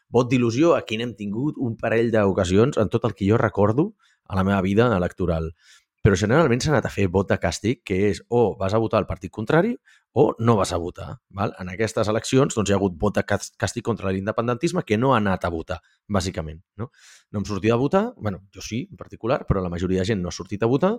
Vot 0.10 0.30
d'il·lusió, 0.30 0.74
aquí 0.76 0.98
n'hem 0.98 1.16
tingut 1.16 1.60
un 1.62 1.78
parell 1.78 2.12
d'ocasions 2.12 2.80
en 2.82 2.90
tot 2.90 3.06
el 3.06 3.14
que 3.16 3.28
jo 3.30 3.38
recordo 3.38 3.94
a 4.26 4.36
la 4.36 4.44
meva 4.44 4.62
vida 4.62 4.90
electoral. 4.96 5.54
Però 6.00 6.16
generalment 6.16 6.62
s'ha 6.64 6.72
anat 6.72 6.86
a 6.88 6.92
fer 6.94 7.10
vot 7.12 7.28
de 7.28 7.36
càstig, 7.38 7.82
que 7.84 7.98
és 8.10 8.22
o 8.30 8.56
vas 8.60 8.74
a 8.74 8.80
votar 8.80 9.02
al 9.02 9.08
partit 9.08 9.32
contrari 9.36 9.74
o 10.16 10.34
no 10.40 10.56
vas 10.56 10.72
a 10.72 10.78
votar. 10.80 11.10
Val? 11.36 11.52
En 11.60 11.70
aquestes 11.70 12.08
eleccions 12.08 12.56
doncs, 12.56 12.70
hi 12.70 12.74
ha 12.74 12.78
hagut 12.80 12.96
vot 13.02 13.18
de 13.18 13.24
càstig 13.28 13.84
contra 13.84 14.14
l'independentisme 14.16 14.86
que 14.88 14.98
no 14.98 15.12
ha 15.14 15.18
anat 15.20 15.44
a 15.46 15.52
votar, 15.52 15.82
bàsicament. 16.08 16.62
No, 16.80 16.88
no 17.32 17.42
hem 17.42 17.46
sortit 17.46 17.76
a 17.76 17.78
votar, 17.82 18.06
bueno, 18.18 18.46
jo 18.56 18.64
sí, 18.64 18.86
en 18.90 18.98
particular, 18.98 19.44
però 19.46 19.62
la 19.62 19.70
majoria 19.70 20.02
de 20.02 20.14
gent 20.14 20.24
no 20.24 20.32
ha 20.32 20.36
sortit 20.36 20.64
a 20.64 20.72
votar 20.72 20.96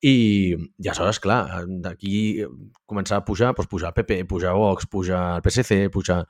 i, 0.00 0.54
i 0.54 0.86
aleshores, 0.86 1.18
clar, 1.22 1.64
d'aquí 1.82 2.44
començar 2.86 3.18
a 3.18 3.24
pujar, 3.26 3.54
doncs 3.56 3.70
pujar 3.70 3.94
PP, 3.96 4.22
pujar 4.30 4.54
Vox, 4.54 4.86
pujar 4.86 5.24
el 5.38 5.42
PSC, 5.42 5.88
pujar, 5.90 6.22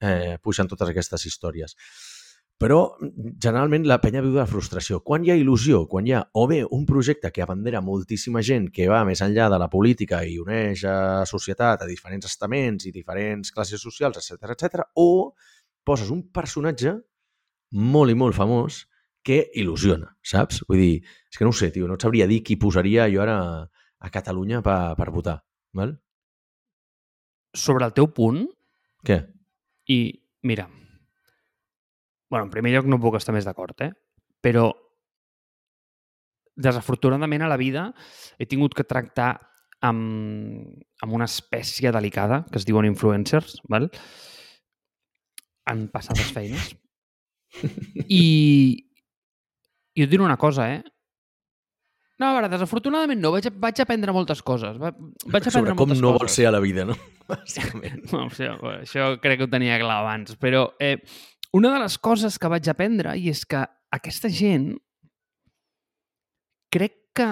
eh, 0.00 0.36
pujar 0.42 0.68
totes 0.70 0.92
aquestes 0.92 1.26
històries. 1.26 1.74
Però, 2.58 2.78
generalment, 3.38 3.84
la 3.86 4.00
penya 4.02 4.18
viu 4.22 4.32
de 4.34 4.40
la 4.40 4.50
frustració. 4.50 4.98
Quan 5.06 5.22
hi 5.22 5.30
ha 5.30 5.36
il·lusió, 5.38 5.84
quan 5.90 6.08
hi 6.08 6.14
ha 6.16 6.24
o 6.34 6.46
bé 6.50 6.64
un 6.64 6.84
projecte 6.86 7.30
que 7.30 7.44
abandera 7.44 7.80
moltíssima 7.80 8.42
gent, 8.42 8.66
que 8.74 8.88
va 8.90 9.04
més 9.06 9.22
enllà 9.22 9.46
de 9.52 9.60
la 9.62 9.68
política 9.70 10.24
i 10.26 10.40
uneix 10.42 10.82
a 10.82 10.96
societat, 11.26 11.84
a 11.84 11.86
diferents 11.86 12.26
estaments 12.26 12.88
i 12.90 12.94
diferents 12.94 13.54
classes 13.54 13.82
socials, 13.82 14.18
etc 14.18 14.50
etc, 14.56 14.88
o 14.98 15.34
poses 15.86 16.10
un 16.10 16.24
personatge 16.34 16.96
molt 17.70 18.10
i 18.10 18.18
molt 18.18 18.34
famós 18.34 18.82
que 19.28 19.38
il·lusiona, 19.60 20.08
saps? 20.24 20.62
Vull 20.68 20.80
dir, 20.80 20.94
és 21.28 21.36
que 21.36 21.44
no 21.44 21.52
ho 21.52 21.56
sé, 21.56 21.68
tio, 21.74 21.88
no 21.88 21.98
et 21.98 22.04
sabria 22.04 22.28
dir 22.30 22.40
qui 22.46 22.56
posaria 22.60 23.08
jo 23.12 23.20
ara 23.24 23.38
a 23.98 24.10
Catalunya 24.14 24.62
per, 24.64 24.78
per 24.96 25.08
votar, 25.12 25.38
val? 25.76 25.96
Sobre 27.56 27.88
el 27.88 27.94
teu 27.96 28.08
punt... 28.16 28.46
Què? 29.04 29.20
I, 29.92 29.98
mira, 30.48 30.66
bueno, 32.28 32.46
en 32.46 32.52
primer 32.52 32.72
lloc 32.74 32.88
no 32.90 33.00
puc 33.00 33.16
estar 33.20 33.34
més 33.36 33.46
d'acord, 33.46 33.76
eh? 33.84 33.92
Però 34.44 34.70
desafortunadament 36.58 37.44
a 37.46 37.52
la 37.52 37.60
vida 37.60 37.84
he 38.40 38.48
tingut 38.50 38.74
que 38.74 38.86
tractar 38.88 39.36
amb, 39.86 40.72
amb 41.04 41.14
una 41.14 41.28
espècie 41.30 41.92
delicada 41.94 42.42
que 42.50 42.58
es 42.58 42.66
diuen 42.66 42.88
influencers, 42.88 43.60
val? 43.70 43.86
en 45.68 45.88
passades 45.92 46.32
feines. 46.32 46.72
I, 48.08 48.87
i 49.98 50.04
et 50.04 50.10
diré 50.12 50.22
una 50.22 50.38
cosa, 50.38 50.68
eh? 50.70 50.82
No, 52.18 52.32
a 52.32 52.34
veure, 52.34 52.48
desafortunadament 52.50 53.20
no. 53.22 53.30
Vaig, 53.34 53.46
vaig 53.62 53.80
aprendre 53.82 54.14
moltes 54.14 54.40
coses. 54.42 54.78
Vaig 54.80 54.96
aprendre 54.98 55.52
Sobre 55.54 55.74
com 55.78 55.86
moltes 55.86 56.02
no 56.02 56.12
coses. 56.12 56.22
vol 56.24 56.30
ser 56.34 56.48
a 56.48 56.54
la 56.54 56.62
vida, 56.62 56.84
no? 56.88 56.96
Bàsicament. 57.30 58.00
No, 58.14 58.24
això, 58.26 58.54
això 58.80 59.08
crec 59.22 59.38
que 59.38 59.46
ho 59.46 59.52
tenia 59.52 59.78
clar 59.78 60.00
abans. 60.02 60.34
Però 60.42 60.64
eh, 60.82 60.96
una 61.54 61.70
de 61.76 61.82
les 61.84 61.98
coses 62.02 62.38
que 62.38 62.50
vaig 62.50 62.66
aprendre 62.70 63.14
i 63.18 63.28
és 63.30 63.44
que 63.46 63.62
aquesta 63.94 64.30
gent 64.34 64.72
crec 66.74 66.96
que 67.16 67.28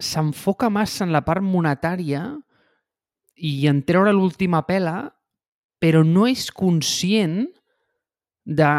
s'enfoca 0.00 0.70
massa 0.72 1.04
en 1.04 1.12
la 1.12 1.20
part 1.26 1.44
monetària 1.44 2.22
i 3.36 3.66
en 3.68 3.82
treure 3.84 4.14
l'última 4.14 4.62
pela, 4.68 5.10
però 5.80 6.00
no 6.06 6.26
és 6.28 6.46
conscient 6.54 7.42
de 8.46 8.70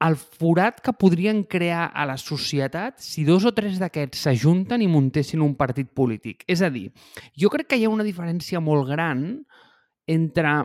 el 0.00 0.16
forat 0.16 0.80
que 0.80 0.94
podrien 0.96 1.42
crear 1.44 1.90
a 1.92 2.06
la 2.08 2.16
societat 2.16 2.96
si 3.04 3.24
dos 3.28 3.44
o 3.44 3.52
tres 3.52 3.76
d'aquests 3.80 4.24
s'ajunten 4.24 4.80
i 4.80 4.88
muntessin 4.88 5.42
un 5.44 5.52
partit 5.58 5.90
polític. 5.92 6.46
És 6.48 6.64
a 6.64 6.70
dir, 6.72 6.88
jo 7.36 7.52
crec 7.52 7.68
que 7.68 7.78
hi 7.80 7.84
ha 7.84 7.92
una 7.92 8.06
diferència 8.06 8.62
molt 8.64 8.88
gran 8.88 9.44
entre 10.08 10.56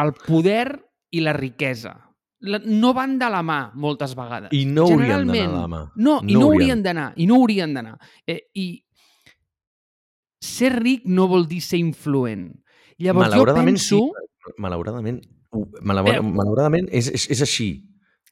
el 0.00 0.14
poder 0.24 0.80
i 1.12 1.20
la 1.20 1.36
riquesa. 1.36 1.94
No 2.64 2.92
van 2.96 3.18
de 3.20 3.28
la 3.30 3.44
mà 3.44 3.60
moltes 3.80 4.16
vegades. 4.16 4.52
I 4.56 4.64
no 4.68 4.88
haurien 4.88 5.28
d'anar 5.28 5.44
de 5.44 5.60
la 5.60 5.68
mà. 5.68 5.84
No, 5.94 6.18
no 6.24 6.28
i 6.28 6.34
no 6.34 6.48
haurien 6.48 6.82
d'anar. 6.84 7.12
I 7.16 7.28
no 7.28 7.38
haurien 7.40 7.76
d'anar. 7.76 7.94
Eh, 8.26 8.40
I 8.56 8.66
ser 10.40 10.74
ric 10.80 11.04
no 11.04 11.28
vol 11.28 11.48
dir 11.48 11.60
ser 11.64 11.80
influent. 11.80 12.50
Llavors 13.00 13.36
jo 13.36 13.46
penso... 13.52 14.00
Sí, 14.08 14.58
malauradament, 14.60 15.22
malauradament, 15.80 16.36
malauradament 16.36 16.88
és, 16.92 17.08
és, 17.08 17.24
és 17.32 17.40
així 17.44 17.68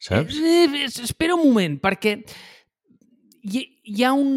saps? 0.02 0.36
Eh, 0.36 0.66
eh, 0.66 0.88
espera 1.06 1.36
un 1.38 1.46
moment, 1.46 1.78
perquè 1.82 2.16
hi, 3.42 3.62
hi, 3.82 4.02
ha 4.04 4.12
un, 4.14 4.30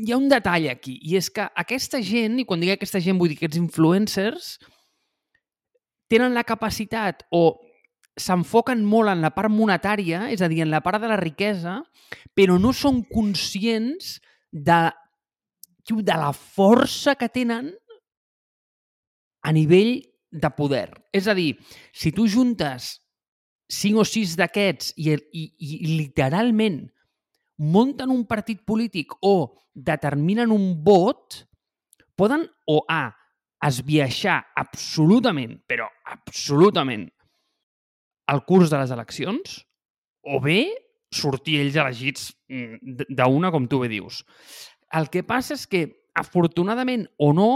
hi 0.00 0.12
ha 0.12 0.18
un 0.18 0.28
detall 0.32 0.70
aquí, 0.72 0.98
i 1.04 1.16
és 1.20 1.30
que 1.32 1.46
aquesta 1.62 2.00
gent, 2.04 2.40
i 2.40 2.46
quan 2.48 2.62
dic 2.62 2.74
aquesta 2.74 3.00
gent 3.02 3.20
vull 3.20 3.32
dir 3.32 3.40
aquests 3.40 3.60
influencers, 3.60 4.54
tenen 6.10 6.34
la 6.34 6.46
capacitat 6.46 7.22
o 7.30 7.60
s'enfoquen 8.20 8.82
molt 8.84 9.12
en 9.12 9.22
la 9.24 9.32
part 9.32 9.52
monetària, 9.52 10.26
és 10.34 10.42
a 10.42 10.48
dir, 10.50 10.64
en 10.64 10.72
la 10.72 10.82
part 10.84 11.00
de 11.00 11.08
la 11.08 11.20
riquesa, 11.20 11.78
però 12.36 12.58
no 12.60 12.72
són 12.76 13.04
conscients 13.08 14.18
de, 14.50 14.80
de 15.88 16.16
la 16.18 16.32
força 16.34 17.14
que 17.16 17.30
tenen 17.32 17.70
a 19.40 19.52
nivell 19.56 20.00
de 20.30 20.50
poder. 20.56 20.88
És 21.16 21.30
a 21.30 21.34
dir, 21.34 21.54
si 21.96 22.12
tu 22.12 22.26
juntes 22.28 22.98
cinc 23.70 24.00
o 24.02 24.04
sis 24.06 24.34
d'aquests 24.38 24.94
i, 24.98 25.14
i, 25.14 25.44
i 25.58 25.96
literalment 26.00 26.82
munten 27.60 28.10
un 28.10 28.24
partit 28.26 28.62
polític 28.66 29.12
o 29.22 29.52
determinen 29.74 30.50
un 30.52 30.72
vot, 30.84 31.44
poden 32.18 32.46
o 32.68 32.80
A, 32.88 33.10
esbiaixar 33.60 34.38
absolutament, 34.56 35.58
però 35.68 35.86
absolutament, 36.08 37.04
el 38.32 38.44
curs 38.48 38.72
de 38.72 38.80
les 38.80 38.92
eleccions, 38.94 39.58
o 40.24 40.40
bé 40.40 40.62
sortir 41.12 41.58
ells 41.60 41.76
elegits 41.80 42.30
mm, 42.48 43.10
d'una, 43.18 43.50
com 43.52 43.66
tu 43.68 43.82
bé 43.82 43.90
dius. 43.92 44.22
El 44.96 45.10
que 45.12 45.24
passa 45.26 45.56
és 45.58 45.66
que, 45.68 45.84
afortunadament 46.18 47.04
o 47.22 47.30
no, 47.36 47.50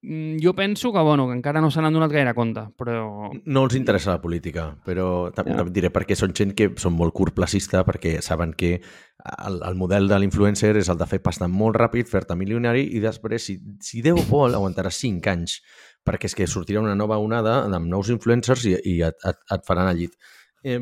jo 0.00 0.54
penso 0.54 0.92
que, 0.92 1.00
bueno, 1.00 1.26
que 1.26 1.34
encara 1.34 1.60
no 1.60 1.70
se 1.70 1.82
n'han 1.82 1.96
donat 1.96 2.12
gaire 2.12 2.34
compte, 2.34 2.62
però... 2.78 3.32
No 3.50 3.64
els 3.66 3.74
interessa 3.74 4.14
la 4.14 4.22
política, 4.22 4.68
però 4.86 5.32
també 5.34 5.56
ja. 5.56 5.64
diré 5.74 5.90
perquè 5.90 6.14
són 6.14 6.36
gent 6.38 6.54
que 6.54 6.68
són 6.78 6.94
molt 6.94 7.16
curtplacista, 7.16 7.82
perquè 7.86 8.20
saben 8.22 8.54
que 8.54 8.76
el, 8.78 9.58
el 9.66 9.78
model 9.80 10.06
de 10.06 10.20
l'influencer 10.22 10.76
és 10.78 10.90
el 10.92 11.00
de 11.00 11.08
fer 11.10 11.18
pasta 11.24 11.50
molt 11.50 11.80
ràpid, 11.80 12.06
fer-te 12.06 12.38
milionari 12.38 12.86
i 12.94 13.02
després, 13.02 13.50
si, 13.50 13.58
si 13.82 14.04
Déu 14.06 14.22
vol, 14.30 14.54
aguantarà 14.54 14.92
5 14.94 15.32
anys, 15.34 15.58
perquè 16.06 16.30
és 16.30 16.38
que 16.38 16.46
sortirà 16.46 16.84
una 16.84 16.94
nova 16.94 17.18
onada 17.18 17.64
amb 17.66 17.90
nous 17.90 18.12
influencers 18.14 18.68
i, 18.70 18.76
i 18.78 19.00
et, 19.02 19.18
et, 19.26 19.42
et 19.50 19.66
faran 19.66 19.90
al 19.90 19.98
llit. 19.98 20.14
Eh, 20.62 20.78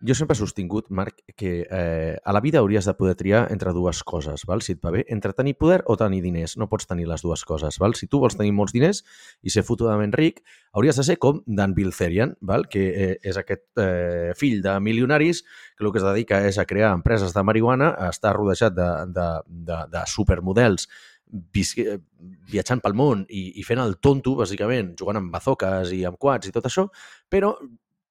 jo 0.00 0.14
sempre 0.14 0.34
he 0.34 0.38
sostingut, 0.38 0.88
Marc, 0.88 1.18
que 1.36 1.66
eh, 1.68 2.16
a 2.24 2.32
la 2.32 2.40
vida 2.40 2.60
hauries 2.60 2.86
de 2.88 2.94
poder 2.94 3.14
triar 3.16 3.42
entre 3.52 3.72
dues 3.76 4.02
coses, 4.02 4.46
val? 4.48 4.62
si 4.64 4.72
et 4.72 4.80
va 4.80 4.92
bé, 4.94 5.04
entre 5.12 5.34
tenir 5.36 5.58
poder 5.60 5.82
o 5.86 5.96
tenir 6.00 6.22
diners. 6.24 6.56
No 6.56 6.70
pots 6.72 6.88
tenir 6.88 7.06
les 7.08 7.20
dues 7.20 7.44
coses. 7.44 7.76
Val? 7.78 7.94
Si 7.98 8.08
tu 8.08 8.20
vols 8.22 8.36
tenir 8.38 8.54
molts 8.56 8.72
diners 8.72 9.02
i 9.42 9.52
ser 9.52 9.64
fotudament 9.66 10.14
ric, 10.16 10.40
hauries 10.72 10.96
de 10.96 11.04
ser 11.04 11.18
com 11.20 11.42
Dan 11.46 11.74
Bilzerian, 11.76 12.34
val? 12.40 12.64
que 12.72 12.86
eh, 12.88 13.12
és 13.20 13.36
aquest 13.36 13.66
eh, 13.82 14.32
fill 14.38 14.62
de 14.64 14.78
milionaris 14.80 15.44
que 15.76 15.84
el 15.84 15.92
que 15.92 16.00
es 16.00 16.08
dedica 16.08 16.40
és 16.48 16.56
a 16.58 16.64
crear 16.64 16.94
empreses 16.96 17.36
de 17.36 17.44
marihuana, 17.44 17.92
està 18.08 18.32
rodejat 18.32 18.74
de, 18.76 18.90
de, 19.12 19.28
de, 19.68 19.84
de 19.92 20.04
supermodels 20.08 20.88
viatjant 21.30 22.80
pel 22.82 22.96
món 22.96 23.22
i, 23.28 23.60
i 23.60 23.66
fent 23.66 23.78
el 23.82 23.98
tonto, 24.02 24.34
bàsicament, 24.40 24.94
jugant 24.98 25.20
amb 25.20 25.30
bazoques 25.30 25.92
i 25.94 26.02
amb 26.08 26.18
quads 26.18 26.48
i 26.48 26.54
tot 26.54 26.66
això, 26.66 26.88
però 27.30 27.54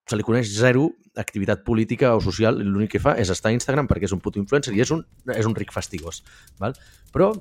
se 0.10 0.18
li 0.18 0.26
coneix 0.26 0.50
zero 0.50 0.90
activitat 1.20 1.64
política 1.68 2.16
o 2.18 2.24
social, 2.24 2.58
l'únic 2.64 2.96
que 2.96 3.04
fa 3.04 3.14
és 3.22 3.30
estar 3.30 3.52
a 3.52 3.56
Instagram 3.56 3.90
perquè 3.90 4.10
és 4.10 4.16
un 4.16 4.22
puto 4.24 4.42
influencer 4.42 4.74
i 4.76 4.82
és 4.82 4.92
un, 4.96 5.04
és 5.36 5.46
un 5.46 5.56
ric 5.58 5.74
fastigós. 5.76 6.24
Val? 6.62 6.78
Però 7.14 7.34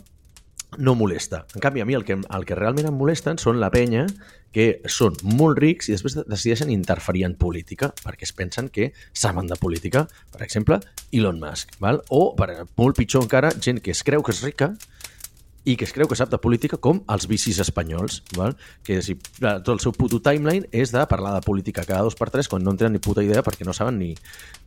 no 0.77 0.95
molesta. 0.95 1.47
En 1.55 1.65
canvi, 1.65 1.81
a 1.81 1.87
mi 1.89 1.95
el 1.97 2.05
que, 2.05 2.19
el 2.19 2.45
que 2.45 2.57
realment 2.59 2.91
em 2.91 2.99
molesten 2.99 3.39
són 3.41 3.57
la 3.63 3.71
penya 3.73 4.05
que 4.53 4.81
són 4.89 5.17
molt 5.39 5.61
rics 5.61 5.89
i 5.89 5.95
després 5.95 6.19
decideixen 6.29 6.73
interferir 6.73 7.25
en 7.27 7.37
política 7.41 7.91
perquè 8.03 8.29
es 8.29 8.35
pensen 8.37 8.69
que 8.73 8.91
saben 9.13 9.49
de 9.49 9.57
política. 9.61 10.05
Per 10.33 10.43
exemple, 10.45 10.81
Elon 11.13 11.41
Musk. 11.41 11.79
Val? 11.81 12.03
O, 12.13 12.35
per, 12.37 12.51
molt 12.77 13.01
pitjor 13.01 13.25
encara, 13.25 13.53
gent 13.57 13.81
que 13.81 13.95
es 13.97 14.05
creu 14.05 14.25
que 14.25 14.35
és 14.37 14.45
rica 14.45 14.75
i 15.69 15.77
que 15.77 15.85
es 15.85 15.93
creu 15.93 16.09
que 16.09 16.17
sap 16.17 16.31
de 16.33 16.39
política 16.41 16.79
com 16.81 17.03
els 17.13 17.27
vicis 17.29 17.59
espanyols, 17.61 18.23
val? 18.39 18.55
que 18.87 19.03
si, 19.05 19.19
tot 19.41 19.75
el 19.75 19.83
seu 19.85 19.93
puto 19.93 20.23
timeline 20.25 20.69
és 20.73 20.95
de 20.95 21.03
parlar 21.11 21.35
de 21.37 21.43
política 21.45 21.85
cada 21.85 22.07
dos 22.07 22.17
per 22.17 22.31
tres 22.33 22.49
quan 22.49 22.65
no 22.65 22.73
en 22.73 22.81
tenen 22.81 22.97
ni 22.97 23.03
puta 23.05 23.25
idea 23.25 23.45
perquè 23.45 23.69
no 23.69 23.77
saben 23.77 24.01
ni, 24.01 24.15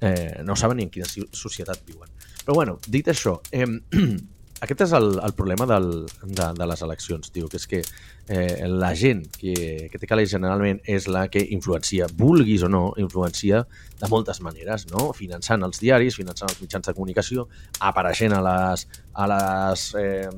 eh, 0.02 0.44
no 0.46 0.56
saben 0.56 0.78
ni 0.78 0.86
en 0.86 0.94
quina 0.94 1.10
societat 1.10 1.82
viuen. 1.88 2.12
Però 2.46 2.54
bueno, 2.58 2.78
dit 2.86 3.10
això, 3.10 3.40
eh, 3.50 3.66
aquest 4.62 4.86
és 4.86 4.94
el, 4.94 5.18
el 5.26 5.34
problema 5.34 5.66
del, 5.66 5.90
de, 6.22 6.48
de 6.62 6.70
les 6.70 6.86
eleccions, 6.86 7.34
tio, 7.34 7.50
que 7.50 7.58
és 7.58 7.68
que 7.68 7.82
eh, 7.82 8.70
la 8.70 8.94
gent 8.94 9.26
que, 9.42 9.90
que 9.90 9.98
té 9.98 10.10
calés 10.10 10.30
generalment 10.38 10.84
és 10.86 11.10
la 11.10 11.26
que 11.34 11.42
influencia, 11.58 12.06
vulguis 12.14 12.62
o 12.62 12.70
no, 12.70 12.92
influencia 13.02 13.66
de 13.98 14.10
moltes 14.14 14.42
maneres, 14.46 14.86
no? 14.94 15.10
finançant 15.18 15.66
els 15.66 15.82
diaris, 15.82 16.22
finançant 16.22 16.54
els 16.54 16.62
mitjans 16.62 16.86
de 16.86 16.94
comunicació, 16.94 17.50
apareixent 17.90 18.38
a 18.38 18.44
les, 18.46 18.86
a 19.18 19.32
les 19.34 19.94
eh, 19.98 20.30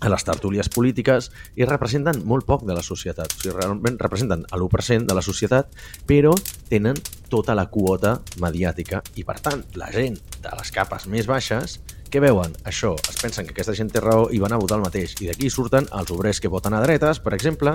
a 0.00 0.10
les 0.12 0.24
tertúlies 0.24 0.70
polítiques 0.70 1.30
i 1.58 1.66
representen 1.66 2.22
molt 2.28 2.46
poc 2.46 2.64
de 2.68 2.76
la 2.76 2.84
societat. 2.86 3.34
O 3.34 3.42
sigui, 3.42 3.56
realment 3.56 3.98
representen 4.00 4.44
l'1% 4.54 5.08
de 5.08 5.16
la 5.16 5.24
societat, 5.24 5.70
però 6.06 6.34
tenen 6.70 6.98
tota 7.28 7.56
la 7.58 7.66
quota 7.72 8.18
mediàtica 8.40 9.02
i, 9.16 9.24
per 9.26 9.38
tant, 9.44 9.64
la 9.80 9.90
gent 9.94 10.18
de 10.42 10.54
les 10.54 10.74
capes 10.74 11.08
més 11.10 11.28
baixes 11.28 11.80
què 12.08 12.22
veuen? 12.24 12.54
Això. 12.64 12.94
Es 13.10 13.18
pensen 13.20 13.44
que 13.44 13.52
aquesta 13.52 13.74
gent 13.76 13.90
té 13.92 14.00
raó 14.00 14.30
i 14.32 14.38
van 14.40 14.54
a 14.56 14.58
votar 14.60 14.78
el 14.78 14.84
mateix. 14.86 15.12
I 15.20 15.26
d'aquí 15.28 15.50
surten 15.52 15.84
els 15.92 16.12
obrers 16.14 16.40
que 16.40 16.48
voten 16.48 16.72
a 16.72 16.80
dretes, 16.80 17.20
per 17.20 17.34
exemple, 17.36 17.74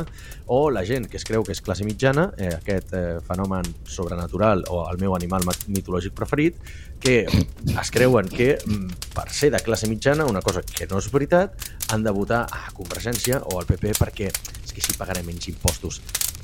o 0.49 0.57
la 0.73 0.81
gent 0.89 1.05
que 1.05 1.19
es 1.19 1.25
creu 1.27 1.45
que 1.45 1.53
és 1.53 1.61
classe 1.61 1.86
mitjana, 1.86 2.31
eh, 2.41 2.49
aquest 2.55 2.95
eh, 2.97 3.03
fenomen 3.27 3.69
sobrenatural 3.86 4.65
o 4.73 4.81
el 4.89 4.97
meu 5.03 5.13
animal 5.13 5.45
mitològic 5.67 6.17
preferit, 6.17 6.57
que 7.03 7.27
es 7.27 7.93
creuen 7.93 8.31
que 8.31 8.55
mm, 8.57 9.13
per 9.13 9.27
ser 9.29 9.51
de 9.53 9.61
classe 9.61 9.91
mitjana, 9.91 10.25
una 10.25 10.41
cosa 10.41 10.65
que 10.65 10.89
no 10.89 10.97
és 10.97 11.11
veritat, 11.13 11.69
han 11.93 12.01
de 12.01 12.15
votar 12.17 12.47
a 12.49 12.65
Convergència 12.73 13.43
o 13.45 13.61
al 13.61 13.69
PP 13.69 13.93
perquè 14.01 14.34
és 14.34 14.73
que 14.73 14.81
si 14.81 14.97
pagarem 14.97 15.29
menys 15.29 15.51
impostos. 15.53 16.01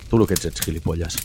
Tu 0.10 0.18
el 0.18 0.30
que 0.30 0.38
ets 0.38 0.52
ets 0.54 0.66
gilipolles. 0.70 1.18